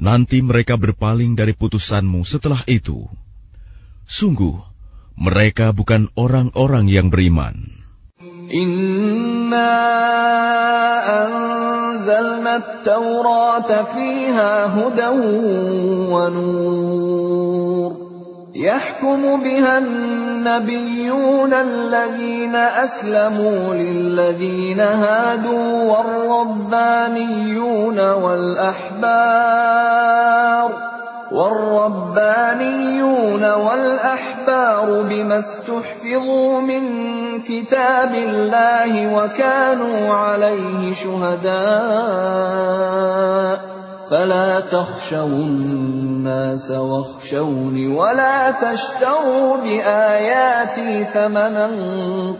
nanti 0.00 0.42
mereka 0.42 0.74
berpaling 0.74 1.38
dari 1.38 1.54
putusanmu 1.54 2.26
setelah 2.26 2.60
itu. 2.66 3.06
Sungguh, 4.04 4.58
mereka 5.16 5.72
bukan 5.72 6.10
orang-orang 6.18 6.90
yang 6.90 7.08
beriman. 7.08 7.56
Inna. 8.50 10.04
يحكم 18.54 19.42
بها 19.42 19.78
النبيون 19.78 21.52
الذين 21.52 22.56
أسلموا 22.56 23.74
للذين 23.74 24.80
هادوا 24.80 25.92
والربانيون 25.92 28.00
والأحبار 28.10 29.04
والربانيون 31.32 33.44
والأحبار 33.44 35.02
بما 35.02 35.38
استحفظوا 35.38 36.60
من 36.60 36.82
كتاب 37.42 38.14
الله 38.14 39.16
وكانوا 39.16 40.14
عليه 40.14 40.94
شهداء 40.94 41.54
فلا 44.09 44.59
تخشوا 44.59 45.43
الناس 45.45 46.71
واخشوني 46.71 47.87
ولا 47.87 48.51
تشتروا 48.51 49.57
بآياتي 49.57 51.05
ثمنا 51.13 51.69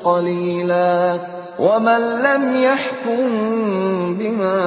قليلا 0.04 1.20
ومن 1.60 2.02
لم 2.26 2.56
يحكم 2.56 3.20
بما 4.18 4.60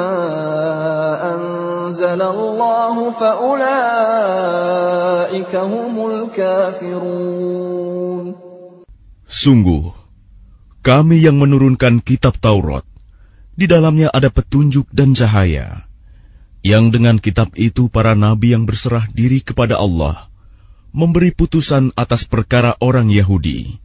أنزل 1.35 2.23
الله 2.23 3.11
فأولئك 3.11 3.63
هم 5.57 6.11
الكافرون 6.11 7.43
Sungguh, 9.33 9.97
kami 10.85 11.25
yang 11.25 11.41
menurunkan 11.41 12.05
kitab 12.05 12.37
Taurat, 12.37 12.85
di 13.57 13.65
dalamnya 13.65 14.13
ada 14.13 14.29
petunjuk 14.29 14.93
dan 14.93 15.17
cahaya 15.17 15.86
yang 16.68 16.92
dengan 16.92 17.16
kitab 17.16 17.56
itu 17.56 17.88
para 17.88 18.12
nabi 18.12 18.52
yang 18.52 18.68
berserah 18.68 19.08
diri 19.08 19.40
kepada 19.40 19.80
Allah 19.80 20.28
memberi 20.92 21.32
putusan 21.32 21.96
atas 21.96 22.28
perkara 22.28 22.76
orang 22.84 23.08
Yahudi. 23.08 23.80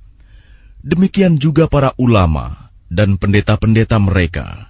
Demikian 0.83 1.39
juga 1.39 1.71
para 1.71 1.95
ulama 1.95 2.73
dan 2.91 3.15
pendeta-pendeta 3.21 4.03
mereka. 4.03 4.67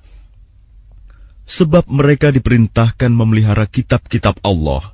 Sebab 1.48 1.88
mereka 1.88 2.28
diperintahkan 2.28 3.08
memelihara 3.08 3.64
kitab-kitab 3.64 4.44
Allah 4.44 4.92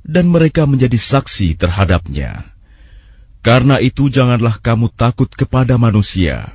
dan 0.00 0.32
mereka 0.32 0.64
menjadi 0.64 0.96
saksi 0.96 1.60
terhadapnya. 1.60 2.48
Karena 3.44 3.76
itu 3.76 4.08
janganlah 4.08 4.56
kamu 4.56 4.88
takut 4.88 5.28
kepada 5.28 5.76
manusia, 5.76 6.48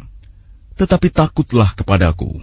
tetapi 0.74 1.14
takutlah 1.14 1.70
kepadaku 1.78 2.42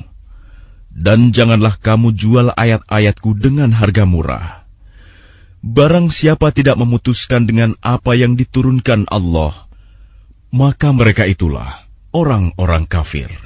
dan 0.97 1.37
janganlah 1.37 1.77
kamu 1.77 2.17
jual 2.17 2.57
ayat-ayatku 2.57 3.37
dengan 3.37 3.69
harga 3.77 4.09
murah. 4.09 4.65
Barang 5.61 6.09
siapa 6.09 6.57
tidak 6.57 6.81
memutuskan 6.81 7.45
dengan 7.45 7.77
apa 7.85 8.17
yang 8.17 8.41
diturunkan 8.41 9.05
Allah, 9.13 9.53
maka 10.49 10.97
mereka 10.97 11.29
itulah 11.29 11.85
orang-orang 12.17 12.89
kafir. 12.89 13.46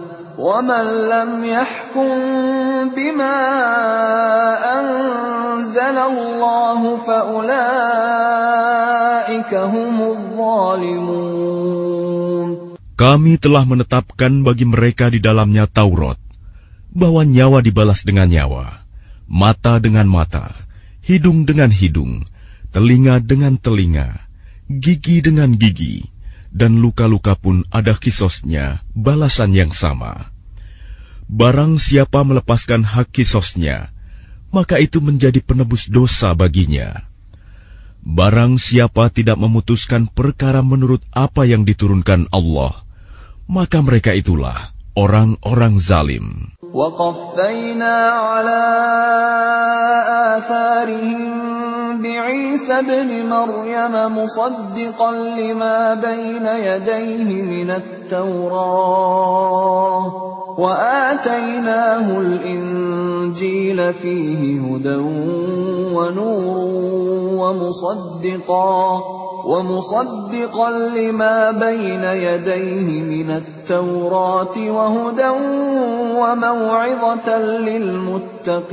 ومن 0.38 0.84
لم 1.08 1.44
يحكم 1.44 2.08
بما 2.92 3.38
أنزل 4.78 5.96
الله 5.98 6.80
فأولئك 6.96 7.52
هم 9.54 9.96
الظالمون 10.02 11.66
Kami 12.96 13.36
telah 13.36 13.68
menetapkan 13.68 14.40
bagi 14.40 14.64
mereka 14.64 15.12
di 15.12 15.20
dalamnya 15.20 15.68
Taurat, 15.68 16.16
bahwa 16.96 17.28
nyawa 17.28 17.60
dibalas 17.60 18.08
dengan 18.08 18.24
nyawa, 18.24 18.88
mata 19.28 19.76
dengan 19.76 20.08
mata, 20.08 20.56
hidung 21.04 21.44
dengan 21.44 21.68
hidung, 21.68 22.24
telinga 22.72 23.20
dengan 23.20 23.60
telinga, 23.60 24.16
gigi 24.72 25.20
dengan 25.20 25.60
gigi, 25.60 26.08
dan 26.54 26.80
luka-luka 26.80 27.36
pun 27.36 27.66
ada 27.68 27.92
kisosnya, 27.92 28.80
balasan 28.96 29.52
yang 29.52 29.72
sama. 29.74 30.32
Barang 31.26 31.76
siapa 31.82 32.22
melepaskan 32.22 32.86
hak 32.86 33.10
kisosnya, 33.10 33.90
maka 34.54 34.78
itu 34.78 35.02
menjadi 35.02 35.42
penebus 35.42 35.90
dosa 35.90 36.32
baginya. 36.32 37.04
Barang 38.06 38.62
siapa 38.62 39.10
tidak 39.10 39.34
memutuskan 39.36 40.06
perkara 40.06 40.62
menurut 40.62 41.02
apa 41.10 41.42
yang 41.42 41.66
diturunkan 41.66 42.30
Allah, 42.30 42.86
maka 43.50 43.82
mereka 43.82 44.14
itulah 44.14 44.70
orang-orang 44.94 45.82
zalim. 45.82 46.56
وقفينا 46.76 47.96
على 48.10 48.62
آثارهم 50.36 51.69
بعيسى 51.97 52.73
ابن 52.73 53.29
مريم 53.29 54.17
مصدقا 54.17 55.11
لما 55.11 55.93
بين 55.93 56.45
يديه 56.45 57.41
من 57.41 57.71
التوراة 57.71 59.31
وآتيناه 60.57 62.19
الإنجيل 62.19 63.93
فيه 63.93 64.61
هدى 64.61 64.95
ونور 65.95 66.57
ومصدقا 67.41 69.01
ومصدقا 69.45 70.71
لما 70.71 71.51
بين 71.51 72.03
يديه 72.03 73.01
من 73.01 73.31
التوراة 73.31 74.71
وهدى 74.71 75.29
وموعظة 76.17 77.37
للمتقين. 77.37 78.71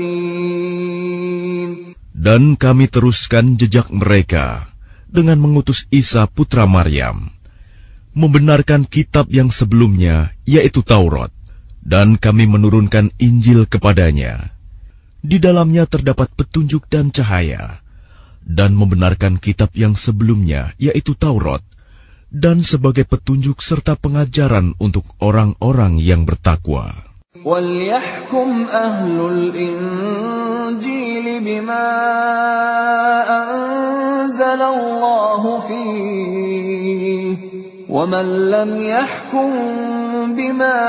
Dan 2.19 2.59
kami 2.59 2.91
teruskan 2.91 3.55
jejak 3.55 3.95
mereka 3.95 4.67
dengan 5.07 5.39
mengutus 5.39 5.87
Isa 5.95 6.27
putra 6.27 6.67
Maryam, 6.67 7.31
membenarkan 8.11 8.91
kitab 8.91 9.31
yang 9.31 9.55
sebelumnya, 9.55 10.35
yaitu 10.43 10.83
Taurat, 10.83 11.31
dan 11.79 12.19
kami 12.19 12.51
menurunkan 12.51 13.15
Injil 13.23 13.71
kepadanya. 13.71 14.51
Di 15.23 15.39
dalamnya 15.39 15.87
terdapat 15.87 16.27
petunjuk 16.35 16.91
dan 16.91 17.15
cahaya, 17.15 17.79
dan 18.43 18.75
membenarkan 18.75 19.39
kitab 19.39 19.71
yang 19.79 19.95
sebelumnya, 19.95 20.75
yaitu 20.75 21.15
Taurat, 21.15 21.63
dan 22.35 22.67
sebagai 22.67 23.07
petunjuk 23.07 23.63
serta 23.63 23.95
pengajaran 23.95 24.75
untuk 24.83 25.07
orang-orang 25.23 26.03
yang 26.03 26.27
bertakwa. 26.29 27.08
وَلْيَحْكُمْ 27.42 28.66
أَهْلُ 28.70 29.18
الْإِنْجِيلِ 29.34 31.26
بِمَا 31.42 31.90
أَنزَلَ 33.26 34.62
اللَّهُ 34.62 35.60
فِيهِ 35.60 37.38
وَمَنْ 37.90 38.28
لَمْ 38.54 38.72
يَحْكُمْ 38.82 39.50
بِمَا 40.38 40.80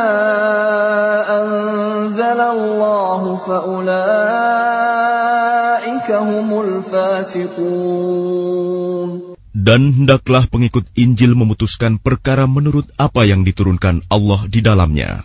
أَنزَلَ 1.40 2.40
اللَّهُ 2.40 3.22
فَأُولَئِكَ 3.48 3.98
هُمُ 6.12 6.48
الْفَاسِقُونَ 6.60 8.04
Dan 9.54 9.96
hendaklah 9.96 10.44
pengikut 10.44 10.84
Injil 10.92 11.32
memutuskan 11.32 11.96
perkara 11.96 12.44
menurut 12.44 12.92
apa 13.00 13.24
yang 13.24 13.48
diturunkan 13.48 14.04
Allah 14.12 14.44
di 14.44 14.60
dalamnya. 14.60 15.24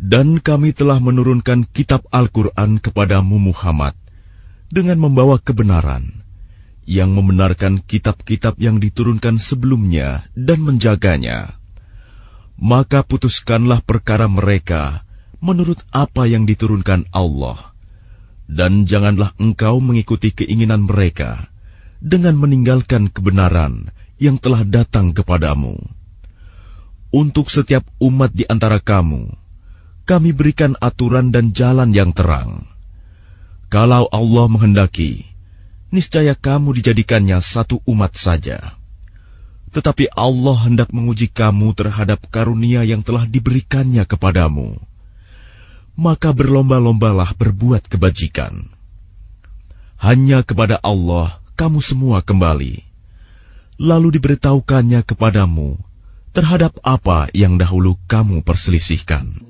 Dan 0.00 0.40
kami 0.40 0.72
telah 0.72 0.96
menurunkan 0.96 1.68
kitab 1.68 2.08
Al-Quran 2.08 2.80
kepadamu 2.80 3.36
Muhammad 3.36 3.92
dengan 4.72 4.96
membawa 4.96 5.36
kebenaran, 5.36 6.24
yang 6.88 7.12
membenarkan 7.12 7.84
kitab-kitab 7.84 8.56
yang 8.56 8.80
diturunkan 8.80 9.36
sebelumnya 9.36 10.24
dan 10.32 10.64
menjaganya. 10.64 11.60
Maka 12.56 13.04
putuskanlah 13.04 13.84
perkara 13.84 14.24
mereka 14.24 15.04
menurut 15.44 15.84
apa 15.92 16.24
yang 16.24 16.48
diturunkan 16.48 17.08
Allah, 17.12 17.56
dan 18.48 18.88
janganlah 18.88 19.36
engkau 19.36 19.84
mengikuti 19.84 20.32
keinginan 20.32 20.88
mereka 20.88 21.48
dengan 22.00 22.40
meninggalkan 22.40 23.12
kebenaran 23.12 23.92
yang 24.16 24.36
telah 24.36 24.64
datang 24.64 25.12
kepadamu. 25.12 25.76
Untuk 27.10 27.50
setiap 27.50 27.82
umat 27.98 28.30
di 28.30 28.46
antara 28.46 28.78
kamu, 28.78 29.39
kami 30.10 30.34
berikan 30.34 30.74
aturan 30.82 31.30
dan 31.30 31.54
jalan 31.54 31.94
yang 31.94 32.10
terang. 32.10 32.66
Kalau 33.70 34.10
Allah 34.10 34.50
menghendaki, 34.50 35.22
niscaya 35.94 36.34
kamu 36.34 36.74
dijadikannya 36.82 37.38
satu 37.38 37.78
umat 37.86 38.18
saja. 38.18 38.58
Tetapi 39.70 40.10
Allah 40.10 40.66
hendak 40.66 40.90
menguji 40.90 41.30
kamu 41.30 41.78
terhadap 41.78 42.26
karunia 42.26 42.82
yang 42.82 43.06
telah 43.06 43.22
diberikannya 43.22 44.02
kepadamu. 44.02 44.74
Maka 45.94 46.34
berlomba-lombalah 46.34 47.30
berbuat 47.38 47.86
kebajikan. 47.86 48.66
Hanya 49.94 50.42
kepada 50.42 50.82
Allah 50.82 51.38
kamu 51.54 51.78
semua 51.78 52.18
kembali. 52.26 52.82
Lalu 53.78 54.18
diberitahukannya 54.18 55.06
kepadamu 55.06 55.78
terhadap 56.34 56.82
apa 56.82 57.30
yang 57.30 57.62
dahulu 57.62 57.94
kamu 58.10 58.42
perselisihkan. 58.42 59.49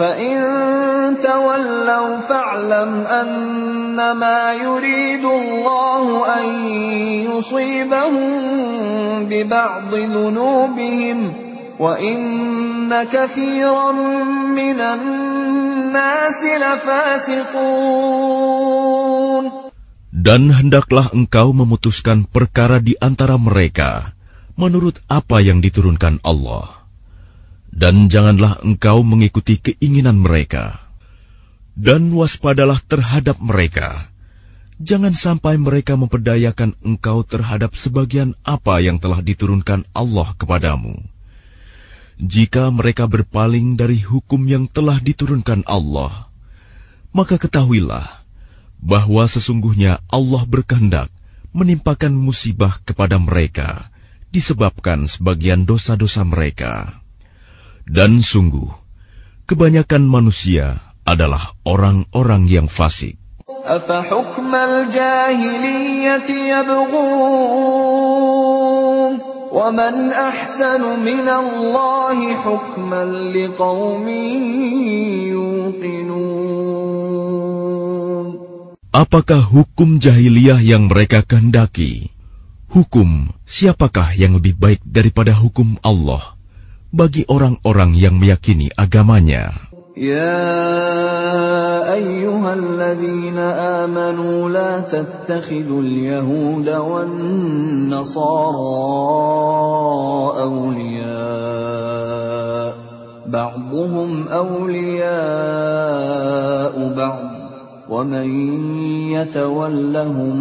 فَإِن 0.00 0.36
تَوَلَّوْا 1.24 2.20
فَاعْلَمْ 2.28 3.06
أَنَّمَا 3.06 4.52
يُرِيدُ 4.52 5.24
اللَّهُ 5.24 6.06
أَن 6.38 6.46
يُصِيبَهُم 7.32 8.24
بِبَعْضِ 9.24 9.94
ذُنُوبِهِمْ ۗ 9.94 11.32
وَإِنَّ 11.80 12.88
كَثِيرًا 12.88 13.92
مِّنَ 14.52 14.80
النَّاسِ 14.80 16.40
لَفَاسِقُونَ 16.44 17.56
Dan 20.16 20.48
hendaklah 20.48 21.12
engkau 21.12 21.52
memutuskan 21.52 22.24
perkara 22.24 22.80
di 22.80 22.96
antara 23.00 23.36
mereka 23.36 24.16
menurut 24.56 24.96
apa 25.12 25.44
yang 25.44 25.60
diturunkan 25.60 26.24
Allah. 26.24 26.79
Dan 27.71 28.11
janganlah 28.11 28.59
engkau 28.61 29.01
mengikuti 29.01 29.55
keinginan 29.57 30.19
mereka. 30.19 30.79
Dan 31.73 32.11
waspadalah 32.11 32.83
terhadap 32.83 33.39
mereka. 33.39 34.11
Jangan 34.81 35.15
sampai 35.15 35.55
mereka 35.55 35.95
memperdayakan 35.95 36.75
engkau 36.83 37.23
terhadap 37.23 37.77
sebagian 37.77 38.35
apa 38.43 38.81
yang 38.83 38.99
telah 38.99 39.23
diturunkan 39.23 39.87
Allah 39.95 40.35
kepadamu. 40.35 40.99
Jika 42.21 42.69
mereka 42.69 43.09
berpaling 43.09 43.81
dari 43.81 43.97
hukum 43.97 44.45
yang 44.45 44.69
telah 44.69 45.01
diturunkan 45.01 45.65
Allah, 45.65 46.29
maka 47.13 47.41
ketahuilah 47.41 48.05
bahwa 48.77 49.25
sesungguhnya 49.25 50.01
Allah 50.05 50.45
berkehendak 50.45 51.09
menimpakan 51.49 52.13
musibah 52.13 52.77
kepada 52.85 53.17
mereka 53.17 53.89
disebabkan 54.29 55.09
sebagian 55.09 55.65
dosa-dosa 55.65 56.23
mereka. 56.23 57.00
Dan 57.86 58.18
sungguh, 58.18 58.66
kebanyakan 59.46 60.10
manusia 60.10 60.82
adalah 61.06 61.54
orang-orang 61.62 62.50
yang 62.50 62.66
fasik. 62.66 63.14
أَفَحُكْمَ 63.66 64.54
الْجَاهِلِيَّةِ 64.54 66.30
يَبْغُونَ 66.30 67.86
وَمَنْ 69.50 69.94
أَحْسَنُ 70.12 70.82
مِنَ 71.02 71.26
اللَّهِ 71.26 72.18
حُكْمًا 72.46 73.04
لِقَوْمٍ 73.34 74.06
يُوقِنُونَ 75.34 76.66
Apakah 78.96 79.44
hukum 79.44 80.00
jahiliyah 80.00 80.56
yang 80.62 80.88
mereka 80.88 81.20
kehendaki? 81.20 82.08
Hukum 82.72 83.28
siapakah 83.44 84.16
yang 84.16 84.40
lebih 84.40 84.56
baik 84.56 84.80
daripada 84.86 85.36
hukum 85.36 85.76
Allah 85.84 86.36
bagi 86.91 87.25
orang-orang 87.27 87.95
yang 87.95 88.19
meyakini 88.19 88.69
agamanya? 88.75 89.51
يا 89.91 90.71
الذين 92.53 93.37
آمنوا 93.37 94.49
لا 94.49 94.79
تتخذوا 94.79 95.81
اليهود 95.81 96.69
والنصارى 96.69 98.51
أولياء 100.41 101.11
بعضهم 103.27 104.27
أولياء 104.27 105.13
بعض 106.97 107.31
ومن 107.89 108.57
يتولهم 109.11 110.35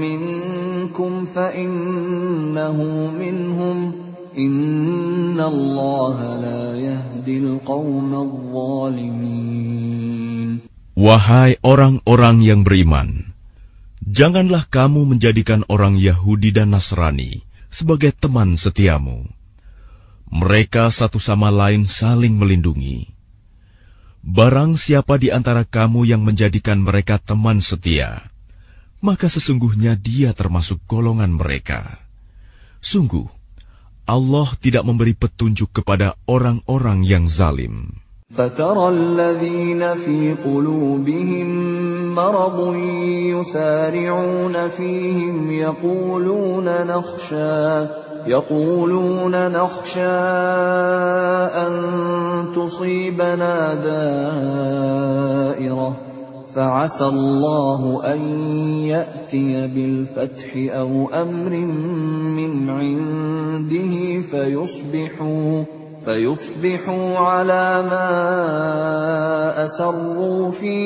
منكم 0.00 1.24
فإنه 1.24 2.82
منهم 3.18 3.92
Wahai 10.94 11.58
orang-orang 11.66 12.42
yang 12.46 12.62
beriman, 12.62 13.34
janganlah 14.06 14.62
kamu 14.70 15.10
menjadikan 15.10 15.66
orang 15.66 15.98
Yahudi 15.98 16.54
dan 16.54 16.70
Nasrani 16.70 17.42
sebagai 17.70 18.14
teman 18.14 18.54
setiamu. 18.54 19.26
Mereka 20.30 20.90
satu 20.94 21.18
sama 21.18 21.50
lain 21.50 21.90
saling 21.90 22.38
melindungi. 22.38 23.10
Barang 24.22 24.78
siapa 24.78 25.18
di 25.18 25.34
antara 25.34 25.66
kamu 25.66 26.06
yang 26.06 26.22
menjadikan 26.22 26.78
mereka 26.78 27.18
teman 27.18 27.58
setia, 27.58 28.22
maka 29.02 29.26
sesungguhnya 29.26 29.98
dia 29.98 30.30
termasuk 30.30 30.78
golongan 30.86 31.34
mereka. 31.34 31.98
Sungguh, 32.78 33.37
Allah 34.08 34.48
tidak 34.56 34.88
memberi 34.88 35.12
petunjuk 35.12 35.68
kepada 35.76 36.16
orang-orang 36.24 37.04
yang 37.04 37.28
zalim. 37.28 37.92
فترى 38.28 38.88
الذين 38.88 39.94
في 39.94 40.36
قلوبهم 40.44 41.48
مرض 42.14 42.76
يسارعون 43.40 44.68
فيهم 44.68 45.50
يقولون 45.50 46.64
نخشى 46.86 47.86
يقولون 48.26 49.52
نخشى 49.52 50.00
أن 51.56 51.72
تصيبنا 52.56 53.74
دائرة 55.48 56.07
فعسى 56.55 57.05
الله 57.05 58.01
أن 58.13 58.21
يأتي 58.85 59.67
بالفتح 59.67 60.53
أو 60.55 61.09
أمر 61.09 61.49
من 62.37 62.69
عنده 62.69 64.21
فيصبحوا 64.21 65.63
فيصبحوا 66.05 67.17
على 67.17 67.81
ما 67.89 68.09
أسروا 69.65 70.51
في 70.51 70.77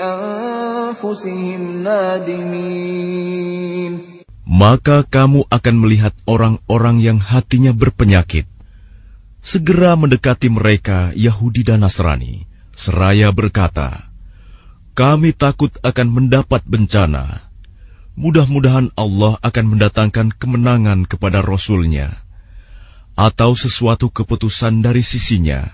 أنفسهم 0.00 1.82
نادمين 1.82 3.30
Maka 4.50 5.06
kamu 5.06 5.46
akan 5.46 5.74
melihat 5.78 6.10
orang-orang 6.26 6.98
yang 7.00 7.16
hatinya 7.22 7.70
berpenyakit. 7.72 8.44
Segera 9.40 9.96
mendekati 9.96 10.52
mereka 10.52 11.14
Yahudi 11.16 11.64
dan 11.64 11.86
Nasrani, 11.86 12.44
seraya 12.74 13.32
berkata, 13.32 14.10
Kami 14.94 15.32
takut 15.32 15.70
akan 15.80 16.08
mendapat 16.12 16.60
bencana. 16.66 17.46
Mudah-mudahan 18.18 18.92
Allah 18.98 19.38
akan 19.40 19.64
mendatangkan 19.76 20.34
kemenangan 20.34 21.08
kepada 21.08 21.40
Rasul-Nya 21.40 22.10
atau 23.16 23.52
sesuatu 23.52 24.08
keputusan 24.12 24.80
dari 24.84 25.04
sisinya, 25.04 25.72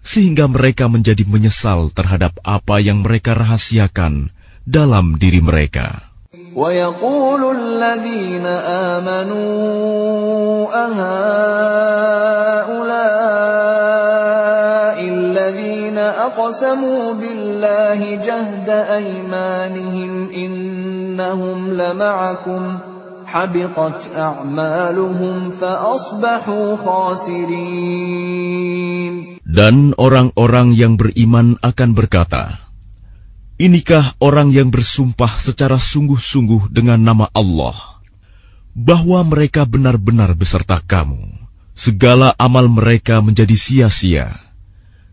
sehingga 0.00 0.48
mereka 0.48 0.88
menjadi 0.88 1.24
menyesal 1.24 1.88
terhadap 1.92 2.36
apa 2.44 2.80
yang 2.80 3.00
mereka 3.04 3.32
rahasiakan 3.36 4.32
dalam 4.64 5.16
diri 5.20 5.40
mereka. 5.44 6.14
ويقول 6.54 7.42
الذين 7.56 8.46
آمنوا 8.94 10.70
أهؤلاء 10.70 12.47
أقسموا 16.48 17.20
بالله 17.20 18.00
جهد 18.24 18.68
أيمانهم 18.68 20.30
إنهم 20.30 21.58
لمعكم 21.80 22.62
حبطت 23.26 24.00
أعمالهم 24.16 25.50
فأصبحوا 25.50 26.66
خاسرين 26.76 28.24
Dan 29.54 29.94
orang-orang 29.94 30.74
yang 30.74 30.98
beriman 30.98 31.62
akan 31.62 31.94
berkata, 31.94 32.58
Inikah 33.54 34.18
orang 34.18 34.50
yang 34.50 34.74
bersumpah 34.74 35.30
secara 35.30 35.78
sungguh-sungguh 35.78 36.74
dengan 36.74 36.98
nama 36.98 37.30
Allah, 37.30 37.78
bahwa 38.74 39.22
mereka 39.22 39.62
benar-benar 39.62 40.34
beserta 40.34 40.82
kamu. 40.82 41.22
Segala 41.78 42.34
amal 42.34 42.66
mereka 42.66 43.22
menjadi 43.22 43.54
sia-sia, 43.54 44.34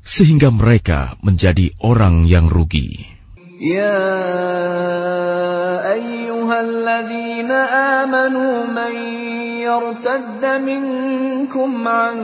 sehingga 0.07 0.55
mereka 0.55 1.19
menjadi 1.27 1.75
orang 1.83 2.31
yang 2.31 2.47
rugi. 2.47 3.11
Ya 3.59 3.99
ayyuhalladzina 5.83 7.59
amanu 8.07 8.71
man 8.71 8.95
yartadda 9.59 10.63
minkum 10.63 11.83
an 11.83 12.17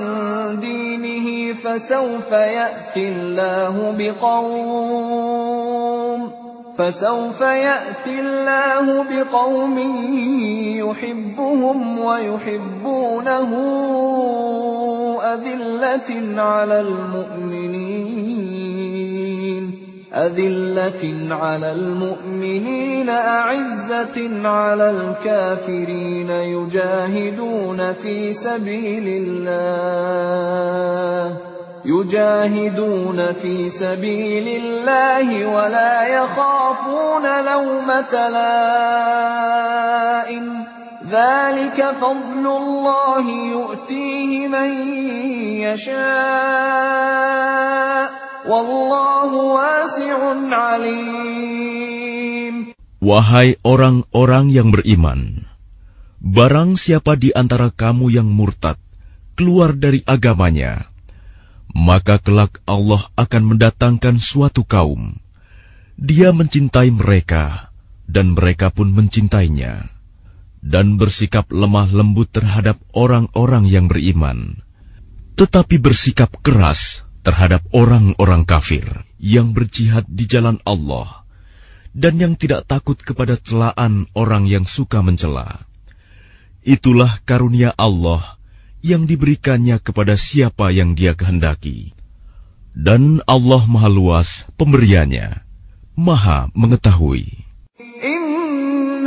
dinihi 0.63 1.59
fasawfa 1.59 2.41
ya'tillahu 2.47 3.99
biqawm 3.99 5.53
فسوف 6.79 7.41
يأتي 7.41 8.21
الله 8.21 9.05
بقوم 9.11 9.79
يحبهم 10.79 11.99
ويحبونه 11.99 13.51
أذلة 15.35 16.43
على 16.43 16.81
المؤمنين 16.81 18.53
أذلة 20.15 21.35
على 21.35 21.73
المؤمنين 21.73 23.09
أعزة 23.09 24.49
على 24.49 24.91
الكافرين 24.91 26.31
يجاهدون 26.31 27.93
في 27.93 28.33
سبيل 28.33 29.05
الله. 29.29 30.33
يجاهدون 31.86 33.34
في 33.42 33.70
سبيل 33.70 34.48
الله 34.48 35.46
ولا 35.46 36.08
يخافون 36.08 37.26
لومة 37.46 38.14
لائم 38.30 39.26
ذلك 41.10 41.80
فضل 42.02 42.46
الله 42.48 43.26
يؤتيه 43.30 44.48
من 44.48 44.70
يشاء 45.64 46.98
Wahai 53.04 53.60
orang-orang 53.60 54.46
yang 54.48 54.72
beriman, 54.72 55.44
barang 56.24 56.80
siapa 56.80 57.20
di 57.20 57.36
antara 57.36 57.76
kamu 57.76 58.08
yang 58.08 58.32
murtad 58.32 58.80
keluar 59.36 59.76
dari 59.76 60.00
agamanya, 60.08 60.88
maka 61.73 62.21
kelak 62.21 62.61
Allah 62.69 63.05
akan 63.17 63.57
mendatangkan 63.57 64.21
suatu 64.21 64.65
kaum. 64.65 65.17
Dia 65.97 66.33
mencintai 66.33 66.93
mereka, 66.93 67.73
dan 68.09 68.37
mereka 68.37 68.73
pun 68.73 68.93
mencintainya, 68.93 69.89
dan 70.61 70.97
bersikap 71.01 71.49
lemah 71.53 71.89
lembut 71.93 72.29
terhadap 72.33 72.81
orang-orang 72.93 73.69
yang 73.69 73.89
beriman, 73.89 74.61
tetapi 75.37 75.81
bersikap 75.81 76.33
keras 76.45 77.05
terhadap 77.23 77.63
orang-orang 77.71 78.43
kafir 78.45 78.85
yang 79.23 79.55
berjihad 79.55 80.05
di 80.11 80.27
jalan 80.27 80.59
Allah 80.67 81.23
dan 81.93 82.17
yang 82.19 82.35
tidak 82.35 82.67
takut 82.67 82.97
kepada 82.99 83.37
celaan 83.37 84.09
orang 84.17 84.49
yang 84.49 84.65
suka 84.65 85.05
mencela. 85.05 85.63
Itulah 86.65 87.21
karunia 87.27 87.75
Allah 87.77 88.41
yang 88.86 89.10
diberikannya 89.10 89.82
kepada 89.82 90.16
siapa 90.16 90.70
yang 90.72 90.94
Dia 90.94 91.14
kehendaki. 91.18 91.94
Dan 92.78 93.26
Allah 93.26 93.66
Maha 93.66 93.90
Luas 93.90 94.46
pemberiannya, 94.56 95.42
Maha 95.98 96.54
mengetahui. 96.54 97.48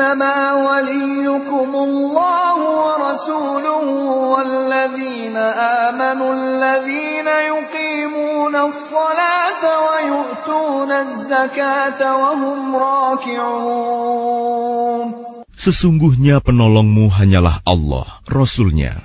إنما 0.00 0.38
وليكم 0.66 1.70
الله 1.76 2.56
ورسوله 2.56 3.84
والذين 4.32 5.36
آمنوا 5.36 6.30
الذين 6.34 7.28
يقيمون 7.28 8.54
الصلاة 8.56 9.62
ويؤتون 9.86 10.90
الزكاة 10.90 12.00
وهم 12.16 12.76
راكعون 12.76 14.30
Sesungguhnya 15.60 16.40
penolongmu 16.40 17.12
hanyalah 17.12 17.60
Allah, 17.68 18.24
Rasulnya, 18.24 18.96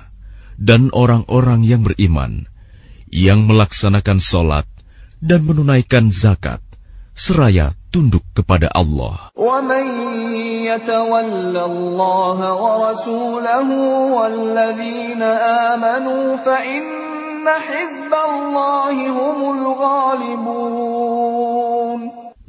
dan 0.61 0.93
orang-orang 0.93 1.65
yang 1.65 1.81
beriman 1.81 2.45
yang 3.09 3.49
melaksanakan 3.49 4.21
solat 4.21 4.69
dan 5.17 5.41
menunaikan 5.41 6.13
zakat 6.13 6.61
seraya 7.17 7.73
tunduk 7.89 8.21
kepada 8.37 8.69
Allah. 8.69 9.33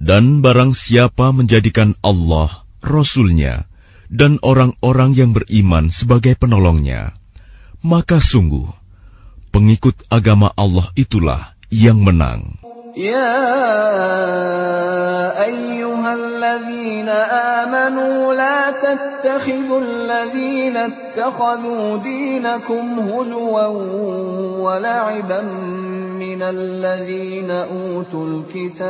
Dan 0.02 0.24
barang 0.44 0.72
siapa 0.76 1.26
menjadikan 1.32 1.96
Allah, 2.04 2.48
Rasulnya, 2.84 3.64
dan 4.12 4.36
orang-orang 4.44 5.16
yang 5.16 5.30
beriman 5.32 5.88
sebagai 5.88 6.36
penolongnya, 6.36 7.16
maka 7.84 8.18
sungguh, 8.22 8.68
pengikut 9.53 9.95
agama 10.09 10.51
Allah 10.57 10.89
itulah 10.97 11.55
yang 11.70 12.01
menang. 12.01 12.57
يا 12.97 13.38
أيها 15.45 16.13
الذين 16.13 17.09
آمنوا 17.59 18.34
لا 18.34 18.72
تتخذوا 18.72 19.82
الذين 19.82 20.78
اتخذوا 20.78 21.97
دينكم 21.97 22.99
هزوا 22.99 23.65
ولعبا 24.57 25.41
من 26.18 26.41
الذين 26.41 27.51
أوتوا 27.51 28.26
الكتاب 28.28 28.88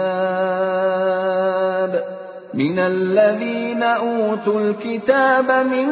من 2.53 2.80
الذين 2.80 3.84
أوتوا 3.84 4.59
الكتاب 4.61 5.67
من 5.67 5.88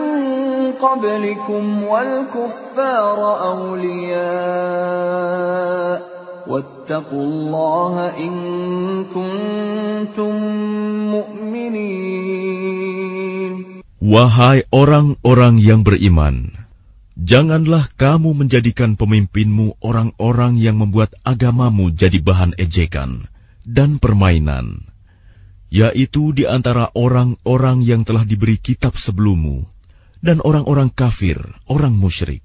قبلكم 0.82 1.84
والكفار 1.84 3.20
أولياء 3.52 4.16
واتقوا 6.48 7.24
الله 7.24 7.96
إن 8.18 8.34
كنتم 9.10 10.34
مؤمنين 11.12 12.76
Wahai 14.06 14.70
orang-orang 14.70 15.58
yang 15.58 15.82
beriman, 15.82 16.54
janganlah 17.18 17.90
kamu 17.98 18.38
menjadikan 18.38 18.94
pemimpinmu 18.94 19.82
orang-orang 19.82 20.62
yang 20.62 20.78
membuat 20.78 21.18
agamamu 21.26 21.90
jadi 21.90 22.22
bahan 22.22 22.54
ejekan 22.54 23.26
dan 23.66 23.98
permainan, 23.98 24.86
yaitu 25.71 26.35
di 26.35 26.51
antara 26.51 26.91
orang-orang 26.99 27.87
yang 27.87 28.03
telah 28.03 28.27
diberi 28.27 28.59
kitab 28.59 28.99
sebelummu, 28.99 29.63
dan 30.21 30.43
orang-orang 30.43 30.91
kafir, 30.91 31.39
orang 31.71 31.97
musyrik. 31.97 32.43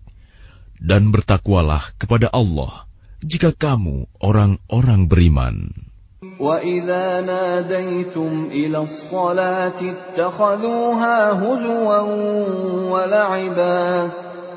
Dan 0.76 1.10
bertakwalah 1.10 1.82
kepada 1.98 2.30
Allah 2.30 2.86
jika 3.26 3.50
kamu 3.52 4.06
orang-orang 4.22 5.10
beriman. 5.10 5.74
وَإِذَا 6.36 7.22
نَادَيْتُمْ 7.22 8.52
إِلَى 8.52 8.78
الصَّلَاةِ 8.78 9.80
اتَّخَذُوهَا 9.80 11.32
هُزُوًا 11.32 12.02
وَلَعِبًا 12.92 14.10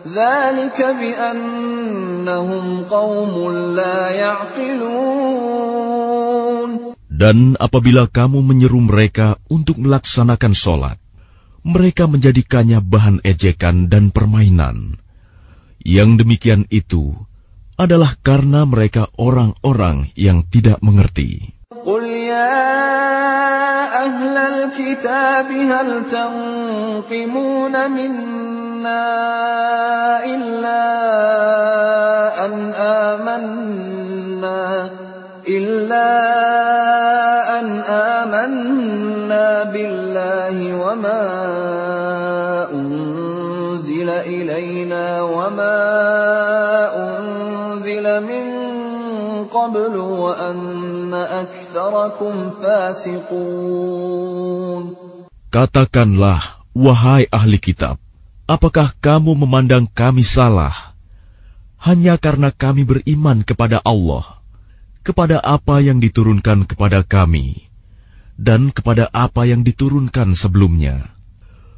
ذَلِكَ 0.08 0.78
بِأَنَّهُمْ 1.00 2.64
قَوْمٌ 2.90 3.34
لَا 3.78 4.10
يَعْقِلُونَ 4.10 6.27
dan 7.18 7.58
apabila 7.58 8.06
kamu 8.06 8.46
menyeru 8.46 8.78
mereka 8.78 9.42
untuk 9.50 9.82
melaksanakan 9.82 10.54
sholat, 10.54 11.02
mereka 11.66 12.06
menjadikannya 12.06 12.78
bahan 12.78 13.18
ejekan 13.26 13.90
dan 13.90 14.14
permainan. 14.14 15.02
Yang 15.82 16.22
demikian 16.22 16.62
itu 16.70 17.18
adalah 17.74 18.14
karena 18.22 18.62
mereka 18.62 19.10
orang-orang 19.18 20.14
yang 20.14 20.46
tidak 20.46 20.78
mengerti. 20.78 21.58
Qul 21.74 22.06
ya 22.06 22.54
ahlal 24.06 24.70
kitab 24.78 25.50
hal 25.50 26.06
tanqimuna 26.06 27.90
minna 27.90 29.06
illa 30.22 30.86
an 32.46 32.54
amanna 32.78 34.62
illa 35.46 36.77
آمنا 38.37 39.63
بالله 39.73 40.57
وما 40.73 41.23
أنزل 42.73 44.09
إلينا 44.09 45.21
وما 45.21 45.79
أنزل 47.05 48.05
من 48.21 48.45
قبل 49.49 49.93
وأن 49.97 51.13
أكثركم 51.13 52.49
فاسقون 52.61 54.03
Katakanlah, 55.53 56.65
wahai 56.73 57.29
ahli 57.29 57.61
kitab, 57.61 58.01
apakah 58.49 58.89
kamu 58.97 59.37
memandang 59.37 59.85
kami 59.85 60.25
salah 60.25 60.73
hanya 61.77 62.17
karena 62.17 62.49
kami 62.49 62.81
beriman 62.81 63.45
kepada 63.45 63.77
Allah, 63.85 64.41
kepada 65.05 65.37
apa 65.37 65.77
yang 65.85 66.01
diturunkan 66.01 66.65
kepada 66.65 67.05
kami, 67.05 67.66
dan 68.37 68.73
kepada 68.73 69.09
apa 69.13 69.45
yang 69.45 69.61
diturunkan 69.61 70.33
sebelumnya? 70.33 71.13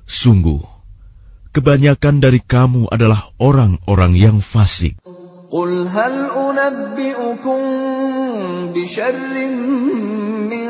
Sungguh, 0.06 0.62
kebanyakan 1.52 2.22
dari 2.22 2.40
kamu 2.40 2.88
adalah 2.92 3.34
orang-orang 3.42 4.14
yang 4.16 4.38
fasik. 4.40 4.96
قل 5.46 5.88
هل 5.88 6.16
أنبئكم 6.68 7.62
بشر 8.74 9.36
من 10.52 10.70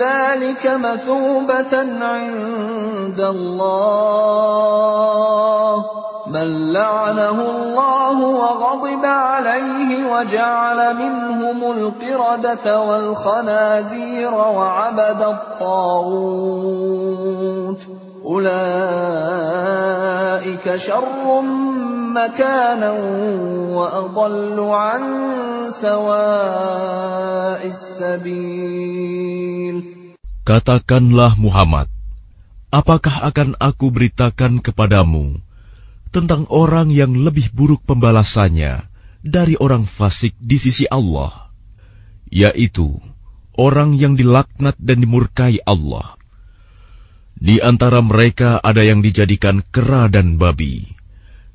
ذلك 0.00 0.64
مثوبة 0.66 1.74
عند 2.02 3.20
الله 3.20 4.48
من 6.27 6.71
لعنه 6.71 7.35
الله 7.35 8.17
وغضب 8.19 9.03
عليه 9.05 10.07
وجعل 10.07 10.95
منهم 10.95 11.71
القردة 11.71 12.81
والخنازير 12.81 14.33
وعبد 14.33 15.21
الطاغوت. 15.21 16.53
أولئك 18.23 18.55
شر 20.75 21.41
مكانا 22.15 22.91
وأضل 23.75 24.57
عن 24.71 25.03
سواء 25.73 27.61
السبيل. 27.67 29.03
Katakanlah 30.43 31.35
Muhammad, 31.35 31.87
apakah 32.71 33.27
akan 33.27 33.59
aku 33.59 33.91
beritakan 33.91 34.63
kepadamu 34.63 35.35
tentang 36.13 36.45
orang 36.53 36.93
yang 36.93 37.17
lebih 37.17 37.49
buruk 37.49 37.81
pembalasannya 37.89 38.85
dari 39.25 39.57
orang 39.57 39.89
fasik 39.89 40.37
di 40.37 40.61
sisi 40.61 40.85
Allah, 40.85 41.49
yaitu 42.29 43.01
orang 43.57 43.97
yang 43.97 44.13
dilaknat 44.13 44.77
dan 44.77 45.01
dimurkai 45.01 45.65
Allah. 45.65 46.13
Di 47.33 47.59
antara 47.59 47.99
mereka 48.05 48.61
ada 48.61 48.85
yang 48.85 49.01
dijadikan 49.01 49.65
kera 49.65 50.05
dan 50.07 50.37
babi, 50.37 50.85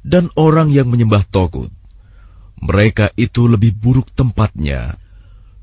dan 0.02 0.26
orang 0.34 0.74
yang 0.74 0.90
menyembah 0.90 1.22
togut. 1.30 1.70
Mereka 2.59 3.14
itu 3.14 3.46
lebih 3.46 3.78
buruk 3.78 4.11
tempatnya, 4.11 4.98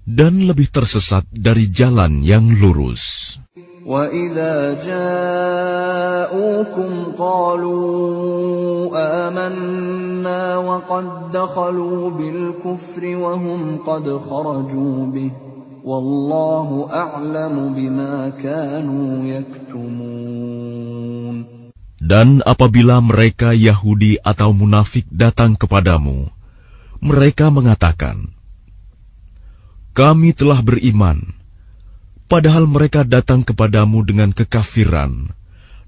dan 0.07 0.47
lebih 0.47 0.71
tersesat 0.71 1.27
dari 1.35 1.67
jalan 1.67 2.23
yang 2.23 2.47
lurus. 2.47 3.35
وإذا 3.86 4.84
جاءوكم 4.84 6.90
قالوا 7.18 8.90
آمنا 9.28 10.56
وقد 10.56 11.32
دخلوا 11.32 12.10
بالكفر 12.10 13.16
وهم 13.16 13.78
قد 13.86 14.18
خرجوا 14.18 15.06
به 15.06 15.30
والله 15.84 16.88
أعلم 16.92 17.74
بما 17.74 18.28
كانوا 18.36 19.24
يكتمون 19.24 20.80
Dan 22.00 22.40
apabila 22.42 22.98
mereka 22.98 23.54
Yahudi 23.54 24.18
atau 24.18 24.50
munafik 24.50 25.06
datang 25.14 25.54
kepadamu, 25.54 26.26
mereka 26.98 27.54
mengatakan, 27.54 28.34
"Kami 29.94 30.34
telah 30.34 30.58
beriman." 30.58 31.33
Padahal 32.30 32.70
mereka 32.70 33.02
datang 33.02 33.42
kepadamu 33.42 34.06
dengan 34.06 34.30
kekafiran, 34.30 35.34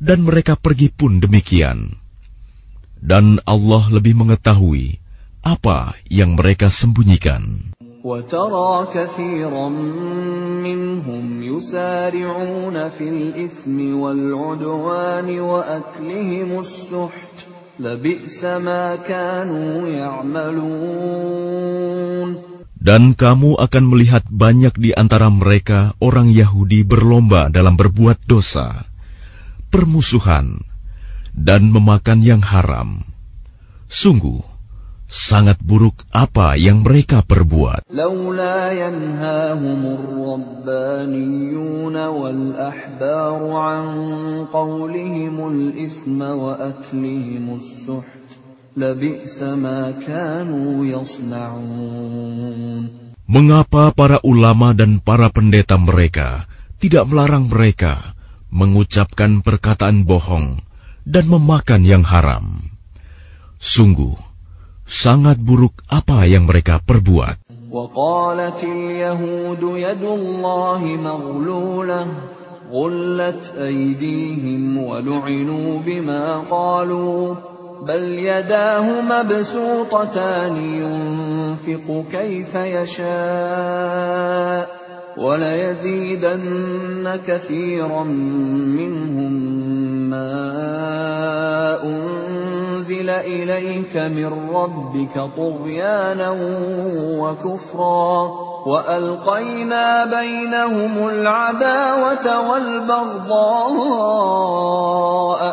dan 0.03 0.19
mereka 0.27 0.59
pergi 0.59 0.91
pun 0.91 1.23
demikian. 1.23 1.95
Dan 2.99 3.39
Allah 3.47 3.87
lebih 3.91 4.19
mengetahui 4.19 4.99
apa 5.43 5.95
yang 6.11 6.35
mereka 6.35 6.71
sembunyikan. 6.71 7.73
وترى 8.03 8.87
كثيرا 8.95 9.69
منهم 10.67 11.43
يسارعون 11.43 12.89
في 12.89 13.09
الإثم 13.09 13.95
والعدوان 13.95 15.41
وأكلهم 15.41 16.61
السحت 16.61 17.47
لبئس 17.81 18.45
ما 18.45 18.97
كانوا 18.97 19.89
يعملون 19.89 21.53
dan 22.78 23.18
kamu 23.18 23.58
akan 23.58 23.84
melihat 23.90 24.24
banyak 24.30 24.78
di 24.78 24.94
antara 24.94 25.34
mereka 25.34 25.98
orang 25.98 26.30
Yahudi 26.30 26.86
berlomba 26.86 27.50
dalam 27.50 27.74
berbuat 27.74 28.24
dosa, 28.30 28.86
permusuhan, 29.74 30.62
dan 31.34 31.74
memakan 31.74 32.22
yang 32.22 32.42
haram. 32.42 33.02
Sungguh, 33.90 34.46
sangat 35.08 35.56
buruk 35.64 36.04
apa 36.12 36.60
yang 36.60 36.84
mereka 36.84 37.24
perbuat. 37.24 37.88
Mengapa 53.29 53.85
para 53.93 54.19
ulama 54.25 54.69
dan 54.73 55.01
para 55.01 55.29
pendeta 55.29 55.77
mereka 55.77 56.49
tidak 56.81 57.05
melarang 57.09 57.53
mereka 57.53 58.17
mengucapkan 58.49 59.45
perkataan 59.45 60.09
bohong 60.09 60.61
dan 61.05 61.25
memakan 61.29 61.85
yang 61.85 62.05
haram? 62.05 62.73
Sungguh, 63.61 64.17
sangat 64.89 65.37
buruk 65.37 65.85
apa 65.89 66.25
yang 66.27 66.49
mereka 66.49 66.81
perbuat. 66.81 67.41
وقالت 67.73 68.61
اليهود 68.65 69.63
يد 69.65 70.05
الله 70.05 70.81
مغلولة 70.85 72.07
غلت 72.73 73.55
أيديهم 73.57 74.79
ولعنوا 74.79 75.79
بما 75.81 76.25
قالوا 76.53 77.35
بل 77.82 78.20
يداه 78.20 79.02
مبسوطتان 79.02 80.58
ينفق 80.58 82.06
كيف 82.12 82.56
يشاء 82.56 84.28
وليزيدن 85.18 87.20
كثيرا 87.28 88.04
منهم 88.04 89.32
ما 90.10 91.78
أنزل 92.88 93.10
إليك 93.10 93.98
من 93.98 94.50
ربك 94.56 95.32
طغيانا 95.38 96.36
وكفرا 97.20 98.32
وألقينا 98.66 100.06
بينهم 100.06 101.08
العداوة 101.08 102.50
والبغضاء 102.50 103.28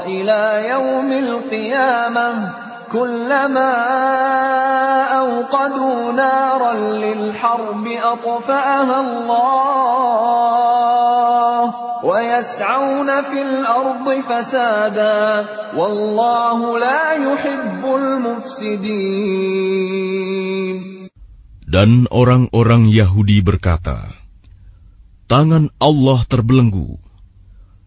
إلى 0.06 0.68
يوم 0.68 1.12
القيامة 1.12 2.63
كلما 2.93 3.73
أوقدوا 5.17 6.11
نارا 6.11 6.73
للحرب 6.73 7.87
أطفأها 7.87 8.99
الله 9.01 10.39
ويسعون 12.03 13.21
في 13.21 13.41
الأرض 13.41 14.07
فسادا 14.19 15.45
والله 15.75 16.79
لا 16.79 17.11
يحب 17.13 17.83
المفسدين 17.85 19.69
Dan 21.69 22.09
orang-orang 22.09 22.89
Yahudi 22.89 23.45
berkata, 23.45 24.09
Tangan 25.29 25.69
Allah 25.77 26.25
terbelenggu. 26.25 26.97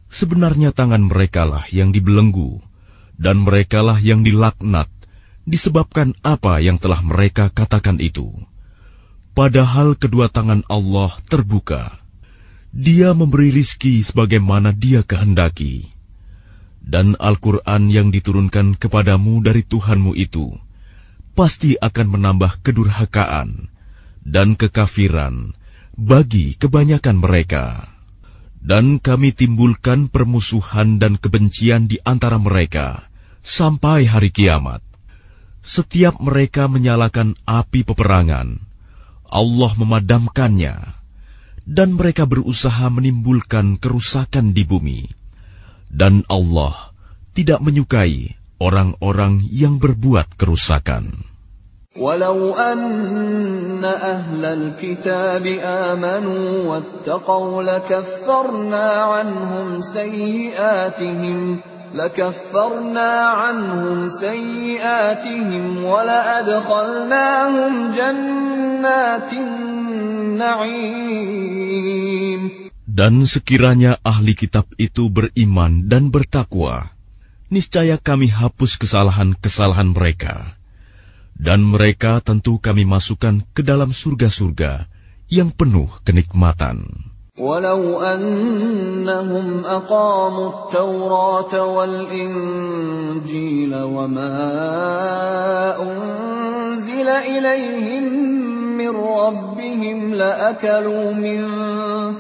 Sebenarnya 0.06 0.70
tangan 0.70 1.10
merekalah 1.10 1.66
yang 1.74 1.90
dibelenggu, 1.90 2.62
dan 3.18 3.42
merekalah 3.42 3.98
yang 3.98 4.22
dilaknat, 4.22 4.86
disebabkan 5.47 6.11
apa 6.27 6.59
yang 6.59 6.75
telah 6.75 6.99
mereka 6.99 7.47
katakan 7.47 8.03
itu. 8.03 8.35
Padahal 9.31 9.95
kedua 9.95 10.27
tangan 10.27 10.67
Allah 10.67 11.15
terbuka. 11.31 11.95
Dia 12.75 13.15
memberi 13.15 13.55
rizki 13.55 14.03
sebagaimana 14.03 14.75
dia 14.75 15.07
kehendaki. 15.07 15.87
Dan 16.83 17.15
Al-Quran 17.19 17.87
yang 17.87 18.11
diturunkan 18.11 18.75
kepadamu 18.79 19.43
dari 19.43 19.63
Tuhanmu 19.63 20.15
itu, 20.15 20.55
pasti 21.35 21.75
akan 21.75 22.07
menambah 22.15 22.63
kedurhakaan 22.63 23.71
dan 24.23 24.55
kekafiran 24.55 25.55
bagi 25.95 26.55
kebanyakan 26.55 27.17
mereka. 27.19 27.87
Dan 28.57 28.99
kami 28.99 29.31
timbulkan 29.31 30.11
permusuhan 30.11 30.99
dan 30.99 31.15
kebencian 31.15 31.87
di 31.87 32.03
antara 32.03 32.35
mereka 32.35 33.05
sampai 33.45 34.07
hari 34.07 34.31
kiamat. 34.33 34.86
Setiap 35.66 36.18
mereka 36.18 36.66
menyalakan 36.66 37.38
api 37.46 37.86
peperangan, 37.86 38.58
Allah 39.30 39.72
memadamkannya, 39.78 40.74
dan 41.62 41.94
mereka 41.94 42.26
berusaha 42.26 42.90
menimbulkan 42.90 43.78
kerusakan 43.78 44.50
di 44.50 44.66
bumi. 44.66 45.06
Dan 45.86 46.26
Allah 46.26 46.74
tidak 47.32 47.62
menyukai 47.62 48.34
orang-orang 48.58 49.46
yang 49.54 49.78
berbuat 49.78 50.34
kerusakan. 50.34 51.32
ولو 51.92 52.56
أن 52.56 53.84
أهل 53.84 54.44
الكتاب 54.44 55.44
آمنوا 55.60 56.64
واتقوا 56.64 57.62
لكفرنا 57.62 58.88
عنهم 58.92 59.80
سيئاتهم 59.80 61.60
لكفرنا 61.96 63.12
عنهم 63.28 64.08
سيئاتهم 64.08 65.84
ولأدخلناهم 65.84 67.72
جنات 67.92 69.32
النعيم 69.32 71.12
Dan 72.92 73.24
sekiranya 73.24 73.96
ahli 74.04 74.36
kitab 74.36 74.68
itu 74.76 75.08
beriman 75.08 75.88
dan 75.88 76.12
bertakwa, 76.12 76.92
niscaya 77.48 77.96
kami 77.96 78.28
hapus 78.28 78.76
kesalahan-kesalahan 78.76 79.96
mereka. 79.96 80.60
Dan 81.32 81.64
mereka 81.64 82.20
tentu 82.20 82.60
kami 82.60 82.84
masukkan 82.84 83.40
ke 83.56 83.64
dalam 83.64 83.96
surga-surga 83.96 84.84
yang 85.32 85.48
penuh 85.56 85.88
kenikmatan. 86.04 87.05
ولو 87.37 88.01
انهم 88.01 89.65
اقاموا 89.65 90.49
التوراه 90.49 91.63
والانجيل 91.77 92.95
وما 93.75 94.33
انزل 95.81 97.07
اليهم 97.07 98.03
من 98.77 98.89
ربهم 98.89 100.13
لاكلوا 100.13 101.11
من 101.13 101.47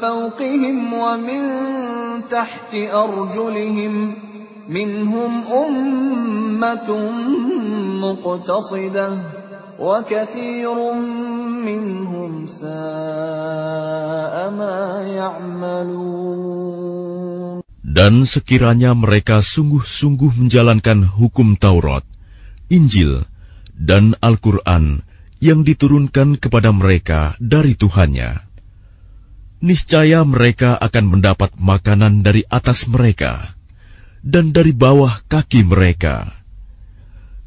فوقهم 0.01 0.93
ومن 0.93 1.41
تحت 2.29 2.75
ارجلهم 2.75 4.13
منهم 4.69 5.43
امه 5.47 7.11
مقتصده 8.01 9.09
وكثير 9.78 10.76
منهم 11.64 12.46
ساء 12.46 14.34
ما 14.50 15.02
يعملون 15.06 16.82
Dan 17.92 18.24
sekiranya 18.24 18.96
mereka 18.96 19.44
sungguh-sungguh 19.44 20.32
menjalankan 20.40 21.04
hukum 21.04 21.60
Taurat, 21.60 22.00
Injil, 22.72 23.20
dan 23.76 24.16
Al-Quran 24.24 25.04
yang 25.44 25.60
diturunkan 25.60 26.40
kepada 26.40 26.72
mereka 26.72 27.36
dari 27.36 27.76
Tuhannya, 27.76 28.40
niscaya 29.60 30.24
mereka 30.24 30.72
akan 30.80 31.04
mendapat 31.18 31.52
makanan 31.60 32.24
dari 32.24 32.48
atas 32.48 32.88
mereka 32.88 33.52
dan 34.24 34.54
dari 34.54 34.72
bawah 34.72 35.20
kaki 35.28 35.66
mereka. 35.66 36.30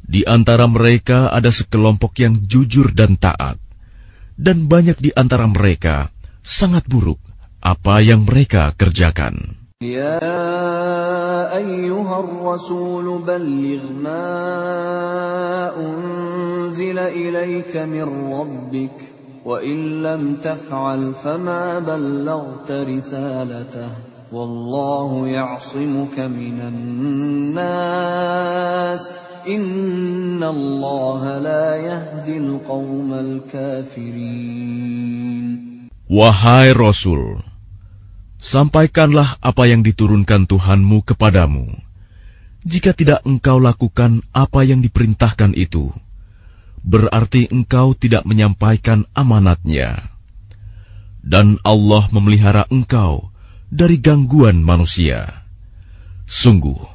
Di 0.01 0.27
antara 0.27 0.67
mereka 0.67 1.31
ada 1.31 1.49
sekelompok 1.53 2.17
yang 2.19 2.35
jujur 2.45 2.91
dan 2.91 3.15
taat, 3.15 3.61
dan 4.35 4.67
banyak 4.67 4.97
di 4.99 5.11
antara 5.13 5.47
mereka 5.47 6.09
sangat 6.41 6.89
buruk 6.89 7.21
apa 7.61 8.01
yang 8.01 8.25
mereka 8.25 8.73
kerjakan. 8.73 9.61
Ya 9.81 10.21
ayyuhar 11.53 12.29
rasul 12.41 13.21
balligh 13.25 13.85
ma 13.97 15.73
unzila 15.73 17.09
ilayka 17.09 17.89
min 17.89 18.05
rabbik 18.05 18.93
wa 19.41 19.57
in 19.61 20.05
lam 20.05 20.37
taf'al 20.37 21.17
fama 21.17 21.81
ballaghta 21.81 22.85
risalatah. 22.85 24.11
wallahu 24.31 25.27
ya'simuka 25.27 26.31
minan 26.31 27.51
nas 27.51 29.03
Wahai 36.11 36.75
Rasul, 36.75 37.39
sampaikanlah 38.43 39.39
apa 39.39 39.63
yang 39.71 39.79
diturunkan 39.79 40.43
Tuhanmu 40.43 41.07
kepadamu. 41.07 41.71
Jika 42.67 42.91
tidak 42.91 43.23
engkau 43.23 43.63
lakukan 43.63 44.19
apa 44.35 44.67
yang 44.67 44.83
diperintahkan 44.83 45.55
itu, 45.55 45.95
berarti 46.83 47.47
engkau 47.47 47.95
tidak 47.95 48.27
menyampaikan 48.27 49.07
amanatnya. 49.15 50.03
Dan 51.23 51.63
Allah 51.63 52.11
memelihara 52.11 52.67
engkau 52.67 53.31
dari 53.71 53.97
gangguan 54.03 54.59
manusia. 54.59 55.31
Sungguh, 56.27 56.90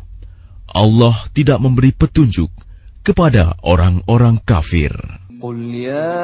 Allah 0.76 1.16
tidak 1.36 1.60
memberi 1.60 1.92
petunjuk 1.92 2.52
kepada 3.04 3.60
orang-orang 3.66 4.40
kafir. 4.46 5.22
قل 5.42 5.58
يا 5.74 6.22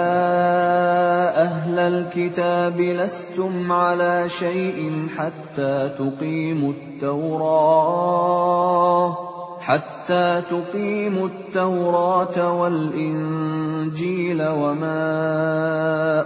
أهل 1.42 1.80
الكتاب 1.80 2.78
لستم 2.78 3.72
على 3.72 4.30
شيء 4.30 5.08
حتى 5.18 5.90
تقيموا 5.98 6.74
التوراة 6.78 7.98
حتى 9.60 10.42
تقيموا 10.50 11.28
التوراة 11.28 12.52
والإنجيل 12.54 14.48
وما 14.48 15.04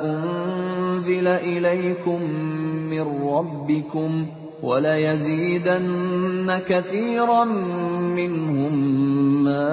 أنزل 0.04 1.28
إليكم 1.28 2.22
من 2.92 3.06
ربكم ۖ 3.24 4.42
وليزيدن 4.64 5.88
كثيرا 6.60 7.46
منهم 8.16 8.74
ما 9.44 9.72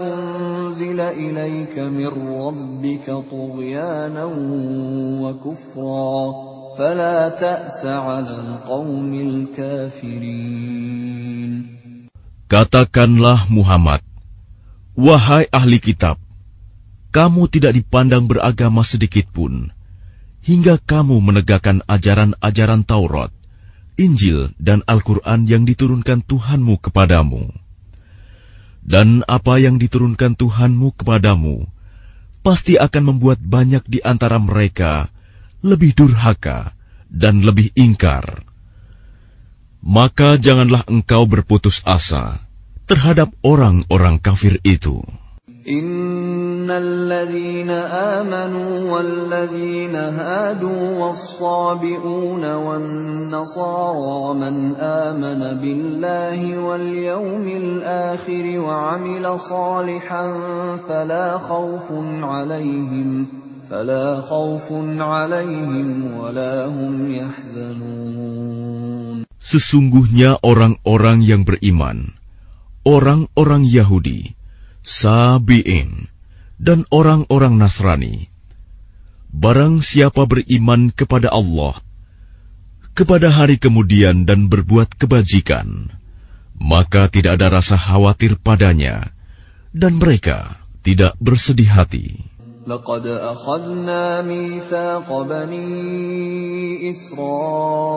أنزل 0.00 1.00
إليك 1.00 1.78
من 1.78 2.12
ربك 2.40 3.06
طغيانا 3.30 4.24
وكفرا 5.22 6.18
فلا 6.78 7.28
تأس 7.28 7.86
على 7.86 8.34
القوم 8.40 9.12
الكافرين 9.14 10.86
Katakanlah 12.46 13.50
Muhammad, 13.50 13.98
Wahai 14.94 15.50
ahli 15.50 15.82
kitab, 15.82 16.14
kamu 17.10 17.50
tidak 17.50 17.74
dipandang 17.74 18.30
beragama 18.30 18.86
sedikit 18.86 19.26
pun, 19.34 19.74
hingga 20.46 20.78
kamu 20.78 21.18
menegakkan 21.18 21.82
ajaran-ajaran 21.90 22.86
Taurat, 22.86 23.34
Injil, 23.99 24.53
dan 24.61 24.83
Al-Quran 24.87 25.47
yang 25.47 25.63
diturunkan 25.67 26.23
Tuhanmu 26.23 26.79
kepadamu. 26.79 27.51
Dan 28.81 29.21
apa 29.29 29.61
yang 29.61 29.77
diturunkan 29.77 30.33
Tuhanmu 30.33 30.97
kepadamu 30.97 31.69
pasti 32.41 32.81
akan 32.81 33.13
membuat 33.13 33.37
banyak 33.37 33.85
di 33.85 34.01
antara 34.01 34.41
mereka 34.41 35.07
lebih 35.61 35.93
durhaka 35.93 36.73
dan 37.05 37.45
lebih 37.45 37.69
ingkar. 37.77 38.41
Maka 39.81 40.37
janganlah 40.37 40.85
engkau 40.89 41.25
berputus 41.29 41.81
asa 41.85 42.41
terhadap 42.89 43.33
orang-orang 43.45 44.17
kafir 44.17 44.57
itu. 44.65 45.01
إن 46.60 46.70
الذين 46.70 47.70
آمنوا 48.20 48.92
والذين 48.92 49.96
هادوا 49.96 50.84
والصابئون 51.00 52.44
والنصارى 52.54 54.34
من 54.34 54.56
آمن 54.76 55.40
بالله 55.62 56.58
واليوم 56.58 57.46
الآخر 57.48 58.44
وعمل 58.60 59.40
صالحا 59.40 60.24
فلا 60.88 61.38
خوف 61.38 61.88
عليهم 62.32 63.26
فلا 63.70 64.20
خوف 64.20 64.68
عليهم 65.00 65.88
ولا 66.20 66.66
هم 66.66 66.94
يحزنون 67.10 68.76
Sesungguhnya 69.46 70.42
orang-orang 70.42 71.22
yang 71.22 71.46
beriman, 71.46 72.18
orang-orang 72.82 73.62
Yahudi, 73.62 74.34
Sabi'in, 74.82 76.10
dan 76.60 76.88
orang-orang 76.88 77.60
Nasrani. 77.60 78.28
Barang 79.32 79.84
siapa 79.84 80.24
beriman 80.24 80.88
kepada 80.88 81.28
Allah, 81.28 81.76
kepada 82.96 83.28
hari 83.28 83.60
kemudian 83.60 84.24
dan 84.24 84.48
berbuat 84.48 84.96
kebajikan, 84.96 85.92
maka 86.56 87.12
tidak 87.12 87.36
ada 87.36 87.60
rasa 87.60 87.76
khawatir 87.76 88.40
padanya, 88.40 89.12
dan 89.76 90.00
mereka 90.00 90.56
tidak 90.80 91.12
bersedih 91.20 91.68
hati. 91.68 92.24
لقد 92.66 93.06
أخذنا 93.06 94.26
ميثاق 94.26 95.06
بني 95.06 95.70
إسرائيل 96.90 97.94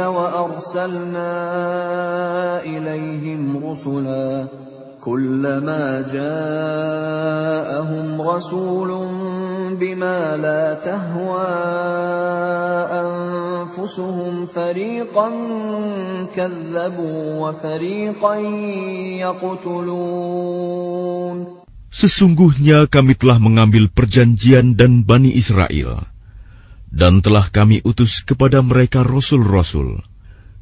وأرسلنا 0.00 1.32
إليهم 2.64 3.40
رسلاً 3.60 4.48
كلما 5.04 6.12
جاءهم 6.12 8.06
رسول 8.20 8.90
بما 9.80 10.36
لا 10.36 10.74
تهوى 10.74 11.56
انفسهم 13.00 14.46
فريقا 14.46 15.28
كذبوا 16.36 17.20
وفريقا 17.48 18.34
يقتلون 19.24 20.60
Sesungguhnya 21.90 22.86
kami 22.86 23.18
telah 23.18 23.42
mengambil 23.42 23.90
perjanjian 23.90 24.78
dan 24.78 25.02
Bani 25.02 25.34
Israel, 25.34 26.06
dan 26.94 27.18
telah 27.18 27.50
kami 27.50 27.82
utus 27.82 28.22
kepada 28.22 28.62
mereka 28.62 29.02
rasul-rasul. 29.02 29.98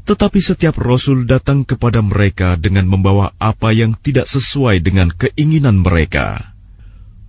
Tetapi 0.03 0.39
setiap 0.43 0.75
rasul 0.83 1.23
datang 1.23 1.63
kepada 1.63 2.03
mereka 2.03 2.59
dengan 2.59 2.91
membawa 2.91 3.31
apa 3.39 3.71
yang 3.71 3.95
tidak 3.95 4.27
sesuai 4.27 4.83
dengan 4.83 5.07
keinginan 5.07 5.79
mereka. 5.79 6.53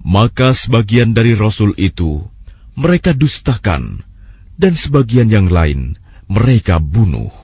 Maka 0.02 0.51
sebagian 0.51 1.14
dari 1.14 1.38
rasul 1.38 1.72
itu 1.78 2.26
mereka 2.74 3.14
dustakan, 3.14 4.02
dan 4.59 4.72
sebagian 4.74 5.30
yang 5.30 5.46
lain 5.46 5.94
mereka 6.26 6.82
bunuh. 6.82 7.44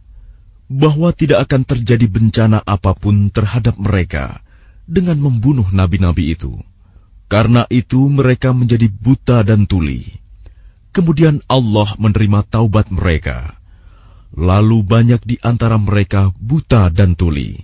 bahwa 0.70 1.14
tidak 1.14 1.46
akan 1.46 1.62
terjadi 1.62 2.06
bencana 2.10 2.58
apapun 2.66 3.30
terhadap 3.30 3.78
mereka 3.78 4.42
dengan 4.86 5.18
membunuh 5.18 5.66
nabi-nabi 5.70 6.34
itu. 6.34 6.58
Karena 7.26 7.66
itu 7.70 8.06
mereka 8.06 8.54
menjadi 8.54 8.86
buta 8.86 9.42
dan 9.42 9.66
tuli. 9.66 10.06
Kemudian 10.94 11.42
Allah 11.50 11.90
menerima 11.98 12.46
taubat 12.46 12.94
mereka. 12.94 13.58
Lalu 14.34 14.86
banyak 14.86 15.22
di 15.26 15.36
antara 15.42 15.74
mereka 15.76 16.30
buta 16.38 16.86
dan 16.88 17.18
tuli. 17.18 17.58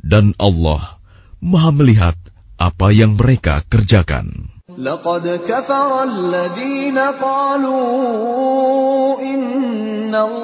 Dan 0.00 0.32
Allah 0.40 0.96
maha 1.44 1.70
melihat 1.76 2.16
apa 2.56 2.88
yang 2.92 3.20
mereka 3.20 3.60
kerjakan. 3.68 4.48
لقد 4.80 5.40
كفر 5.48 5.90
الذين 6.02 6.98
قالوا 6.98 7.90
إن 9.20 10.14
الله 10.14 10.43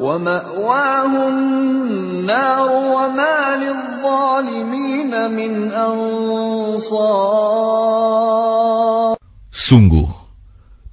ومأواه 0.00 1.12
النار 1.28 2.68
وما 2.72 3.38
للظالمين 3.60 5.12
من 5.30 5.52
أنصار 5.72 7.20
Sungguh, 9.50 10.08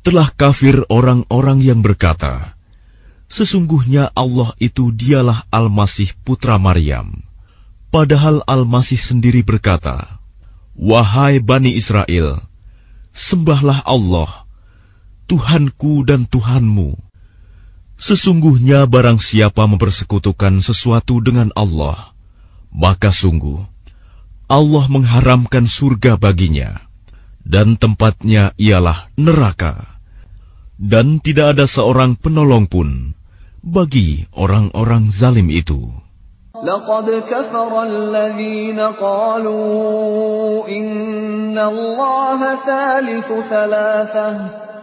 telah 0.04 0.28
kafir 0.36 0.84
orang-orang 0.92 1.64
yang 1.64 1.80
berkata, 1.82 2.58
Sesungguhnya 3.32 4.12
Allah 4.16 4.54
itu 4.60 4.92
dialah 4.92 5.48
Al-Masih 5.50 6.14
putra 6.28 6.60
Maryam. 6.60 7.24
Padahal 7.90 8.44
Al-Masih 8.44 9.00
sendiri 9.00 9.42
berkata, 9.42 10.20
Wahai 10.78 11.40
Bani 11.42 11.74
Israel, 11.74 12.38
Sembahlah 13.16 13.82
Allah, 13.88 14.46
Tuhanku 15.26 16.06
dan 16.06 16.30
Tuhanmu. 16.30 16.96
Sesungguhnya 18.02 18.86
barang 18.86 19.18
siapa 19.18 19.66
mempersekutukan 19.66 20.62
sesuatu 20.62 21.18
dengan 21.18 21.50
Allah, 21.58 22.14
maka 22.70 23.10
sungguh 23.10 23.58
Allah 24.48 24.86
mengharamkan 24.88 25.66
surga 25.68 26.16
baginya, 26.16 26.78
dan 27.44 27.76
tempatnya 27.76 28.54
ialah 28.56 29.10
neraka. 29.20 29.84
Dan 30.78 31.18
tidak 31.20 31.58
ada 31.58 31.66
seorang 31.66 32.14
penolong 32.14 32.70
pun 32.70 33.18
bagi 33.66 34.30
orang-orang 34.38 35.10
zalim 35.10 35.50
itu. 35.50 35.90
لقد 36.58 37.30
كفر 37.30 37.84
الذين 37.84 38.80
قالوا 38.98 40.66
إن 40.66 41.54
الله 41.54 42.40
ثالث 42.66 43.30
ثلاثة 43.50 44.30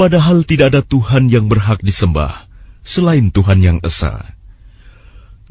Padahal 0.00 0.48
tidak 0.48 0.72
ada 0.72 0.80
Tuhan 0.80 1.28
yang 1.28 1.52
berhak 1.52 1.84
disembah 1.84 2.32
selain 2.80 3.28
Tuhan 3.28 3.60
yang 3.60 3.84
Esa. 3.84 4.32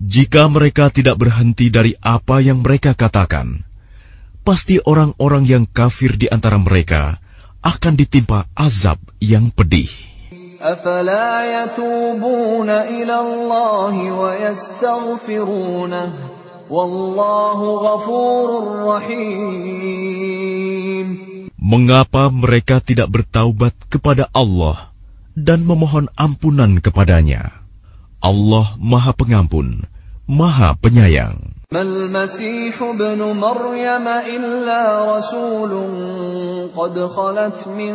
Jika 0.01 0.49
mereka 0.49 0.89
tidak 0.89 1.21
berhenti 1.21 1.69
dari 1.69 1.93
apa 2.01 2.41
yang 2.41 2.65
mereka 2.65 2.97
katakan, 2.97 3.61
pasti 4.41 4.81
orang-orang 4.81 5.45
yang 5.45 5.69
kafir 5.69 6.17
di 6.17 6.25
antara 6.33 6.57
mereka 6.57 7.21
akan 7.61 7.93
ditimpa 7.93 8.49
azab 8.57 8.97
yang 9.21 9.53
pedih. 9.53 9.93
Wallahu 16.69 17.69
rahim. 18.97 20.09
الله 21.58 21.58
ويستغفرونه 21.58 21.58
والله 21.58 21.58
غفور 21.58 21.58
رحيم 21.58 21.58
Mengapa 21.58 22.30
mereka 22.30 22.80
tidak 22.80 23.08
bertaubat 23.10 23.74
kepada 23.90 24.30
Allah 24.30 24.92
dan 25.34 25.66
memohon 25.66 26.08
ampunan 26.14 26.78
kepadanya? 26.78 27.50
Allah 28.22 28.66
Maha 28.80 29.12
Pengampun, 29.12 29.82
Maha 30.30 30.78
Penyayang. 30.78 31.54
ما 31.72 31.82
المسيح 31.82 32.82
ابن 32.82 33.18
مريم 33.18 34.06
إلا 34.08 34.82
رسول 35.16 35.72
قد 36.76 37.06
خلت 37.06 37.68
من 37.68 37.94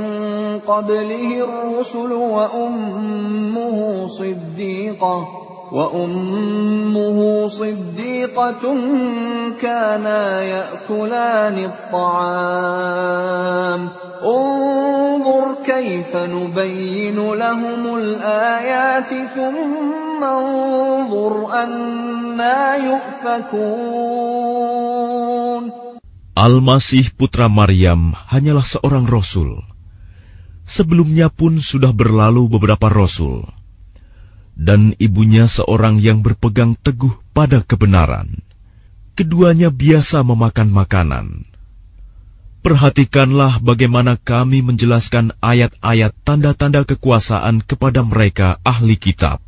قبله 0.68 1.44
الرسل 1.44 2.12
وأمه 2.12 4.08
صديقة 4.08 5.43
وأمه 5.72 7.48
صديقة 7.48 8.64
كانا 9.62 10.42
يأكلان 10.44 11.58
الطعام 11.70 13.10
انظر 14.24 15.56
كيف 15.66 16.16
نبين 16.16 17.34
لهم 17.34 17.96
الآيات 17.96 19.14
ثم 19.36 20.24
انظر 20.24 21.54
أنا 21.54 22.76
يؤفكون 22.76 24.40
Al-Masih 26.40 27.12
putra 27.20 27.52
Maryam 27.52 28.16
hanyalah 28.32 28.64
seorang 28.64 29.04
rasul. 29.12 29.60
Sebelumnya 30.64 31.28
pun 31.28 31.60
sudah 31.60 31.92
berlalu 31.92 32.48
beberapa 32.48 32.88
rasul. 32.88 33.44
Dan 34.55 34.95
ibunya 35.03 35.51
seorang 35.51 35.99
yang 35.99 36.23
berpegang 36.23 36.79
teguh 36.79 37.11
pada 37.35 37.61
kebenaran. 37.61 38.43
Keduanya 39.19 39.71
biasa 39.71 40.23
memakan 40.23 40.71
makanan. 40.71 41.27
Perhatikanlah 42.65 43.61
bagaimana 43.61 44.17
kami 44.17 44.65
menjelaskan 44.65 45.37
ayat-ayat 45.45 46.17
tanda-tanda 46.25 46.89
kekuasaan 46.89 47.61
kepada 47.61 48.01
mereka 48.01 48.57
ahli 48.65 48.97
kitab. 48.97 49.45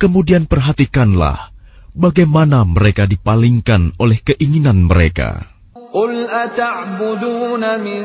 Kemudian 0.00 0.48
perhatikanlah 0.48 1.52
bagaimana 1.92 2.64
mereka 2.64 3.04
dipalingkan 3.04 3.92
oleh 4.00 4.16
keinginan 4.22 4.86
mereka. 4.86 5.57
قل 5.87 6.29
أتعبدون 6.29 7.63
من 7.81 8.01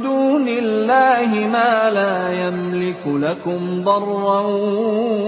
دون 0.00 0.48
الله 0.48 1.28
ما 1.52 1.90
لا 1.92 2.32
يملك 2.48 3.04
لكم 3.04 3.84
ضرا 3.84 4.40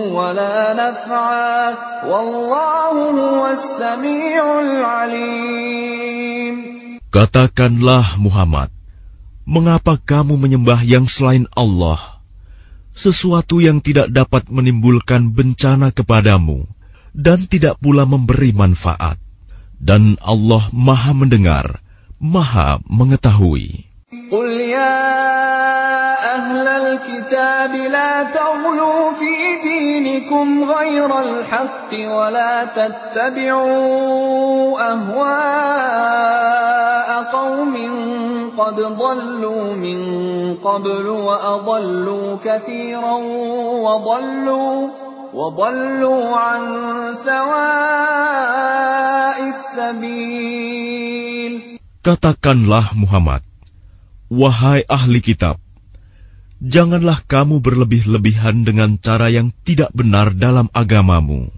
ولا 0.09 0.73
نفعا 0.73 1.77
والله 2.09 2.93
هو 3.13 3.45
السميع 3.53 4.61
العليم 4.61 6.57
Katakanlah 7.11 8.17
Muhammad, 8.23 8.71
mengapa 9.43 9.99
kamu 9.99 10.39
menyembah 10.39 10.79
yang 10.87 11.11
selain 11.11 11.51
Allah, 11.59 11.99
sesuatu 12.95 13.59
yang 13.59 13.83
tidak 13.83 14.15
dapat 14.15 14.47
menimbulkan 14.47 15.35
bencana 15.35 15.91
kepadamu 15.91 16.71
dan 17.11 17.51
tidak 17.51 17.83
pula 17.83 18.07
memberi 18.07 18.55
manfaat? 18.55 19.19
dan 19.80 20.18
Allah 20.24 20.64
Maha 20.72 21.14
Mendengar, 21.14 21.80
Maha 22.20 22.80
Mengetahui. 22.88 23.86
Qul 24.32 24.52
ya 24.72 24.96
ahlal 26.18 26.98
kitab 27.04 27.76
la 27.92 28.32
taghlu 28.34 29.14
fi 29.20 29.60
dinikum 29.62 30.66
ghairal 30.66 31.44
haqqi 31.46 32.08
wa 32.10 32.32
la 32.34 32.66
tattabi'u 32.72 34.74
ahwa'a 34.80 36.16
qaumin 37.30 37.94
min 39.76 40.00
qablu 40.64 41.16
wa 41.28 41.36
adallu 41.60 42.40
kathiran 42.42 43.24
wa 43.86 43.96
وضلوا 43.96 45.15
وضلوا 45.35 46.37
عن 46.37 46.63
سواء 47.15 48.59
السبيل 49.49 51.01
Katakanlah 52.01 52.97
Muhammad, 52.97 53.45
wahai 54.33 54.89
ahli 54.89 55.21
kitab, 55.21 55.61
janganlah 56.65 57.21
kamu 57.29 57.61
berlebih-lebihan 57.61 58.65
dengan 58.65 58.97
cara 58.97 59.29
yang 59.29 59.53
tidak 59.69 59.93
benar 59.93 60.33
dalam 60.33 60.73
agamamu, 60.73 61.53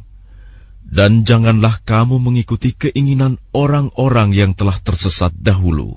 dan 0.82 1.22
janganlah 1.22 1.78
kamu 1.86 2.18
mengikuti 2.18 2.74
keinginan 2.74 3.38
orang-orang 3.54 4.34
yang 4.34 4.50
telah 4.58 4.74
tersesat 4.82 5.30
dahulu, 5.38 5.94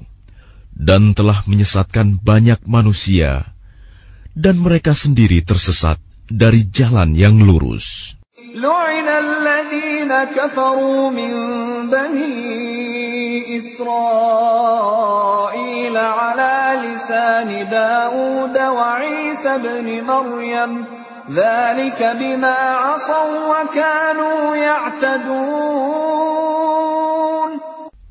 dan 0.78 1.18
telah 1.18 1.42
menyesatkan 1.50 2.22
banyak 2.22 2.62
manusia, 2.70 3.50
dan 4.38 4.62
mereka 4.62 4.94
sendiri 4.94 5.42
tersesat 5.42 5.98
dari 6.30 6.68
jalan 6.70 7.14
yang 7.14 7.42
lurus. 7.42 8.16
لعن 8.56 9.08
الذين 9.08 10.12
كفروا 10.32 11.12
من 11.12 11.34
بني 11.92 13.58
إسرائيل 13.60 15.06
على 15.98 16.80
لسان 16.88 17.68
داود 17.68 18.58
وعيسى 18.58 19.58
بن 19.60 20.04
مريم 20.08 20.86
ذلك 21.32 22.00
بما 22.20 22.56
عصوا 22.56 23.36
وكانوا 23.52 24.56
يعتدون 24.56 26.16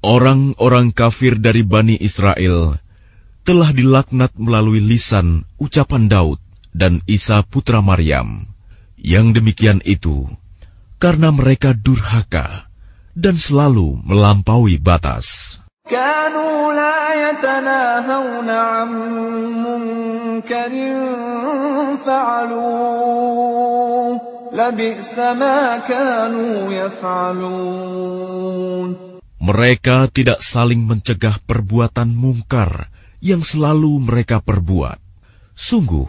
Orang-orang 0.04 0.92
kafir 0.92 1.40
dari 1.40 1.64
Bani 1.64 1.96
Israel 1.96 2.76
telah 3.48 3.72
dilaknat 3.72 4.36
melalui 4.36 4.84
lisan 4.84 5.48
ucapan 5.56 6.12
Daud 6.12 6.36
dan 6.74 7.00
Isa 7.06 7.46
putra 7.46 7.80
Maryam. 7.84 8.50
Yang 8.98 9.42
demikian 9.42 9.80
itu 9.84 10.26
karena 10.96 11.28
mereka 11.28 11.76
durhaka 11.76 12.66
dan 13.14 13.36
selalu 13.36 14.00
melampaui 14.02 14.80
batas. 14.80 15.60
كانوا 15.84 16.72
لا 16.72 17.28
يتناهون 17.28 18.48
عن 18.50 18.88
منكر 19.60 20.72
فعلوه 22.06 23.44
لبئس 24.52 25.18
ما 25.18 25.78
كانوا 25.84 26.72
يفعلون 26.72 28.24
Mereka 29.44 30.08
tidak 30.08 30.40
saling 30.40 30.88
mencegah 30.88 31.36
perbuatan 31.44 32.16
mungkar 32.16 32.88
yang 33.20 33.44
selalu 33.44 34.00
mereka 34.00 34.40
perbuat. 34.40 34.96
Sungguh, 35.52 36.08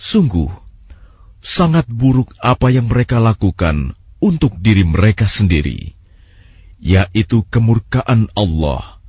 Sungguh, 0.00 0.48
sangat 1.40 1.88
buruk 1.88 2.32
apa 2.40 2.68
yang 2.72 2.88
mereka 2.88 3.20
lakukan 3.20 3.96
untuk 4.20 4.56
diri 4.60 4.84
mereka 4.84 5.24
sendiri, 5.24 5.96
yaitu 6.80 7.44
kemurkaan 7.48 8.28
Allah, 8.36 9.00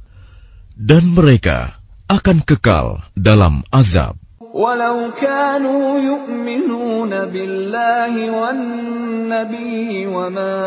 dan 0.75 1.11
mereka 1.11 1.75
akan 2.07 2.43
kekal 2.43 3.03
dalam 3.15 3.63
azab. 3.71 4.19
ولو 4.51 5.15
كانوا 5.15 5.99
يؤمنون 5.99 7.25
بالله 7.31 8.13
والنبي 8.41 10.07
وما 10.07 10.59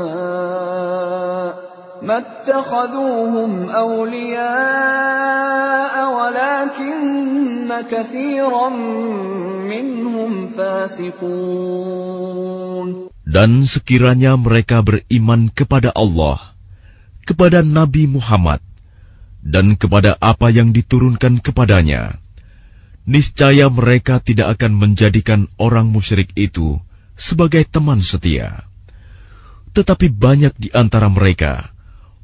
ما 2.01 2.17
اتخذوهم 2.21 3.69
أولياء 3.69 4.45
ولكن 6.13 7.71
كثيرا 7.89 8.69
منهم 9.65 10.47
فاسقون 10.57 11.97
Dan 13.27 13.67
sekiranya 13.67 14.39
mereka 14.39 14.79
beriman 14.79 15.51
kepada 15.51 15.91
Allah, 15.91 16.39
kepada 17.27 17.59
Nabi 17.59 18.07
Muhammad, 18.07 18.63
dan 19.43 19.75
kepada 19.75 20.15
apa 20.23 20.47
yang 20.47 20.71
diturunkan 20.71 21.43
kepadanya, 21.43 22.23
niscaya 23.03 23.67
mereka 23.67 24.23
tidak 24.23 24.55
akan 24.55 24.79
menjadikan 24.79 25.51
orang 25.59 25.91
musyrik 25.91 26.31
itu 26.39 26.79
sebagai 27.19 27.67
teman 27.67 27.99
setia. 27.99 28.63
Tetapi 29.75 30.07
banyak 30.07 30.55
di 30.55 30.71
antara 30.71 31.11
mereka 31.11 31.70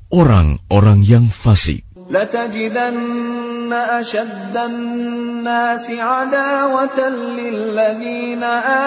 orang-orang 0.09 1.05
yang 1.05 1.27
fasik. 1.29 1.89
لتجدن 2.11 3.73
أشد 3.73 4.57
الناس 4.57 5.91
عداوة 5.91 7.09
للذين 7.09 8.43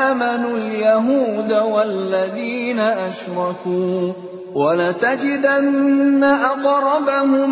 آمنوا 0.07 0.57
اليهود 0.57 1.53
والذين 1.53 2.80
أشركوا 2.80 4.14
ولتجدن 4.56 6.23
أقربهم 6.23 7.49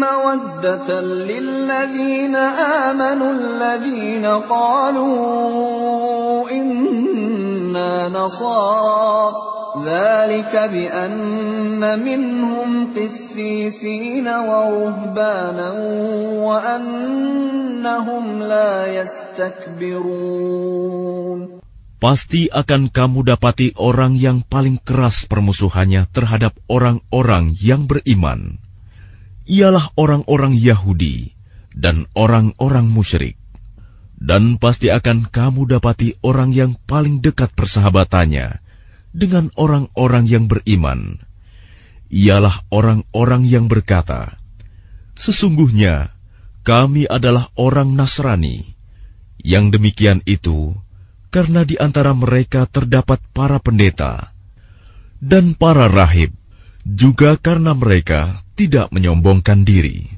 مودة 0.00 1.00
للذين 1.00 2.36
آمنوا 2.36 3.32
الذين 3.32 4.26
قالوا 4.26 5.10
إنا 6.50 8.08
نصارى 8.08 9.57
ذلك 9.81 10.53
بأن 10.53 11.81
منهم 11.81 12.93
قسيسين 12.93 14.27
ورهبانا 14.27 15.69
وأنهم 16.45 18.25
لا 18.39 18.85
يستكبرون 19.01 20.53
Pasti 22.03 22.51
akan 22.51 22.91
kamu 22.91 23.31
dapati 23.31 23.79
orang 23.79 24.19
yang 24.19 24.43
paling 24.43 24.75
keras 24.75 25.23
permusuhannya 25.23 26.03
terhadap 26.11 26.51
orang-orang 26.67 27.55
yang 27.55 27.87
beriman. 27.87 28.59
Ialah 29.47 29.95
orang-orang 29.95 30.51
Yahudi 30.51 31.31
dan 31.71 32.03
orang-orang 32.11 32.91
musyrik. 32.91 33.39
Dan 34.19 34.59
pasti 34.59 34.91
akan 34.91 35.31
kamu 35.31 35.79
dapati 35.79 36.19
orang 36.19 36.51
yang 36.51 36.75
paling 36.75 37.23
dekat 37.23 37.55
persahabatannya 37.55 38.59
dengan 39.18 39.50
orang-orang 39.58 40.30
yang 40.30 40.46
beriman. 40.46 41.18
Ialah 42.08 42.64
orang-orang 42.70 43.44
yang 43.44 43.66
berkata, 43.66 44.38
Sesungguhnya 45.18 46.14
kami 46.62 47.10
adalah 47.10 47.50
orang 47.58 47.98
Nasrani. 47.98 48.78
Yang 49.42 49.78
demikian 49.78 50.22
itu 50.26 50.78
karena 51.34 51.66
di 51.66 51.74
antara 51.78 52.14
mereka 52.14 52.64
terdapat 52.64 53.18
para 53.34 53.58
pendeta 53.58 54.34
dan 55.18 55.54
para 55.54 55.90
rahib, 55.90 56.34
juga 56.86 57.34
karena 57.38 57.74
mereka 57.74 58.38
tidak 58.54 58.90
menyombongkan 58.94 59.66
diri. 59.66 60.17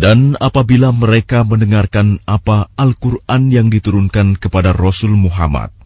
Dan 0.00 0.32
apabila 0.40 0.96
mereka 0.96 1.44
mendengarkan 1.44 2.24
apa 2.24 2.72
Al-Quran 2.72 3.52
yang 3.52 3.68
diturunkan 3.68 4.40
kepada 4.40 4.72
Rasul 4.72 5.12
Muhammad, 5.12 5.76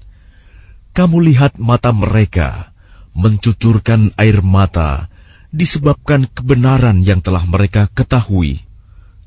kamu 0.95 1.35
lihat 1.35 1.59
mata 1.59 1.91
mereka 1.91 2.71
mencucurkan 3.19 4.15
air 4.15 4.39
mata 4.39 5.11
disebabkan 5.51 6.31
kebenaran 6.31 7.03
yang 7.03 7.27
telah 7.27 7.43
mereka 7.43 7.91
ketahui 7.91 8.63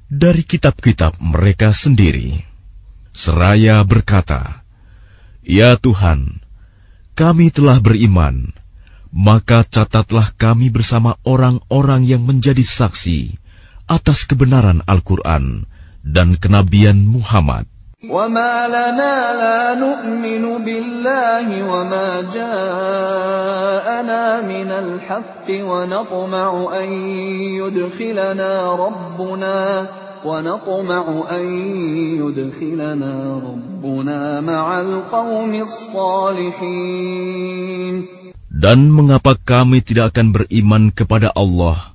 dari 0.07 0.47
kitab-kitab 0.47 1.19
mereka 1.19 1.75
sendiri. 1.75 2.47
Seraya 3.11 3.83
berkata, 3.83 4.63
Ya 5.43 5.75
Tuhan, 5.75 6.39
kami 7.11 7.51
telah 7.51 7.83
beriman, 7.83 8.55
maka 9.11 9.67
catatlah 9.67 10.31
kami 10.39 10.71
bersama 10.71 11.19
orang-orang 11.27 12.07
yang 12.07 12.23
menjadi 12.23 12.63
saksi 12.63 13.35
atas 13.86 14.24
kebenaran 14.24 14.80
Al-Quran 14.86 15.68
dan 16.02 16.38
kenabian 16.38 17.02
Muhammad. 17.04 17.66
وما 18.02 18.66
لنا 18.66 19.14
لا 19.38 19.78
نؤمن 19.78 20.66
بالله 20.66 21.46
وما 21.70 22.20
جاءنا 22.34 24.22
من 24.42 24.70
الحق 24.74 25.46
ونطمع 25.46 26.50
أن 26.82 26.92
يدخلنا 27.62 28.74
ربنا 28.74 29.86
ونطمع 30.24 31.24
أن 31.30 31.46
يدخلنا 32.18 33.14
ربنا 33.38 34.40
مع 34.40 34.80
القوم 34.80 35.54
الصالحين 35.54 37.06
Dan 38.50 38.94
mengapa 38.94 39.34
kami 39.38 39.82
tidak 39.82 40.14
akan 40.14 40.34
beriman 40.34 40.90
kepada 40.90 41.30
Allah 41.34 41.92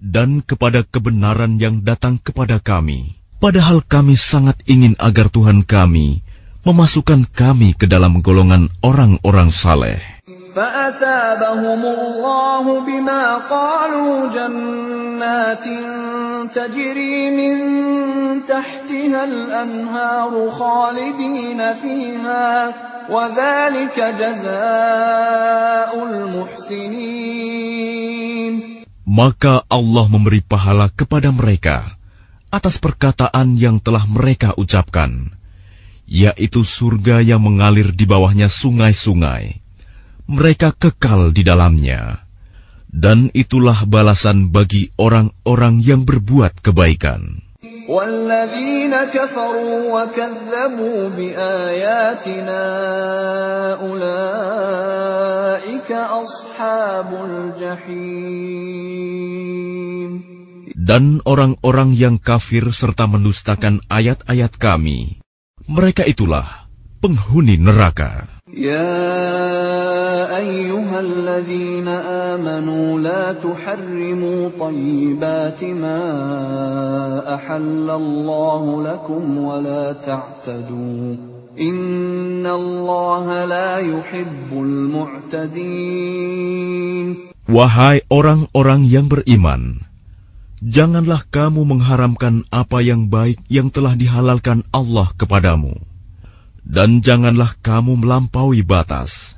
dan 0.00 0.44
kepada 0.44 0.84
kebenaran 0.84 1.56
yang 1.56 1.80
datang 1.82 2.20
kepada 2.20 2.60
kami? 2.60 3.16
Padahal 3.36 3.84
kami 3.84 4.16
sangat 4.16 4.60
ingin 4.64 4.96
agar 4.96 5.28
Tuhan 5.28 5.64
kami 5.64 6.24
memasukkan 6.66 7.28
kami 7.30 7.78
ke 7.78 7.86
dalam 7.86 8.18
golongan 8.24 8.72
orang-orang 8.82 9.54
saleh. 9.54 10.00
فأثابهم 10.56 11.82
الله 11.84 12.64
بما 12.80 13.36
قالوا 13.36 14.32
جنات 14.32 15.66
تجري 16.54 17.30
من 17.30 17.56
تحتها 18.48 19.24
الأنهار 19.24 20.50
خالدين 20.50 21.74
فيها 21.74 22.74
وذلك 23.10 24.00
جزاء 24.18 25.92
المحسنين 26.08 27.46
Maka 29.10 29.62
Allah 29.70 30.06
memberi 30.10 30.42
pahala 30.42 30.90
kepada 30.90 31.30
mereka 31.30 31.94
atas 32.50 32.82
perkataan 32.82 33.54
yang 33.54 33.78
telah 33.78 34.02
mereka 34.06 34.56
ucapkan, 34.58 35.30
yaitu 36.10 36.66
surga 36.66 37.22
yang 37.22 37.42
mengalir 37.42 37.94
di 37.94 38.02
bawahnya 38.02 38.50
sungai-sungai. 38.50 39.62
Mereka 40.26 40.74
kekal 40.74 41.30
di 41.30 41.46
dalamnya, 41.46 42.26
dan 42.90 43.30
itulah 43.30 43.86
balasan 43.86 44.50
bagi 44.50 44.90
orang-orang 44.98 45.78
yang 45.84 46.02
berbuat 46.02 46.58
kebaikan. 46.62 47.46
والذين 47.86 48.90
كفروا 49.14 49.78
وكذبوا 49.94 51.08
بآياتنا 51.08 52.62
أولئك 53.78 53.86
أصحاب 53.86 53.94
الجحيم 53.94 54.19
dan 60.81 61.21
orang-orang 61.23 61.89
yang 61.93 62.17
kafir 62.17 62.65
serta 62.73 63.05
mendustakan 63.05 63.85
ayat-ayat 63.85 64.57
kami, 64.57 65.21
mereka 65.69 66.03
itulah 66.03 66.67
penghuni 67.01 67.57
neraka. 67.57 68.29
Ya 68.51 68.83
ayyuhalladzina 70.27 72.35
amanu 72.35 72.99
la 72.99 73.31
tuharrimu 73.39 74.51
tayyibati 74.59 75.71
ma 75.71 76.03
ahallallahu 77.25 78.83
lakum 78.83 79.23
wa 79.39 79.63
la 79.63 79.95
ta'tadu. 79.95 81.30
Wahai 87.51 88.07
orang-orang 88.07 88.87
yang 88.87 89.11
beriman, 89.11 89.83
janganlah 90.63 91.27
kamu 91.27 91.67
mengharamkan 91.67 92.47
apa 92.55 92.79
yang 92.79 93.11
baik 93.11 93.43
yang 93.51 93.67
telah 93.67 93.99
dihalalkan 93.99 94.63
Allah 94.71 95.11
kepadamu, 95.19 95.75
dan 96.63 97.03
janganlah 97.03 97.51
kamu 97.59 97.99
melampaui 97.99 98.63
batas. 98.63 99.35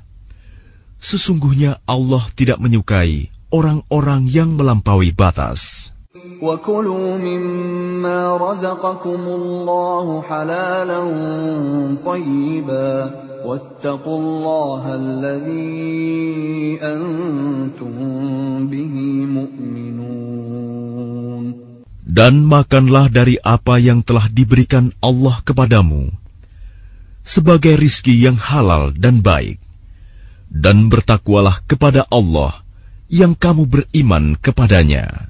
Sesungguhnya 1.02 1.82
Allah 1.82 2.22
tidak 2.38 2.62
menyukai 2.62 3.34
orang-orang 3.50 4.30
yang 4.30 4.54
melampaui 4.54 5.10
batas. 5.10 5.93
وكلوا 6.41 7.17
مما 7.17 8.37
رزقكم 8.37 9.21
الله 9.27 10.21
حلالا 10.21 11.01
طيبا 12.05 12.93
واتقوا 13.45 14.19
الله 14.19 14.83
الذي 14.95 16.79
أنتم 16.81 17.93
به 18.67 18.95
مؤمنون 19.37 19.99
Dan 22.09 22.41
makanlah 22.41 23.05
dari 23.13 23.37
apa 23.37 23.77
yang 23.77 24.01
telah 24.01 24.25
diberikan 24.33 24.89
Allah 24.97 25.45
kepadamu, 25.45 26.09
sebagai 27.21 27.77
rizki 27.77 28.17
yang 28.17 28.33
halal 28.33 28.91
dan 28.97 29.21
baik. 29.21 29.61
Dan 30.49 30.89
bertakwalah 30.89 31.61
kepada 31.69 32.09
Allah 32.09 32.57
yang 33.13 33.37
kamu 33.37 33.69
beriman 33.69 34.33
kepadanya. 34.41 35.29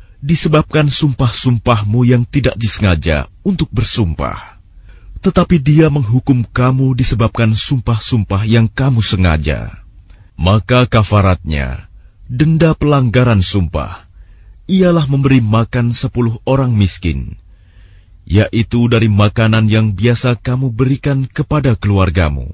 disebabkan 0.21 0.87
sumpah-sumpahmu 0.87 2.05
yang 2.05 2.23
tidak 2.29 2.53
disengaja 2.55 3.25
untuk 3.41 3.67
bersumpah. 3.73 4.61
Tetapi 5.21 5.57
dia 5.61 5.89
menghukum 5.89 6.45
kamu 6.45 6.97
disebabkan 6.97 7.53
sumpah-sumpah 7.53 8.41
yang 8.45 8.69
kamu 8.69 9.01
sengaja. 9.05 9.69
Maka 10.37 10.89
kafaratnya, 10.89 11.89
denda 12.25 12.73
pelanggaran 12.73 13.45
sumpah, 13.45 14.09
ialah 14.65 15.05
memberi 15.05 15.41
makan 15.41 15.93
sepuluh 15.93 16.41
orang 16.45 16.73
miskin, 16.73 17.37
yaitu 18.25 18.89
dari 18.89 19.09
makanan 19.09 19.69
yang 19.69 19.93
biasa 19.93 20.37
kamu 20.41 20.73
berikan 20.73 21.29
kepada 21.29 21.77
keluargamu, 21.77 22.49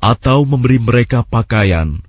atau 0.00 0.48
memberi 0.48 0.80
mereka 0.80 1.20
pakaian, 1.24 2.00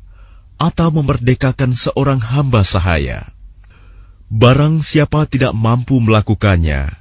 atau 0.55 0.87
memerdekakan 0.91 1.75
seorang 1.75 2.23
hamba 2.23 2.63
sahaya. 2.63 3.31
Barang 4.29 4.85
siapa 4.85 5.25
tidak 5.25 5.57
mampu 5.57 5.97
melakukannya, 5.97 6.93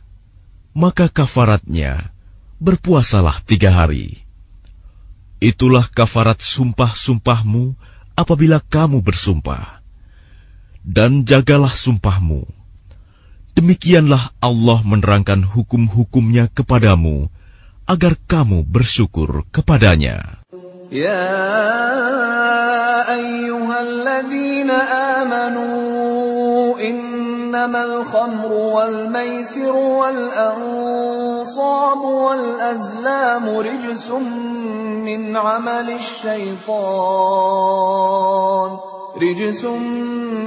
maka 0.73 1.13
kafaratnya 1.13 2.13
berpuasalah 2.57 3.45
tiga 3.45 3.73
hari. 3.73 4.25
Itulah 5.39 5.87
kafarat 5.87 6.41
sumpah-sumpahmu 6.41 7.77
apabila 8.17 8.59
kamu 8.65 9.05
bersumpah. 9.05 9.85
Dan 10.83 11.29
jagalah 11.29 11.71
sumpahmu 11.71 12.49
Demikianlah 13.59 14.39
Allah 14.39 14.79
menerangkan 14.87 15.43
hukum-hukumnya 15.43 16.47
kepadamu, 16.47 17.27
agar 17.91 18.15
kamu 18.15 18.63
bersyukur 18.63 19.43
kepadanya. 19.51 20.23
Ya 20.95 21.27
ayyuhalladzina 23.19 24.79
amanu 25.19 25.67
إنما 27.59 27.83
الخمر 27.83 28.53
والميسر 28.55 29.75
والأنصاب 29.75 31.43
والأزلام 31.99 33.49
رجس 33.49 34.11
من 35.03 35.37
عمل 35.37 35.91
الشيطان. 35.91 36.79
رجس 39.19 39.65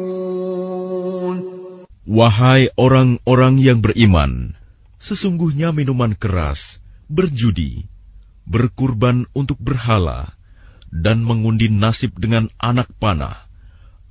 Wahai 2.04 2.68
orang-orang 2.76 3.56
yang 3.56 3.80
beriman, 3.80 4.52
sesungguhnya 5.00 5.72
minuman 5.72 6.12
keras, 6.12 6.84
berjudi, 7.08 7.88
berkurban 8.44 9.24
untuk 9.32 9.56
berhala, 9.56 10.37
dan 10.93 11.25
mengundi 11.25 11.73
nasib 11.73 12.13
dengan 12.21 12.53
anak 12.61 12.85
panah 13.01 13.33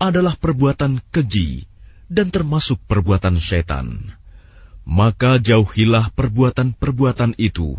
adalah 0.03 0.35
perbuatan 0.35 0.99
keji 1.15 1.71
dan 2.11 2.35
termasuk 2.35 2.83
perbuatan 2.91 3.39
setan. 3.39 4.03
Maka 4.83 5.39
jauhilah 5.39 6.11
perbuatan-perbuatan 6.19 7.39
itu, 7.39 7.79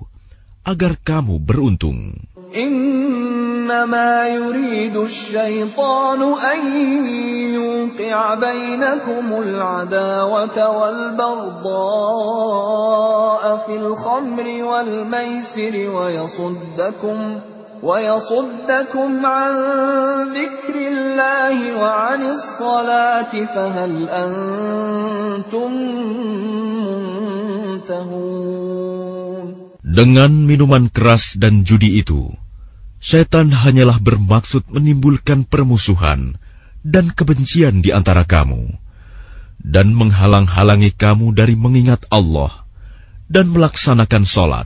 agar 0.63 0.95
kamu 0.95 1.43
beruntung. 1.43 2.23
إنما 2.53 4.27
يريد 4.29 4.93
الشيطان 4.93 6.21
أن 6.21 6.59
يوقع 7.57 8.35
بينكم 8.35 9.25
العداوة 9.41 10.57
والبغضاء 10.77 11.83
في 13.65 13.75
الخمر 13.77 14.63
والميسر 14.63 15.89
ويصدكم 15.89 17.17
ويصدكم 17.83 19.25
عن 19.25 19.53
ذكر 20.31 20.75
الله 20.75 21.57
وعن 21.75 22.21
الصلاة 22.23 23.33
فهل 23.45 23.93
أنتم 24.07 25.71
منتهون 27.83 29.45
Dengan 29.83 30.31
minuman 30.49 30.89
keras 30.89 31.37
dan 31.37 31.67
judi 31.69 32.01
itu, 32.01 32.33
setan 32.97 33.53
hanyalah 33.53 34.01
bermaksud 34.01 34.65
menimbulkan 34.73 35.45
permusuhan 35.45 36.33
dan 36.81 37.13
kebencian 37.13 37.85
di 37.85 37.93
antara 37.93 38.25
kamu, 38.25 38.73
dan 39.61 39.93
menghalang-halangi 39.93 40.97
kamu 40.97 41.37
dari 41.37 41.53
mengingat 41.53 42.09
Allah 42.09 42.65
dan 43.29 43.53
melaksanakan 43.53 44.25
sholat. 44.25 44.65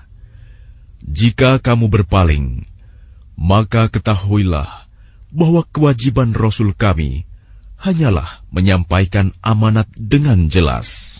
Jika 1.01 1.57
kamu 1.57 1.89
berpaling, 1.89 2.69
maka 3.33 3.89
ketahuilah 3.89 4.69
bahwa 5.33 5.65
kewajiban 5.65 6.35
Rasul 6.37 6.77
kami 6.77 7.25
hanyalah 7.81 8.45
menyampaikan 8.53 9.33
amanat 9.41 9.89
dengan 9.97 10.45
jelas. 10.51 11.19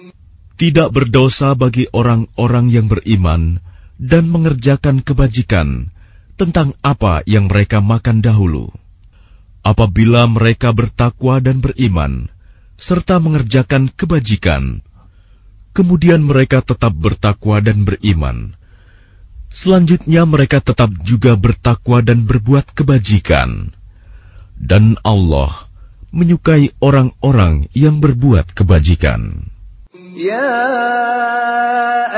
Tidak 0.61 0.93
berdosa 0.93 1.57
bagi 1.57 1.89
orang-orang 1.89 2.69
yang 2.69 2.85
beriman 2.85 3.57
dan 3.97 4.29
mengerjakan 4.29 5.01
kebajikan 5.01 5.89
tentang 6.37 6.77
apa 6.85 7.25
yang 7.25 7.49
mereka 7.49 7.81
makan 7.81 8.21
dahulu. 8.21 8.69
Apabila 9.65 10.29
mereka 10.29 10.69
bertakwa 10.69 11.41
dan 11.41 11.65
beriman, 11.65 12.29
serta 12.77 13.17
mengerjakan 13.17 13.89
kebajikan, 13.89 14.85
kemudian 15.73 16.21
mereka 16.21 16.61
tetap 16.61 16.93
bertakwa 16.93 17.57
dan 17.57 17.81
beriman. 17.81 18.53
Selanjutnya 19.49 20.29
mereka 20.29 20.61
tetap 20.61 20.93
juga 21.01 21.33
bertakwa 21.41 22.05
dan 22.05 22.29
berbuat 22.29 22.69
kebajikan. 22.77 23.73
Dan 24.61 24.93
Allah 25.01 25.49
menyukai 26.13 26.69
orang-orang 26.77 27.65
yang 27.73 27.97
berbuat 27.97 28.53
kebajikan. 28.53 29.50
يا 30.15 30.59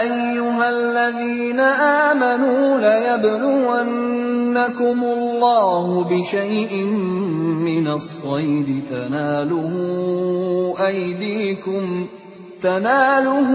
أيها 0.01 0.69
الذين 0.69 1.59
آمنوا 1.59 2.79
ليبلونكم 2.79 4.23
الله 5.03 6.03
بشيء 6.03 6.75
من 7.65 7.87
الصيد 7.87 8.83
تناله 8.89 9.73
أيديكم 10.87 12.07
تناله 12.61 13.49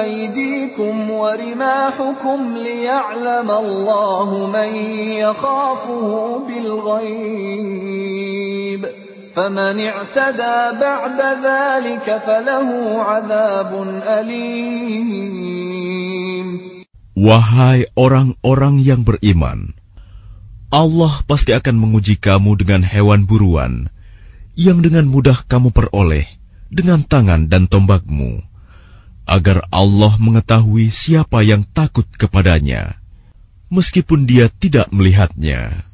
أيديكم 0.00 1.10
ورماحكم 1.10 2.54
ليعلم 2.56 3.50
الله 3.50 4.50
من 4.52 4.74
يخافه 5.14 6.38
بالغيب 6.48 7.78
فمن 9.37 9.75
اعتدى 9.81 10.57
بعد 10.77 11.19
ذلك 11.41 12.07
فله 12.25 12.69
عذاب 13.01 13.71
أليم 14.19 15.53
Wahai 17.13 17.85
orang-orang 17.93 18.81
yang 18.81 19.05
beriman, 19.05 19.77
Allah 20.73 21.21
pasti 21.29 21.53
akan 21.53 21.77
menguji 21.77 22.17
kamu 22.17 22.57
dengan 22.57 22.81
hewan 22.81 23.29
buruan 23.29 23.93
yang 24.57 24.81
dengan 24.81 25.05
mudah 25.05 25.45
kamu 25.45 25.69
peroleh 25.69 26.25
dengan 26.73 27.05
tangan 27.05 27.53
dan 27.53 27.69
tombakmu, 27.69 28.41
agar 29.29 29.69
Allah 29.69 30.17
mengetahui 30.17 30.89
siapa 30.89 31.45
yang 31.45 31.61
takut 31.69 32.09
kepadanya, 32.17 32.97
meskipun 33.69 34.25
dia 34.25 34.49
tidak 34.49 34.89
melihatnya. 34.89 35.85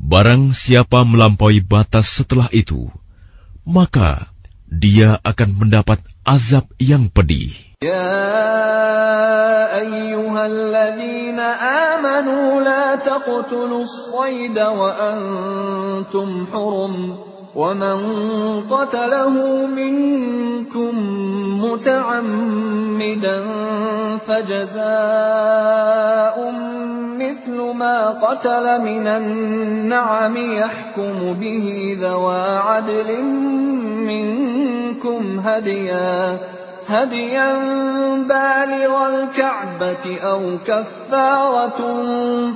Barang 0.00 0.56
siapa 0.56 1.04
melampaui 1.04 1.60
batas 1.60 2.08
setelah 2.08 2.48
itu, 2.56 2.88
maka 3.68 4.32
dia 4.70 5.20
akan 5.20 5.50
mendapat 5.60 6.00
azab 6.24 6.66
yang 6.80 7.12
pedih. 7.12 7.70
يا 7.80 8.12
أيها 9.80 10.46
الذين 10.46 11.40
آمنوا 11.40 12.60
لا 12.60 12.94
تقتلوا 13.00 13.82
الصيد 13.82 14.58
وأنتم 14.58 16.46
حرم 16.52 17.16
ومن 17.56 17.98
قتله 18.70 19.32
منكم 19.66 20.94
متعمدا 21.64 23.38
فجزاء 24.28 24.80
مثل 27.19 27.61
ما 27.75 28.09
قتل 28.09 28.81
من 28.81 29.07
النعم 29.07 30.37
يحكم 30.37 31.33
به 31.33 31.97
ذوى 32.01 32.57
عدل 32.57 33.21
منكم 34.05 35.39
هديا 35.45 36.37
هديا 36.87 37.55
بالغ 38.17 39.07
الكعبة 39.07 40.19
أو 40.23 40.57
كفارة 40.67 41.79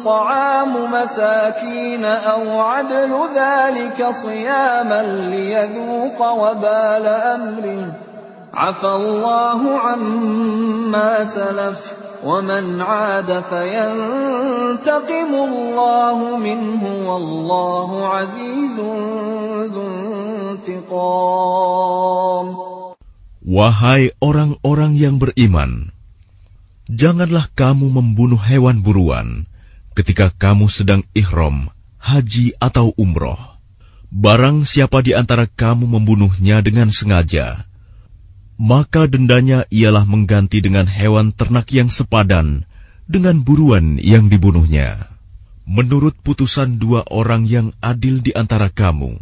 طعام 0.05 0.91
مساكين 0.91 2.05
أو 2.05 2.59
عدل 2.59 3.19
ذلك 3.35 4.07
صياما 4.11 5.29
ليذوق 5.31 6.31
وبال 6.31 7.05
أمره. 7.07 7.93
عفى 8.53 8.87
الله 8.87 9.79
عما 9.79 11.23
سلف. 11.23 11.93
ومن 12.24 12.80
عاد 12.80 13.28
فينتقم 13.52 15.30
الله 15.34 16.18
منه 16.40 16.82
والله 17.08 17.90
عزيز 18.08 18.76
ذو 19.72 19.84
انتقام 20.56 22.48
Wahai 23.44 24.08
orang-orang 24.24 24.96
yang 24.96 25.20
beriman, 25.20 25.92
janganlah 26.88 27.44
kamu 27.52 27.92
membunuh 27.92 28.40
hewan 28.40 28.80
buruan 28.80 29.44
ketika 29.92 30.32
kamu 30.32 30.72
sedang 30.72 31.04
ihram, 31.12 31.68
haji 32.00 32.56
atau 32.56 32.96
umroh. 32.96 33.36
Barang 34.08 34.64
siapa 34.64 35.04
di 35.04 35.12
antara 35.12 35.44
kamu 35.44 35.84
membunuhnya 35.84 36.64
dengan 36.64 36.88
sengaja, 36.88 37.67
maka 38.59 39.07
dendanya 39.07 39.63
ialah 39.71 40.03
mengganti 40.03 40.59
dengan 40.59 40.83
hewan 40.83 41.31
ternak 41.31 41.71
yang 41.71 41.87
sepadan 41.87 42.67
dengan 43.07 43.39
buruan 43.39 43.95
yang 44.03 44.27
dibunuhnya. 44.27 44.99
Menurut 45.63 46.19
putusan 46.19 46.75
dua 46.75 47.07
orang 47.07 47.47
yang 47.47 47.71
adil 47.79 48.19
di 48.19 48.35
antara 48.35 48.67
kamu, 48.67 49.15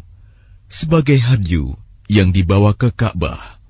sebagai 0.65 1.21
hadyu 1.21 1.77
yang 2.09 2.33
dibawa 2.33 2.73
ke 2.73 2.89
Ka'bah, 2.89 3.61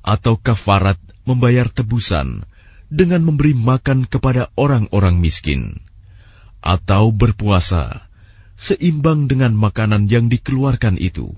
atau 0.00 0.40
kafarat 0.40 0.96
membayar 1.28 1.68
tebusan 1.68 2.48
dengan 2.88 3.20
memberi 3.20 3.52
makan 3.52 4.08
kepada 4.08 4.48
orang-orang 4.56 5.20
miskin, 5.20 5.84
atau 6.64 7.12
berpuasa 7.12 8.08
seimbang 8.56 9.28
dengan 9.28 9.52
makanan 9.52 10.08
yang 10.08 10.32
dikeluarkan 10.32 10.96
itu, 10.96 11.34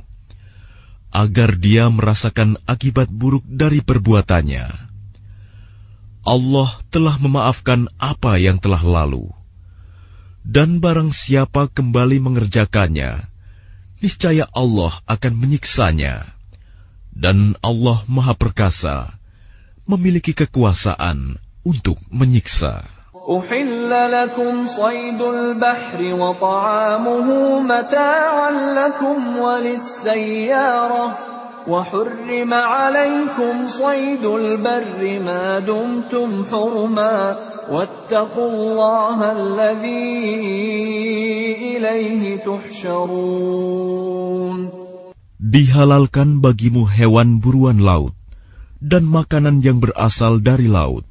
agar 1.12 1.60
dia 1.60 1.92
merasakan 1.92 2.56
akibat 2.64 3.12
buruk 3.12 3.44
dari 3.44 3.84
perbuatannya. 3.84 4.66
Allah 6.24 6.70
telah 6.88 7.20
memaafkan 7.20 7.86
apa 8.00 8.40
yang 8.40 8.56
telah 8.56 8.80
lalu, 8.80 9.28
dan 10.42 10.80
barang 10.80 11.12
siapa 11.12 11.68
kembali 11.68 12.18
mengerjakannya, 12.18 13.28
niscaya 14.00 14.48
Allah 14.50 14.96
akan 15.04 15.32
menyiksanya 15.36 16.24
dan 17.12 17.54
Allah 17.60 18.00
Maha 18.08 18.32
Perkasa, 18.32 19.12
memiliki 19.84 20.32
kekuasaan 20.32 21.36
untuk 21.62 22.00
menyiksa. 22.08 22.88
أحل 23.27 23.91
لكم 24.11 24.67
صيد 24.67 25.21
البحر 25.21 25.99
وطعامه 26.13 27.59
متاعا 27.59 28.51
لكم 28.79 29.37
وللسيارة 29.37 31.17
وحرم 31.67 32.53
عليكم 32.53 33.67
صيد 33.67 34.25
البر 34.25 35.19
ما 35.19 35.59
دمتم 35.59 36.45
حرما 36.51 37.37
واتقوا 37.71 38.49
الله 38.51 39.31
الذي 39.31 40.25
إليه 41.75 42.37
تحشرون 42.47 43.97
Dihalalkan 45.37 46.41
bagimu 46.43 46.89
hewan 46.89 47.39
buruan 47.39 47.79
laut 47.79 48.11
dan 48.83 49.05
makanan 49.07 49.61
yang 49.63 49.79
berasal 49.79 50.41
dari 50.43 50.65
laut, 50.67 51.05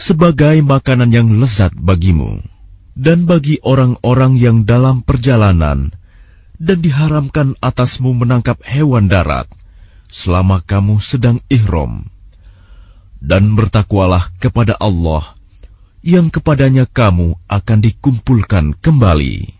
sebagai 0.00 0.64
makanan 0.64 1.12
yang 1.12 1.28
lezat 1.36 1.76
bagimu, 1.76 2.40
dan 2.96 3.28
bagi 3.28 3.60
orang-orang 3.60 4.40
yang 4.40 4.64
dalam 4.64 5.04
perjalanan, 5.04 5.92
dan 6.56 6.78
diharamkan 6.80 7.52
atasmu 7.60 8.16
menangkap 8.16 8.64
hewan 8.64 9.12
darat 9.12 9.44
selama 10.08 10.64
kamu 10.64 10.96
sedang 11.04 11.44
ihram. 11.52 12.08
Dan 13.20 13.52
bertakwalah 13.52 14.32
kepada 14.40 14.80
Allah, 14.80 15.36
yang 16.00 16.32
kepadanya 16.32 16.88
kamu 16.88 17.36
akan 17.44 17.78
dikumpulkan 17.84 18.72
kembali. 18.80 19.59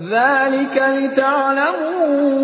ذلك 0.00 0.74
لتعلموا 0.74 2.34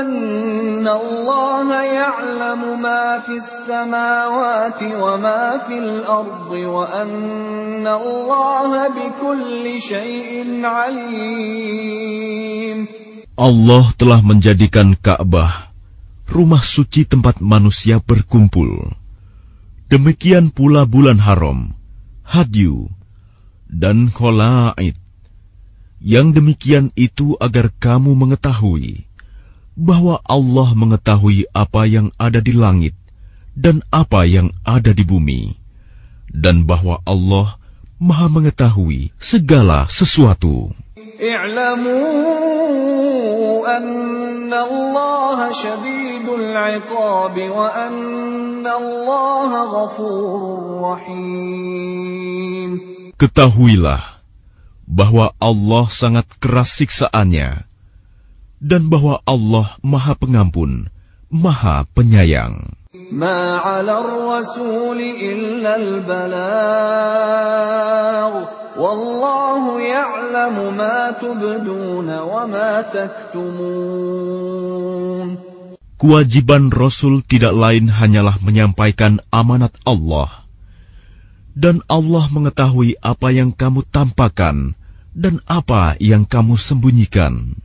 أن 0.00 0.88
الله 0.88 1.82
يعلم 1.82 2.82
ما 2.82 3.18
في 3.22 3.36
السماوات 3.38 4.82
وما 4.82 5.58
في 5.68 5.78
الأرض 5.78 6.50
وأن 6.50 7.86
الله 7.86 8.88
بكل 8.88 9.80
شيء 9.80 10.66
عليم 10.66 11.90
Allah 13.40 13.88
telah 13.96 14.20
menjadikan 14.20 14.92
Ka'bah 15.00 15.72
rumah 16.28 16.60
suci 16.60 17.08
tempat 17.08 17.40
manusia 17.40 17.96
berkumpul. 18.04 18.92
Demikian 19.88 20.52
pula 20.52 20.84
bulan 20.84 21.18
haram, 21.18 21.72
hadyu, 22.22 22.92
dan 23.66 24.12
kholaid 24.12 24.94
yang 26.05 26.37
demikian 26.37 26.93
itu 26.93 27.33
agar 27.41 27.73
kamu 27.81 28.13
mengetahui 28.13 29.09
bahwa 29.73 30.21
Allah 30.21 30.69
mengetahui 30.77 31.49
apa 31.49 31.89
yang 31.89 32.13
ada 32.21 32.37
di 32.45 32.53
langit 32.53 32.93
dan 33.57 33.81
apa 33.89 34.29
yang 34.29 34.53
ada 34.61 34.93
di 34.93 35.01
bumi, 35.01 35.57
dan 36.29 36.67
bahwa 36.69 37.01
Allah 37.07 37.57
Maha 37.95 38.27
Mengetahui 38.27 39.15
segala 39.17 39.87
sesuatu. 39.87 40.75
Ketahuilah 53.15 54.14
bahwa 54.90 55.30
Allah 55.38 55.86
sangat 55.86 56.26
keras 56.42 56.74
siksaannya 56.78 57.70
dan 58.60 58.92
bahwa 58.92 59.24
Allah 59.24 59.78
Maha 59.80 60.14
Pengampun, 60.18 60.92
Maha 61.32 61.88
Penyayang. 61.96 62.80
ما 62.90 63.62
على 63.62 63.94
الرسول 64.02 64.98
إلا 64.98 65.76
البلاغ 65.78 66.42
والله 68.78 69.62
يعلم 69.80 70.56
ما 70.74 71.10
تبدون 71.22 72.18
وما 72.18 72.70
تكتمون 72.90 74.18
Kewajiban 76.00 76.72
Rasul 76.72 77.22
tidak 77.22 77.52
lain 77.54 77.86
hanyalah 77.92 78.42
menyampaikan 78.42 79.22
amanat 79.30 79.76
Allah 79.86 80.43
dan 81.54 81.82
Allah 81.90 82.26
mengetahui 82.30 82.96
apa 83.02 83.34
yang 83.34 83.50
kamu 83.50 83.82
tampakkan 83.90 84.78
dan 85.16 85.42
apa 85.50 85.98
yang 85.98 86.24
kamu 86.24 86.54
sembunyikan. 86.56 87.58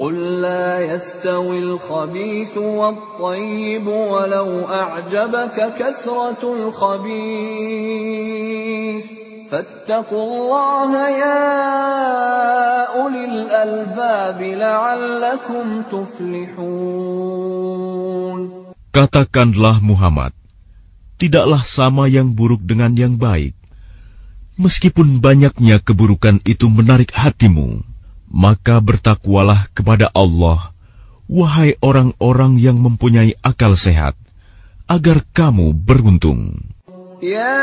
قل 0.00 0.40
لا 0.40 0.80
يستوي 0.80 1.58
الخبيث 1.58 2.56
والطيب 2.56 3.86
ولو 3.86 4.64
أعجبك 4.64 5.74
كثرة 5.76 6.40
الخبيث 6.56 7.20
فاتقوا 9.52 10.24
الله 10.24 11.08
يا 11.08 11.44
أولي 12.96 13.24
الألباب 13.24 14.40
لعلكم 14.42 15.82
تفلحون 15.92 17.40
Katakanlah 18.90 19.78
Muhammad, 19.78 20.34
tidaklah 21.15 21.63
sama 21.63 22.11
yang 22.11 22.35
buruk 22.35 22.63
dengan 22.63 22.95
yang 22.95 23.15
baik. 23.15 23.55
Meskipun 24.55 25.19
banyaknya 25.19 25.83
keburukan 25.83 26.39
itu 26.47 26.71
menarik 26.71 27.11
hatimu, 27.11 27.83
maka 28.31 28.79
bertakwalah 28.79 29.67
kepada 29.75 30.07
Allah, 30.15 30.71
wahai 31.27 31.75
orang-orang 31.83 32.55
yang 32.55 32.79
mempunyai 32.79 33.35
akal 33.43 33.75
sehat, 33.75 34.15
agar 34.87 35.27
kamu 35.35 35.75
beruntung. 35.75 36.71
Ya 37.19 37.59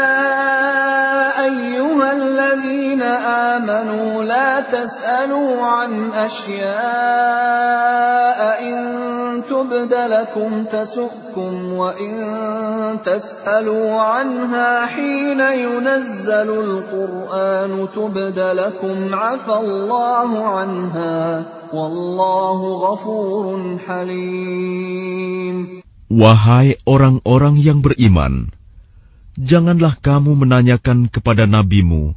ayyuhalladzina 1.49 3.09
amanu 3.57 4.29
la 4.29 4.61
tas'alu 4.67 5.65
an 5.65 6.13
asya'a 6.13 7.01
in 8.61 9.22
تبد 9.50 9.94
لكم 9.94 10.64
تسؤكم 10.64 11.74
وإن 11.74 12.14
تسألوا 13.06 14.02
عنها 14.02 14.86
حين 14.86 15.42
ينزل 15.42 16.50
القرآن 16.50 17.88
تبد 17.96 18.40
لكم 18.40 18.98
عفى 19.16 19.56
الله 19.56 20.30
عنها 20.46 21.46
والله 21.74 22.60
غفور 22.86 23.78
حليم 23.88 25.58
Wahai 26.08 26.80
orang-orang 26.88 27.60
yang 27.60 27.84
beriman, 27.84 28.56
janganlah 29.36 30.00
kamu 30.00 30.40
menanyakan 30.40 31.12
kepada 31.12 31.44
nabimu 31.44 32.16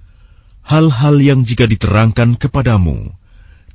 hal-hal 0.63 1.19
yang 1.19 1.43
jika 1.43 1.67
diterangkan 1.67 2.39
kepadamu 2.39 3.11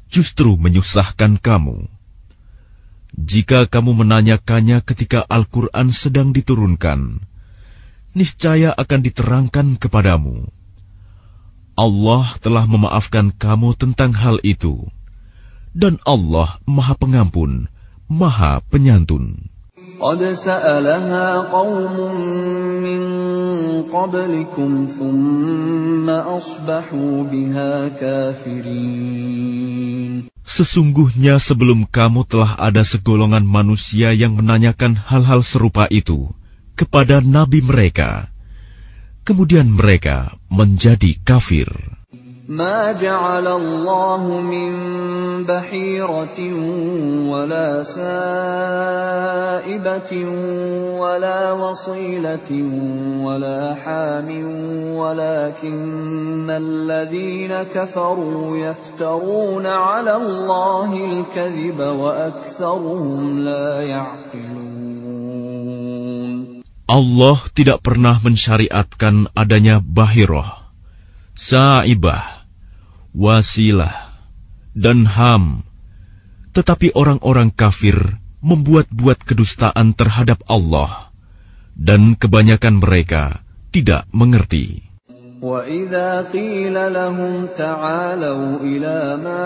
justru 0.07 0.55
menyusahkan 0.55 1.35
kamu. 1.35 1.91
Jika 3.18 3.66
kamu 3.66 4.06
menanyakannya 4.06 4.86
ketika 4.86 5.26
Al-Quran 5.26 5.90
sedang 5.90 6.30
diturunkan, 6.30 7.26
niscaya 8.14 8.70
akan 8.70 9.00
diterangkan 9.02 9.66
kepadamu. 9.82 10.46
Allah 11.74 12.26
telah 12.38 12.70
memaafkan 12.70 13.34
kamu 13.34 13.74
tentang 13.74 14.14
hal 14.14 14.38
itu, 14.46 14.86
dan 15.74 15.98
Allah 16.06 16.62
Maha 16.70 16.94
Pengampun, 16.94 17.66
Maha 18.06 18.62
Penyantun. 18.70 19.49
قد 19.99 20.23
سألها 20.23 21.51
قوم 21.51 21.97
من 22.79 23.01
قبلكم 23.91 24.87
ثم 24.87 26.09
أصبحوا 26.09 27.23
بها 27.23 27.87
كافرين 27.99 29.75
Sesungguhnya 30.45 31.41
sebelum 31.41 31.83
kamu 31.89 32.23
telah 32.23 32.55
ada 32.55 32.87
segolongan 32.87 33.43
manusia 33.43 34.15
yang 34.15 34.39
menanyakan 34.39 34.95
hal-hal 34.95 35.43
serupa 35.43 35.91
itu 35.91 36.31
kepada 36.79 37.19
nabi 37.19 37.59
mereka. 37.59 38.31
Kemudian 39.27 39.67
mereka 39.73 40.39
menjadi 40.47 41.19
kafir. 41.19 41.67
ما 42.50 42.98
جعل 42.98 43.46
الله 43.46 44.40
من 44.42 44.70
بحيرة 45.46 46.38
ولا 47.30 47.86
سائبة 47.86 48.12
ولا 50.98 51.52
وصيلة 51.52 52.50
ولا 53.22 53.74
حام 53.78 54.28
ولكن 54.98 56.50
الذين 56.50 57.62
كفروا 57.70 58.56
يفترون 58.58 59.66
على 59.66 60.16
الله 60.16 60.90
الكذب 61.06 61.78
وأكثرهم 61.78 63.38
لا 63.46 63.80
يعقلون. 63.86 64.90
Allah 66.90 67.38
tidak 67.54 67.86
pernah 67.86 68.18
mensyariatkan 68.18 69.30
adanya 69.38 69.78
bahiroh, 69.78 70.50
sa'ibah, 71.38 72.39
wasilah, 73.15 73.95
dan 74.75 75.07
ham. 75.07 75.63
Tetapi 76.51 76.95
orang-orang 76.95 77.51
kafir 77.51 77.99
membuat-buat 78.39 79.23
kedustaan 79.23 79.95
terhadap 79.95 80.43
Allah, 80.47 81.11
dan 81.75 82.15
kebanyakan 82.15 82.79
mereka 82.79 83.43
tidak 83.75 84.07
mengerti. 84.15 84.85
وَإِذَا 85.45 86.31
قِيلَ 86.31 86.73
لَهُمْ 86.73 87.47
تَعَالَوْا 87.57 88.57
إِلَى 88.63 89.17
مَا 89.19 89.45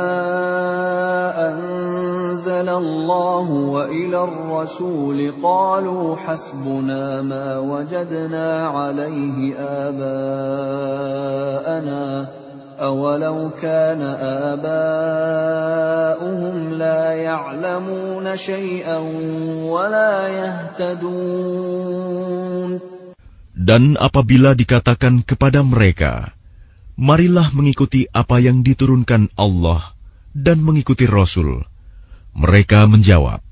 أَنزَلَ 1.49 2.69
اللَّهُ 2.69 3.48
وَإِلَى 3.49 4.23
الرَّسُولِ 4.23 5.19
قَالُوا 5.44 6.15
حَسْبُنَا 6.15 7.22
مَا 7.22 7.57
وَجَدْنَا 7.57 8.48
عَلَيْهِ 8.68 9.57
آبَاءَنَا 9.90 10.80
أَوَلَوْ 12.80 13.60
كَانَ 13.60 13.99
آبَاؤُهُمْ 14.56 16.56
لَا 16.80 17.11
يَعْلَمُونَ 17.11 18.38
شَيْئًا 18.38 18.98
وَلَا 19.68 20.27
يَهْتَدُونَ 20.31 21.99
Dan 23.60 23.99
apabila 23.99 24.56
dikatakan 24.56 25.27
kepada 25.27 25.60
mereka, 25.60 26.31
"Marilah 26.95 27.52
mengikuti 27.52 28.07
apa 28.15 28.40
yang 28.40 28.64
diturunkan 28.64 29.27
Allah 29.36 29.91
dan 30.31 30.64
mengikuti 30.64 31.03
Rasul," 31.03 31.68
mereka 32.31 32.88
menjawab, 32.88 33.44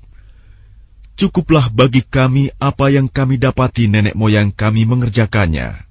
"Cukuplah 1.20 1.68
bagi 1.68 2.00
kami 2.00 2.48
apa 2.56 2.88
yang 2.88 3.12
kami 3.12 3.36
dapati 3.36 3.92
nenek 3.92 4.16
moyang 4.16 4.48
kami 4.48 4.88
mengerjakannya." 4.88 5.88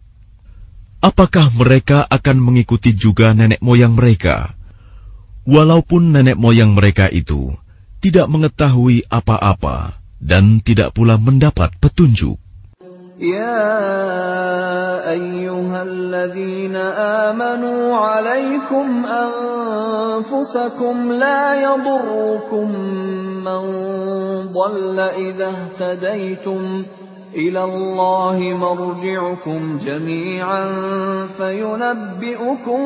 Apakah 1.02 1.54
mereka 1.54 2.04
akan 2.10 2.42
mengikuti 2.42 2.98
juga 2.98 3.32
nenek 3.32 3.62
moyang 3.62 3.94
mereka, 3.94 4.58
walaupun 5.46 6.10
nenek 6.10 6.36
moyang 6.36 6.74
mereka 6.74 7.06
itu 7.08 7.54
tidak 8.02 8.28
mengetahui 8.28 9.06
apa-apa 9.06 9.98
dan 10.18 10.60
tidak 10.60 10.98
pula 10.98 11.22
mendapat 11.22 11.74
petunjuk? 11.78 12.42
يا 13.18 15.10
ايها 15.10 15.84
الذين 15.84 16.76
امنوا 17.26 17.98
عليكم 17.98 19.06
انفسكم 20.30 21.12
لا 21.12 21.62
يضركم 21.62 22.72
من 23.42 23.62
ضل 24.54 25.00
اذا 25.00 25.50
اهتديتم 25.50 26.84
الى 27.36 27.64
الله 27.64 28.38
مرجعكم 28.58 29.78
جميعا 29.78 30.64
فينبئكم 31.28 32.82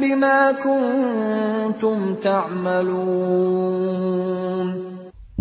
بما 0.00 0.38
كنتم 0.52 2.14
تعملون 2.22 3.32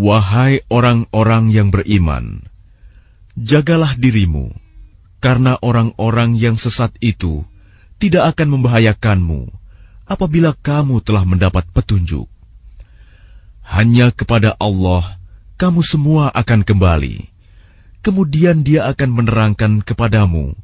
Wahai 0.02 0.66
orang-orang 0.66 1.54
yang 1.54 1.70
beriman, 1.70 2.42
jagalah 3.38 3.94
dirimu, 3.94 4.50
karena 5.22 5.62
orang-orang 5.62 6.42
yang 6.42 6.58
sesat 6.58 6.90
itu 7.06 7.46
tidak 8.02 8.34
akan 8.34 8.58
membahayakanmu 8.58 9.54
apabila 10.10 10.58
kamu 10.58 11.06
telah 11.06 11.22
mendapat 11.22 11.70
petunjuk. 11.70 12.26
Hanya 13.62 14.10
kepada 14.10 14.58
Allah 14.58 15.06
kamu 15.62 15.86
semua 15.86 16.34
akan 16.34 16.66
kembali. 16.66 17.30
kemudian 18.07 18.63
dia 18.63 18.87
akan 18.87 19.11
menerangkan 19.19 19.83
kepadamu 19.83 20.55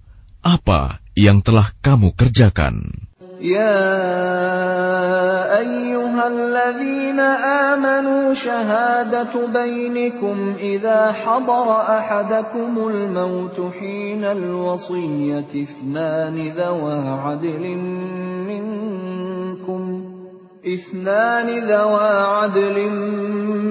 apa 0.47 1.03
yang 1.19 1.43
telah 1.43 1.75
kamu 1.83 2.15
kerjakan. 2.15 3.11
Ya 3.43 3.75
ayyuhalladzina 5.59 7.27
amanu 7.75 8.31
shahadatu 8.39 9.51
bainikum 9.51 10.55
idza 10.55 11.11
hadara 11.11 11.99
ahadakumul 11.99 13.11
mautu 13.11 13.75
hinal 13.75 14.47
wasiyyati 14.71 15.67
ithnani 15.67 16.55
dhawa 16.55 17.35
'adlin 17.35 17.83
minkum 18.47 19.83
ithnani 20.63 21.59
dhawa 21.67 22.07
'adlin 22.47 22.95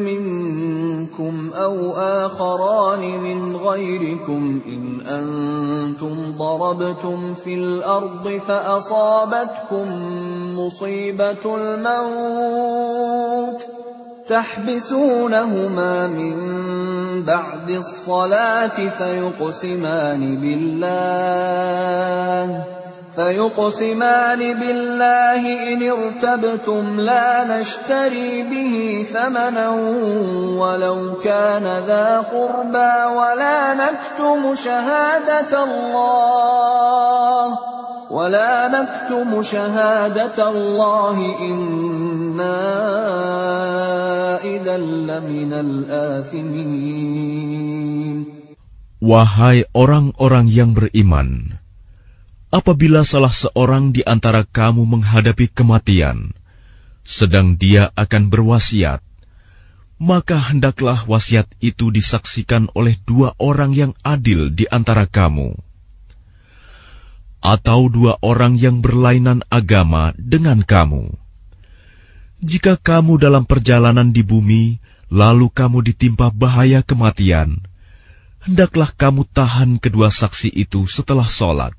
minkum 0.03 0.80
منكم 1.11 1.51
أو 1.53 1.91
آخران 1.97 2.99
من 2.99 3.55
غيركم 3.55 4.61
إن 4.65 5.01
أنتم 5.01 6.31
ضربتم 6.38 7.33
في 7.33 7.53
الأرض 7.53 8.27
فأصابتكم 8.47 9.88
مصيبة 10.59 11.55
الموت 11.55 12.41
تحبسونهما 14.29 16.07
من 16.07 16.35
بعد 17.23 17.71
الصلاة 17.71 18.89
فيقسمان 18.89 20.41
بالله 20.41 21.21
فيقسمان 23.15 24.39
بالله 24.39 25.43
إن 25.73 25.79
ارتبتم 25.83 26.99
لا 26.99 27.43
نشتري 27.43 28.43
به 28.47 29.05
ثمنا 29.13 29.69
ولو 30.55 31.19
كان 31.23 31.65
ذا 31.88 32.23
قربى 32.31 32.93
ولا 33.19 33.73
نكتم 33.73 34.55
شهادة 34.55 35.63
الله 35.63 37.59
ولا 38.11 38.67
نكتم 38.67 39.43
شهادة 39.43 40.49
الله 40.49 41.17
إنا 41.39 42.59
إذا 44.43 44.77
لمن 44.77 45.51
الآثمين. 45.53 47.11
Wahai 49.01 49.65
orang-orang 49.73 50.45
yang 50.45 50.77
beriman, 50.77 51.57
apabila 52.51 53.07
salah 53.07 53.31
seorang 53.31 53.95
di 53.95 54.03
antara 54.03 54.43
kamu 54.43 54.83
menghadapi 54.83 55.47
kematian, 55.47 56.35
sedang 57.07 57.55
dia 57.55 57.89
akan 57.95 58.27
berwasiat, 58.27 58.99
maka 59.97 60.37
hendaklah 60.37 60.99
wasiat 61.07 61.47
itu 61.63 61.89
disaksikan 61.89 62.67
oleh 62.75 62.99
dua 63.07 63.33
orang 63.39 63.71
yang 63.71 63.91
adil 64.03 64.51
di 64.51 64.67
antara 64.67 65.07
kamu, 65.07 65.55
atau 67.39 67.87
dua 67.87 68.19
orang 68.19 68.59
yang 68.59 68.83
berlainan 68.83 69.47
agama 69.47 70.11
dengan 70.19 70.61
kamu. 70.61 71.07
Jika 72.41 72.75
kamu 72.75 73.21
dalam 73.21 73.45
perjalanan 73.45 74.11
di 74.11 74.25
bumi, 74.25 74.81
lalu 75.13 75.47
kamu 75.53 75.85
ditimpa 75.85 76.33
bahaya 76.33 76.81
kematian, 76.81 77.61
hendaklah 78.41 78.89
kamu 78.91 79.29
tahan 79.29 79.77
kedua 79.77 80.09
saksi 80.09 80.49
itu 80.49 80.89
setelah 80.89 81.29
sholat 81.29 81.77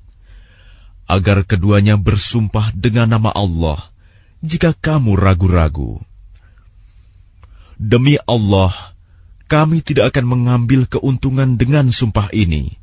agar 1.07 1.43
keduanya 1.43 1.99
bersumpah 1.99 2.71
dengan 2.73 3.11
nama 3.11 3.31
Allah 3.31 3.79
jika 4.43 4.75
kamu 4.75 5.15
ragu-ragu. 5.15 6.03
Demi 7.79 8.19
Allah, 8.27 8.75
kami 9.47 9.79
tidak 9.79 10.15
akan 10.15 10.25
mengambil 10.27 10.83
keuntungan 10.89 11.55
dengan 11.55 11.89
sumpah 11.93 12.27
ini, 12.35 12.75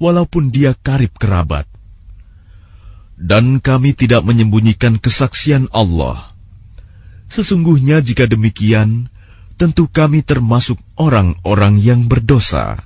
walaupun 0.00 0.48
dia 0.48 0.72
karib 0.72 1.12
kerabat. 1.16 1.68
Dan 3.16 3.64
kami 3.64 3.96
tidak 3.96 4.24
menyembunyikan 4.24 5.00
kesaksian 5.00 5.72
Allah. 5.72 6.32
Sesungguhnya 7.32 8.04
jika 8.04 8.28
demikian, 8.28 9.08
tentu 9.56 9.88
kami 9.88 10.20
termasuk 10.20 10.76
orang-orang 11.00 11.80
yang 11.80 12.06
berdosa. 12.06 12.85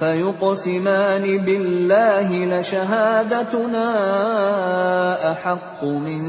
فيقسمان 0.00 1.24
بالله 1.44 2.28
لشهادتنا 2.52 3.88
احق 5.32 5.84
من 5.84 6.20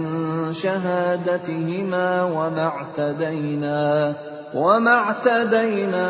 شهادتهما 0.53 2.23
وما 2.23 2.65
اعتدينا 2.67 4.15
وما 4.55 4.91
اعتدينا 4.91 6.07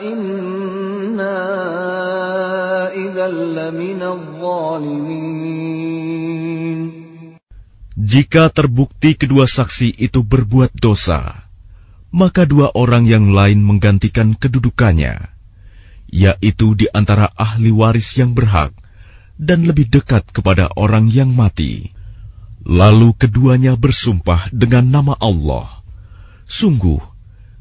انا 0.00 1.36
اذا 2.96 3.28
لمن 3.28 4.00
الظالمين 4.02 5.50
Jika 8.00 8.48
terbukti 8.48 9.12
kedua 9.12 9.44
saksi 9.44 9.92
itu 10.00 10.24
berbuat 10.24 10.72
dosa, 10.72 11.46
maka 12.08 12.48
dua 12.48 12.72
orang 12.72 13.04
yang 13.04 13.28
lain 13.30 13.60
menggantikan 13.60 14.32
kedudukannya 14.34 15.33
yaitu 16.15 16.79
di 16.79 16.87
antara 16.95 17.27
ahli 17.35 17.75
waris 17.75 18.15
yang 18.15 18.31
berhak 18.31 18.71
dan 19.35 19.67
lebih 19.67 19.91
dekat 19.91 20.23
kepada 20.31 20.71
orang 20.79 21.11
yang 21.11 21.35
mati. 21.35 21.91
Lalu 22.63 23.13
keduanya 23.19 23.75
bersumpah 23.75 24.47
dengan 24.49 24.89
nama 24.89 25.13
Allah. 25.19 25.67
Sungguh, 26.47 27.03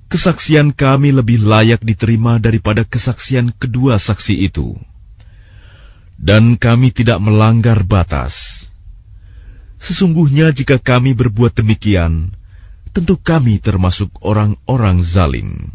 kesaksian 0.08 0.70
kami 0.70 1.10
lebih 1.12 1.42
layak 1.42 1.82
diterima 1.82 2.38
daripada 2.38 2.86
kesaksian 2.86 3.52
kedua 3.52 3.98
saksi 3.98 4.46
itu. 4.46 4.78
Dan 6.14 6.56
kami 6.56 6.94
tidak 6.94 7.18
melanggar 7.20 7.82
batas. 7.84 8.70
Sesungguhnya 9.82 10.54
jika 10.54 10.80
kami 10.80 11.12
berbuat 11.12 11.52
demikian, 11.58 12.32
tentu 12.96 13.20
kami 13.20 13.60
termasuk 13.60 14.08
orang-orang 14.24 15.04
zalim. 15.04 15.74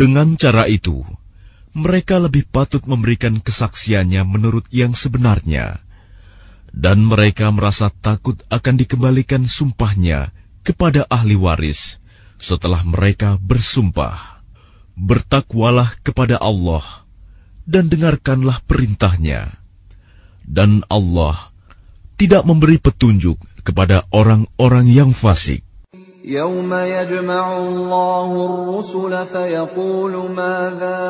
Dengan 0.00 0.32
cara 0.40 0.64
itu, 0.64 1.04
mereka 1.76 2.16
lebih 2.16 2.48
patut 2.48 2.80
memberikan 2.88 3.36
kesaksiannya 3.36 4.24
menurut 4.24 4.64
yang 4.72 4.96
sebenarnya, 4.96 5.76
dan 6.72 7.04
mereka 7.04 7.52
merasa 7.52 7.92
takut 7.92 8.40
akan 8.48 8.80
dikembalikan 8.80 9.44
sumpahnya 9.44 10.32
kepada 10.64 11.04
ahli 11.04 11.36
waris 11.36 12.00
setelah 12.40 12.80
mereka 12.80 13.36
bersumpah. 13.36 14.40
Bertakwalah 14.96 15.92
kepada 16.00 16.40
Allah 16.40 16.84
dan 17.68 17.92
dengarkanlah 17.92 18.64
perintahnya. 18.64 19.52
Dan 20.48 20.80
Allah 20.88 21.36
tidak 22.16 22.48
memberi 22.48 22.80
petunjuk 22.80 23.36
kepada 23.68 24.08
orang-orang 24.08 24.88
yang 24.88 25.12
fasik. 25.12 25.60
يوم 26.25 26.73
يجمع 26.73 27.57
الله 27.57 28.29
الرسل 28.49 29.25
فيقول 29.25 30.31
ماذا 30.31 31.01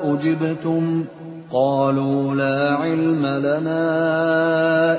أجبتم 0.00 1.04
قالوا 1.52 2.34
لا 2.34 2.80
علم 2.80 3.26
لنا 3.26 3.84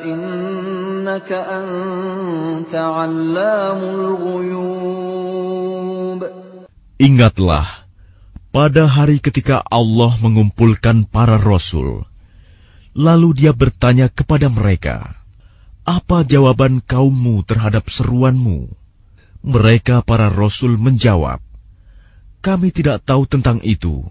إنك 0.06 1.32
أنت 1.32 2.76
علام 2.76 3.80
الغيوب 3.82 5.12
Ingatlah, 7.02 7.66
pada 8.54 8.86
hari 8.86 9.18
ketika 9.18 9.66
Allah 9.66 10.14
mengumpulkan 10.22 11.10
para 11.10 11.42
rasul, 11.42 12.06
lalu 12.94 13.34
dia 13.34 13.58
bertanya 13.58 14.06
kepada 14.06 14.54
mereka, 14.54 15.18
apa 15.82 16.22
jawaban 16.22 16.86
kaummu 16.86 17.42
terhadap 17.42 17.90
seruanmu? 17.90 18.70
Mereka 19.46 20.06
para 20.06 20.30
rasul 20.30 20.78
menjawab, 20.78 21.42
"Kami 22.46 22.70
tidak 22.70 23.02
tahu 23.02 23.26
tentang 23.26 23.58
itu. 23.66 24.06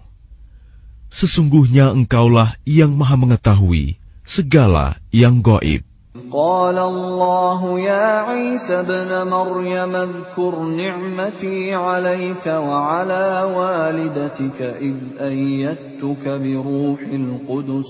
Sesungguhnya 1.07 1.91
Engkaulah 1.95 2.59
yang 2.67 2.95
Maha 2.99 3.15
Mengetahui 3.15 3.95
segala 4.27 4.99
yang 5.11 5.39
gaib." 5.39 5.87
قال 6.31 6.77
الله 6.77 7.79
يا 7.79 8.07
عيسى 8.27 8.79
ابن 8.79 9.31
مريم 9.31 9.95
اذكر 9.95 10.53
نعمتي 10.63 11.73
عليك 11.73 12.45
وعلى 12.47 13.27
والدتك 13.55 14.59
إذ 14.61 14.97
أيدتك 15.19 16.23
بروح 16.27 16.99
القدس 16.99 17.89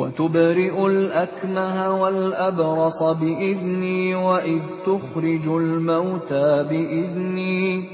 وتبرئ 0.00 0.86
الأكمه 0.86 2.02
والأبرص 2.02 3.02
بإذني 3.02 4.14
وإذ 4.14 4.62
تخرج 4.86 5.48
الموتى 5.48 6.62
بإذني 6.62 7.84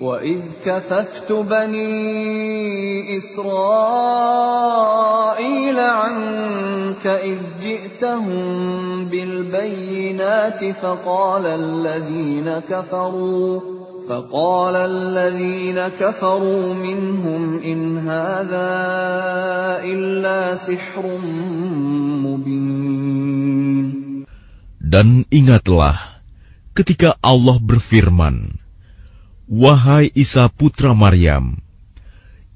وإذ 0.00 0.42
كففت 0.64 1.32
بني 1.32 3.16
إسرائيل 3.16 4.10
عنك 5.80 7.06
إذ 7.06 7.38
جئتهم 7.62 9.04
بالبينات 9.04 10.64
فقال 10.64 11.46
الذين 11.46 12.58
كفروا 12.58 13.75
فقال 14.11 14.75
الذين 14.75 15.79
كفروا 15.95 16.73
منهم 16.73 17.63
إن 17.63 17.97
هذا 17.97 18.71
إلا 19.87 20.55
سحر 20.55 21.05
مبين 22.27 23.11
Dan 24.91 25.23
ingatlah 25.31 25.95
ketika 26.75 27.15
Allah 27.23 27.55
berfirman, 27.63 28.59
Wahai 29.47 30.11
Isa 30.11 30.51
putra 30.51 30.91
Maryam, 30.91 31.63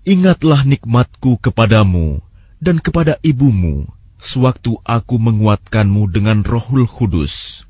ingatlah 0.03 0.67
nikmatku 0.67 1.39
kepadamu 1.39 2.19
dan 2.59 2.83
kepada 2.83 3.15
ibumu 3.23 3.87
sewaktu 4.19 4.75
aku 4.83 5.15
menguatkanmu 5.15 6.11
dengan 6.11 6.43
rohul 6.43 6.83
kudus. 6.91 7.63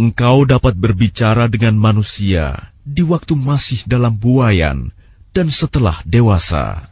Engkau 0.00 0.48
dapat 0.48 0.80
berbicara 0.80 1.52
dengan 1.52 1.76
manusia 1.76 2.72
di 2.85 3.01
waktu 3.01 3.33
masih 3.33 3.81
dalam 3.89 4.13
buayan 4.15 4.93
dan 5.33 5.49
setelah 5.49 5.97
dewasa. 6.05 6.87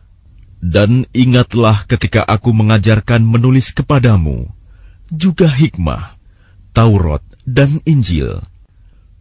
Dan 0.64 1.06
ingatlah 1.14 1.86
ketika 1.86 2.26
aku 2.26 2.56
mengajarkan 2.56 3.22
menulis 3.22 3.76
kepadamu, 3.76 4.50
juga 5.12 5.52
hikmah, 5.52 6.16
Taurat, 6.74 7.22
dan 7.46 7.84
Injil. 7.86 8.42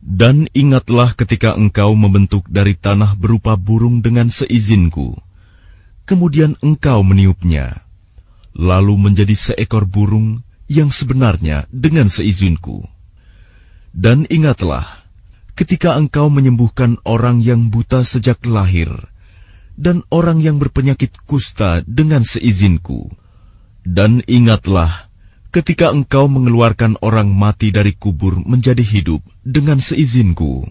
Dan 0.03 0.51
ingatlah 0.55 1.15
ketika 1.15 1.55
engkau 1.55 1.95
membentuk 1.95 2.47
dari 2.51 2.75
tanah 2.75 3.15
berupa 3.15 3.55
burung 3.55 4.03
dengan 4.03 4.31
seizinku. 4.31 5.15
Kemudian 6.07 6.59
engkau 6.59 7.07
meniupnya, 7.07 7.79
lalu 8.55 8.99
menjadi 8.99 9.35
seekor 9.35 9.87
burung 9.87 10.43
yang 10.67 10.91
sebenarnya 10.91 11.71
dengan 11.71 12.11
seizinku. 12.11 12.87
Dan 13.95 14.27
ingatlah, 14.31 15.02
ketika 15.53 15.97
engkau 15.99 16.33
menyembuhkan 16.33 16.97
orang 17.05 17.45
yang 17.45 17.69
buta 17.69 18.05
sejak 18.05 18.43
lahir, 18.49 18.89
dan 19.77 20.05
orang 20.13 20.41
yang 20.41 20.61
berpenyakit 20.61 21.13
kusta 21.25 21.81
dengan 21.89 22.25
seizinku. 22.25 23.09
Dan 23.83 24.23
ingatlah, 24.31 25.11
ketika 25.51 25.91
engkau 25.91 26.31
mengeluarkan 26.31 27.01
orang 27.03 27.33
mati 27.35 27.75
dari 27.75 27.93
kubur 27.93 28.39
menjadi 28.41 28.81
hidup 28.81 29.21
dengan 29.43 29.83
seizinku. 29.83 30.69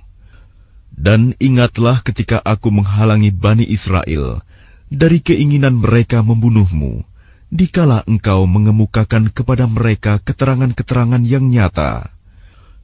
Dan 0.91 1.33
ingatlah 1.39 2.03
ketika 2.03 2.37
aku 2.43 2.69
menghalangi 2.69 3.31
Bani 3.31 3.63
Israel 3.65 4.43
dari 4.91 5.23
keinginan 5.23 5.79
mereka 5.79 6.19
membunuhmu, 6.19 7.07
dikala 7.51 8.03
engkau 8.07 8.43
mengemukakan 8.47 9.31
kepada 9.31 9.67
mereka 9.67 10.19
keterangan-keterangan 10.19 11.23
yang 11.23 11.47
nyata. 11.47 12.11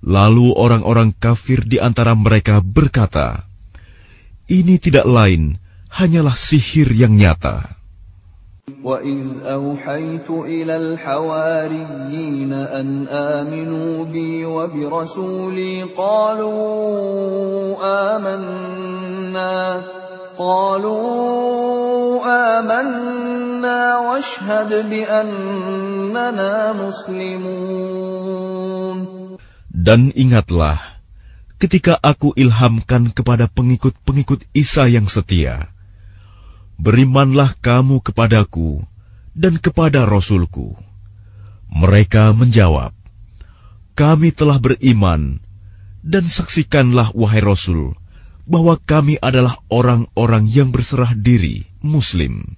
Lalu 0.02 0.50
orang-orang 0.58 1.14
kafir 1.14 1.62
di 1.62 1.78
antara 1.78 2.18
mereka 2.18 2.58
berkata, 2.58 3.46
"Ini 4.50 4.82
tidak 4.82 5.06
lain 5.06 5.62
hanyalah 5.94 6.34
sihir 6.34 6.90
yang 6.90 7.14
nyata." 7.14 7.78
وَإِذْ 8.82 9.42
أَوْحَيْتُ 9.42 10.30
إِلَى 10.30 10.74
الْحَوَارِيِّينَ 10.76 12.52
أَنْ 12.54 12.88
آمِنُوا 13.10 14.06
بِي 14.06 14.46
وَبِرَسُولِي 14.46 15.82
قَالُوا 15.98 16.62
آمَنَّا 17.82 19.58
قَالُوا 20.38 22.22
آمَنَّا 22.22 23.42
عنا 23.62 23.98
واشهد 23.98 24.90
بأننا 24.90 26.72
مسلمون 26.72 27.92
dan 29.77 30.09
ingatlah, 30.17 30.81
ketika 31.61 31.93
aku 32.01 32.33
ilhamkan 32.33 33.13
kepada 33.13 33.45
pengikut-pengikut 33.45 34.49
Isa 34.57 34.89
yang 34.89 35.05
setia, 35.05 35.69
berimanlah 36.81 37.53
kamu 37.61 38.01
kepadaku 38.01 38.81
dan 39.37 39.61
kepada 39.61 40.09
Rasulku. 40.09 40.73
Mereka 41.69 42.33
menjawab, 42.33 42.89
kami 43.93 44.33
telah 44.33 44.57
beriman, 44.57 45.37
dan 46.01 46.25
saksikanlah 46.25 47.13
wahai 47.13 47.45
Rasul, 47.45 47.93
bahwa 48.49 48.81
kami 48.81 49.21
adalah 49.21 49.61
orang-orang 49.69 50.49
yang 50.49 50.73
berserah 50.73 51.13
diri, 51.13 51.69
Muslim. 51.85 52.57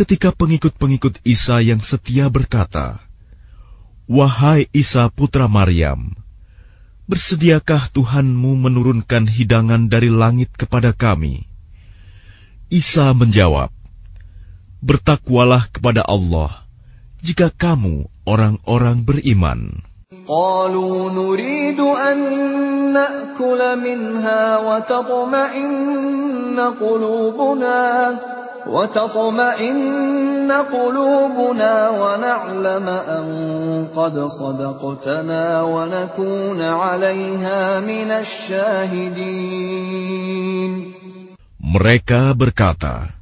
ketika 0.00 0.32
pengikut-pengikut 0.32 1.20
Isa 1.28 1.60
yang 1.60 1.84
setia 1.84 2.32
berkata, 2.32 3.04
Wahai 4.10 4.66
Isa 4.72 5.06
putra 5.12 5.46
Maryam, 5.46 6.16
bersediakah 7.06 7.92
Tuhanmu 7.92 8.58
menurunkan 8.58 9.28
hidangan 9.28 9.92
dari 9.92 10.08
langit 10.08 10.50
kepada 10.56 10.96
kami? 10.96 11.44
Isa 12.72 13.12
menjawab, 13.12 13.70
Bertakwalah 14.80 15.68
kepada 15.68 16.00
Allah, 16.00 16.48
jika 17.20 17.52
kamu 17.52 18.08
orang-orang 18.24 19.04
beriman. 19.04 19.84
قالوا 20.30 21.10
نريد 21.10 21.80
أن 21.80 22.18
نأكل 22.92 23.60
منها 23.82 24.58
وتطمئن 24.58 26.60
قلوبنا 26.60 27.80
وتطمئن 28.66 30.52
قلوبنا 30.52 31.74
ونعلم 31.90 32.86
أن 32.88 33.26
قد 33.96 34.14
صدقتنا 34.26 35.62
ونكون 35.62 36.60
عليها 36.60 37.80
من 37.80 38.10
الشاهدين 38.10 39.30
Mereka 41.60 42.34
berkata, 42.34 43.14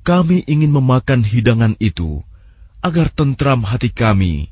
Kami 0.00 0.48
ingin 0.48 0.72
memakan 0.72 1.20
hidangan 1.20 1.76
itu, 1.76 2.24
agar 2.80 3.12
tentram 3.12 3.66
hati 3.68 3.92
kami, 3.92 4.48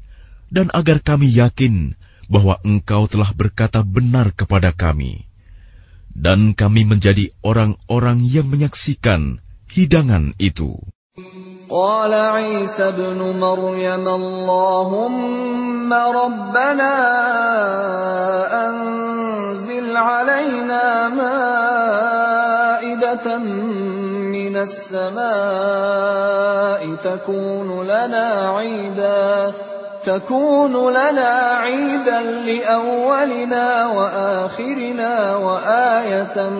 dan 0.53 0.69
agar 0.77 1.01
kami 1.01 1.33
yakin 1.33 1.97
bahwa 2.29 2.61
engkau 2.67 3.09
telah 3.09 3.33
berkata 3.33 3.81
benar 3.81 4.35
kepada 4.37 4.77
kami. 4.77 5.25
Dan 6.13 6.53
kami 6.53 6.85
menjadi 6.85 7.33
orang-orang 7.41 8.23
yang 8.29 8.51
menyaksikan 8.51 9.41
hidangan 9.71 10.35
itu. 10.39 10.79
قال 11.71 12.13
عيسى 12.15 12.89
ابن 12.89 13.39
مريم 13.41 14.09
اللهم 14.09 15.93
ربنا 15.93 16.95
أنزل 18.67 19.97
علينا 19.97 21.09
مائدة 21.09 22.39
من 23.39 24.57
السماء 24.57 25.25
تكون 26.95 27.83
لنا 27.87 28.51
عيدا 28.57 29.53
تكون 30.05 30.91
لنا 30.91 31.31
عيدا 31.65 32.21
لأولنا 32.21 33.87
وآخرنا 33.87 35.37
وآية 35.37 36.51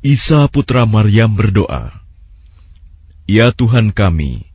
Isa 0.00 0.48
putra 0.48 0.88
Maryam 0.88 1.36
berdoa, 1.36 1.92
Ya 3.28 3.52
Tuhan 3.52 3.92
kami, 3.92 4.48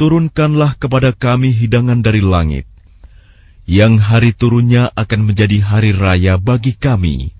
turunkanlah 0.00 0.72
kepada 0.80 1.12
kami 1.12 1.52
hidangan 1.52 2.00
dari 2.00 2.24
langit, 2.24 2.64
yang 3.68 4.00
hari 4.00 4.32
turunnya 4.32 4.88
akan 4.96 5.28
menjadi 5.28 5.60
hari 5.60 5.92
raya 5.92 6.40
bagi 6.40 6.72
kami, 6.72 7.36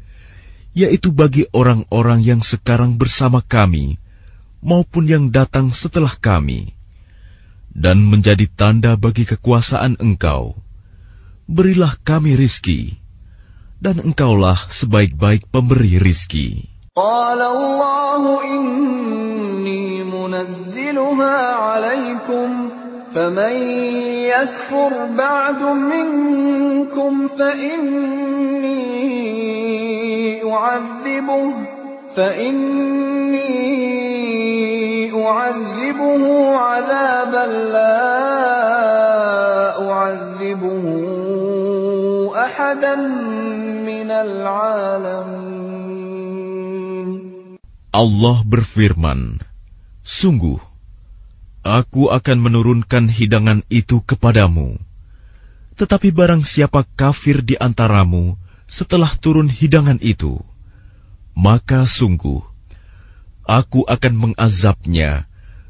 yaitu 0.77 1.17
bagi 1.17 1.49
orang-orang 1.57 2.21
yang 2.21 2.45
sekarang 2.45 3.01
bersama 3.01 3.41
kami, 3.41 3.97
maupun 4.61 5.09
yang 5.09 5.25
datang 5.33 5.73
setelah 5.73 6.13
kami 6.13 6.77
dan 7.73 8.05
menjadi 8.05 8.47
tanda 8.53 9.01
bagi 9.01 9.25
kekuasaan 9.25 9.97
engkau. 9.99 10.57
Berilah 11.49 11.97
kami 12.05 12.37
rizki, 12.37 13.01
dan 13.83 13.99
engkaulah 13.99 14.57
sebaik-baik 14.71 15.51
pemberi 15.51 15.99
rizki. 15.99 16.69
Qala 16.93 17.49
Allah 17.51 18.23
inni 18.47 20.05
munazziluha 20.05 21.37
alaikum, 21.57 22.71
faman 23.11 23.57
yakfur 24.29 24.93
ba'du 25.17 25.73
minkum 25.73 27.33
fa 27.33 27.51
inni 27.57 28.85
u'adzibuh, 30.45 31.57
أعذبه 35.22 36.24
عذابا 36.58 37.46
لا 37.76 37.98
أعذبه 39.78 40.86
أحدا 42.36 42.96
من 43.86 44.10
العالمين 44.12 45.68
Allah 47.98 48.46
berfirman, 48.46 49.42
Sungguh, 50.06 50.62
aku 51.66 52.14
akan 52.14 52.38
menurunkan 52.38 53.10
hidangan 53.10 53.66
itu 53.74 54.06
kepadamu. 54.06 54.78
Tetapi 55.82 56.14
barang 56.14 56.46
siapa 56.46 56.86
kafir 56.94 57.42
di 57.42 57.58
antaramu 57.58 58.38
setelah 58.70 59.10
turun 59.18 59.50
hidangan 59.50 59.98
itu, 60.04 60.38
maka 61.34 61.90
sungguh, 61.90 62.46
aku 63.48 63.88
akan 63.88 64.14
mengazabnya 64.14 65.26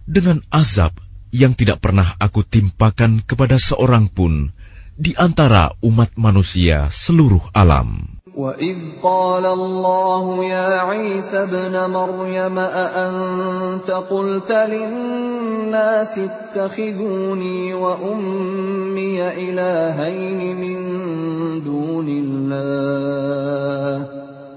dengan 0.08 0.42
azab 0.50 0.98
yang 1.30 1.54
tidak 1.54 1.84
pernah 1.84 2.16
aku 2.18 2.42
timpakan 2.42 3.22
kepada 3.22 3.60
seorang 3.60 4.08
pun 4.10 4.56
di 4.98 5.14
antara 5.14 5.78
umat 5.86 6.18
manusia 6.18 6.90
seluruh 6.90 7.44
alam. 7.54 8.18
وَإِذْ 8.38 9.02
قَالَ 9.02 9.46
اللَّهُ 9.46 10.46
يَا 10.46 10.78
عِيسَى 10.86 11.50
ابْنَ 11.50 11.74
مَرْيَمَ 11.74 12.54
أَأَنْتَ 12.54 13.90
قُلْتَ 13.90 14.52
لِلنَّاسِ 14.52 16.14
اتَّخِذُونِي 16.20 17.74
وَأُمِّيَ 17.74 19.18
إِلَٰهَيْنِ 19.42 20.54
مِن 20.54 20.78
دُونِ 21.66 22.08
اللَّهِ 22.08 23.48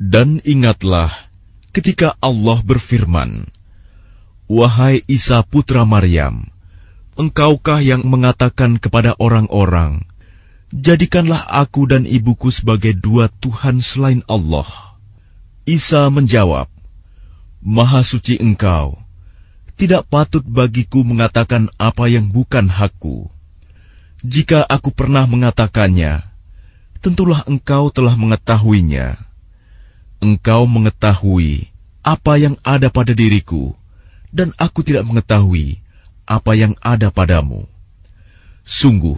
Dan 0.00 0.40
ingatlah 0.48 1.12
ketika 1.76 2.16
Allah 2.24 2.64
berfirman, 2.64 3.52
Wahai 4.48 5.04
Isa 5.04 5.44
putra 5.44 5.84
Maryam, 5.84 6.48
engkaukah 7.20 7.84
yang 7.84 8.08
mengatakan 8.08 8.80
kepada 8.80 9.12
orang-orang, 9.20 10.08
Jadikanlah 10.72 11.44
aku 11.44 11.84
dan 11.84 12.08
ibuku 12.08 12.48
sebagai 12.48 12.96
dua 12.96 13.28
Tuhan 13.28 13.84
selain 13.84 14.24
Allah. 14.24 14.66
Isa 15.68 16.08
menjawab, 16.08 16.72
Maha 17.60 18.00
suci 18.00 18.40
engkau, 18.40 18.96
tidak 19.76 20.08
patut 20.08 20.40
bagiku 20.40 21.04
mengatakan 21.04 21.68
apa 21.76 22.08
yang 22.08 22.32
bukan 22.32 22.72
hakku. 22.72 23.28
Jika 24.24 24.64
aku 24.64 24.96
pernah 24.96 25.28
mengatakannya, 25.28 26.24
tentulah 27.04 27.44
engkau 27.44 27.92
telah 27.92 28.16
mengetahuinya. 28.16 29.29
Engkau 30.23 30.65
mengetahui 30.65 31.69
apa 32.05 32.37
yang 32.37 32.55
ada 32.65 32.93
pada 32.93 33.13
diriku, 33.13 33.73
dan 34.29 34.53
aku 34.57 34.85
tidak 34.85 35.05
mengetahui 35.09 35.81
apa 36.25 36.51
yang 36.57 36.73
ada 36.81 37.09
padamu. 37.09 37.65
Sungguh, 38.65 39.17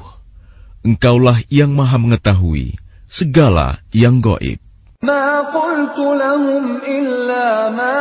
engkaulah 0.84 1.40
yang 1.48 1.72
maha 1.76 1.96
mengetahui 2.00 2.76
segala 3.08 3.80
yang 3.96 4.20
goib. 4.20 4.60
ما 4.98 5.54
قلت 5.54 5.98
لهم 5.98 6.82
إلا 6.82 7.70
ما 7.70 7.98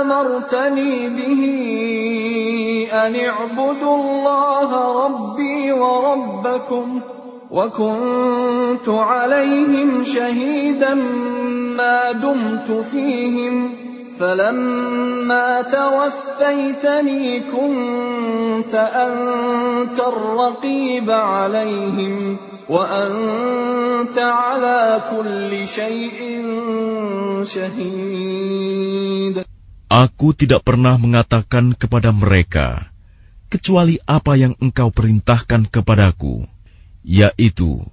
أمرتني 0.00 1.08
به 1.08 1.42
أن 2.92 3.12
اعبدوا 3.16 3.96
الله 3.96 4.70
ربي 5.04 5.72
وربكم 5.72 7.00
وكنت 7.54 8.88
عليهم 8.88 10.04
شهيدا 10.04 10.94
ما 11.76 12.12
دمت 12.12 12.84
فيهم 12.92 13.74
فلما 14.18 15.62
توفيتني 15.62 17.40
كنت 17.40 18.74
أنت 18.74 19.98
الرقيب 20.00 21.10
عليهم 21.10 22.36
وأنت 22.68 24.18
على 24.18 25.02
كل 25.10 25.68
شيء 25.68 26.20
شهيد 27.44 29.36
Aku 29.90 30.30
tidak 30.38 30.62
pernah 30.62 30.94
mengatakan 30.94 31.74
kepada 31.74 32.14
mereka, 32.14 32.86
kecuali 33.50 33.98
apa 34.06 34.38
yang 34.38 34.54
engkau 34.62 34.94
perintahkan 34.94 35.66
kepadaku, 35.66 36.46
yaitu, 37.05 37.85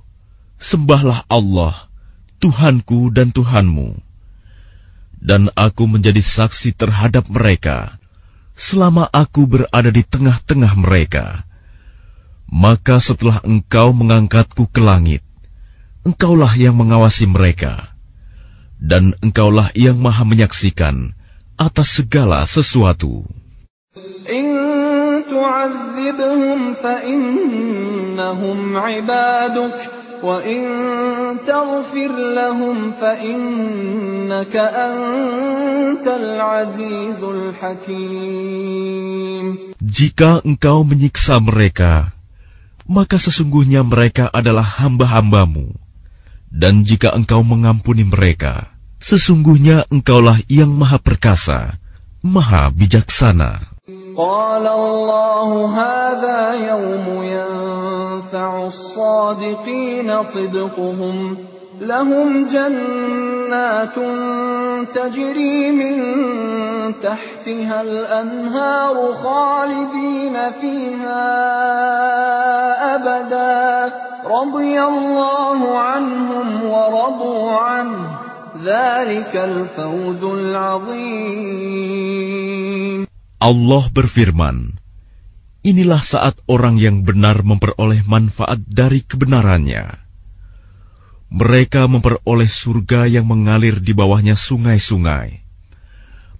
Sembahlah 0.56 1.28
Allah, 1.28 1.76
Tuhanku 2.40 3.12
dan 3.12 3.28
Tuhanmu. 3.28 4.00
Dan 5.20 5.52
aku 5.54 5.84
menjadi 5.86 6.24
saksi 6.24 6.72
terhadap 6.74 7.28
mereka, 7.28 8.00
selama 8.56 9.06
aku 9.12 9.44
berada 9.44 9.92
di 9.92 10.02
tengah-tengah 10.02 10.72
mereka 10.80 11.46
maka 12.52 13.00
setelah 13.00 13.40
engkau 13.48 13.96
mengangkatku 13.96 14.68
ke 14.68 14.84
langit, 14.84 15.24
engkaulah 16.04 16.52
yang 16.52 16.76
mengawasi 16.76 17.24
mereka, 17.24 17.96
dan 18.76 19.16
engkaulah 19.24 19.72
yang 19.72 19.96
maha 19.96 20.28
menyaksikan 20.28 21.16
atas 21.56 22.04
segala 22.04 22.44
sesuatu. 22.44 23.24
إن 24.22 24.71
تعذبهم 25.31 26.73
فإنهم 26.83 28.59
عبادك 28.77 29.79
وإن 30.23 30.63
تغفر 31.47 32.11
لهم 32.33 32.91
فإنك 32.91 34.55
أنت 34.55 36.07
العزيز 36.07 37.23
الحكيم 37.23 38.67
Jika 39.77 40.43
engkau 40.43 40.83
menyiksa 40.83 41.39
mereka, 41.39 42.11
maka 42.89 43.15
sesungguhnya 43.21 43.87
mereka 43.87 44.27
adalah 44.33 44.65
hamba-hambamu. 44.65 45.71
Dan 46.51 46.83
jika 46.83 47.15
engkau 47.15 47.43
mengampuni 47.43 48.03
mereka, 48.03 48.67
sesungguhnya 48.99 49.85
engkaulah 49.87 50.41
yang 50.51 50.73
maha 50.75 50.99
perkasa, 50.99 51.79
maha 52.25 52.67
bijaksana. 52.73 53.70
قال 54.16 54.66
الله 54.66 55.66
هذا 55.66 56.52
يوم 56.52 57.22
ينفع 57.22 58.66
الصادقين 58.66 60.22
صدقهم. 60.22 61.36
لهم 61.80 62.46
جنات 62.46 63.94
تجري 64.94 65.72
من 65.72 66.02
تحتها 67.00 67.82
الأنهار 67.82 69.14
خالدين 69.24 70.36
فيها 70.60 71.24
أبدا. 72.94 73.94
رضي 74.26 74.82
الله 74.82 75.78
عنهم 75.78 76.64
ورضوا 76.70 77.50
عنه. 77.50 78.08
ذلك 78.64 79.36
الفوز 79.36 80.24
العظيم. 80.24 81.52
Allah 83.42 83.90
berfirman, 83.90 84.78
Inilah 85.66 85.98
saat 85.98 86.38
orang 86.46 86.78
yang 86.78 87.02
benar 87.02 87.42
memperoleh 87.42 88.06
manfaat 88.06 88.62
dari 88.62 89.02
kebenarannya. 89.02 89.98
Mereka 91.30 91.90
memperoleh 91.90 92.50
surga 92.50 93.10
yang 93.10 93.26
mengalir 93.26 93.82
di 93.82 93.94
bawahnya 93.94 94.38
sungai-sungai. 94.38 95.42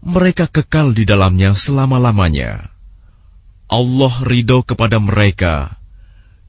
Mereka 0.02 0.50
kekal 0.50 0.94
di 0.94 1.02
dalamnya 1.02 1.54
selama-lamanya. 1.58 2.70
Allah 3.66 4.14
ridho 4.22 4.66
kepada 4.66 4.98
mereka, 4.98 5.78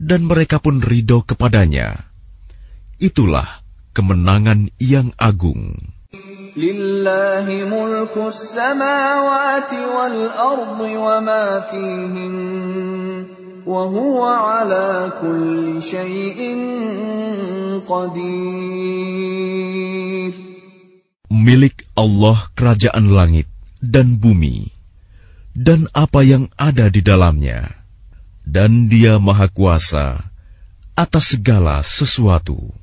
dan 0.01 0.25
mereka 0.25 0.57
pun 0.57 0.81
ridho 0.81 1.21
kepadanya. 1.21 1.97
Itulah 2.97 3.45
kemenangan 3.93 4.73
yang 4.81 5.13
agung 5.17 5.92
lillahi 6.53 7.65
mulkus 7.65 8.53
samawati 8.53 9.81
wal 9.81 10.19
ardi 10.29 10.93
wa 10.97 11.17
ma 11.21 11.65
fihin 11.65 12.35
wa 13.65 13.89
huwa 13.89 14.61
ala 14.61 15.09
kulli 15.17 15.81
qadir 17.89 19.33
Milik 21.33 21.83
Allah 21.97 22.37
kerajaan 22.53 23.09
langit 23.09 23.49
dan 23.81 24.21
bumi 24.21 24.69
dan 25.57 25.89
apa 25.97 26.21
yang 26.21 26.53
ada 26.55 26.93
di 26.93 27.01
dalamnya 27.01 27.73
dan 28.45 28.87
Dia 28.93 29.17
Maha 29.17 29.49
Kuasa 29.49 30.21
atas 30.93 31.33
segala 31.33 31.81
sesuatu. 31.81 32.82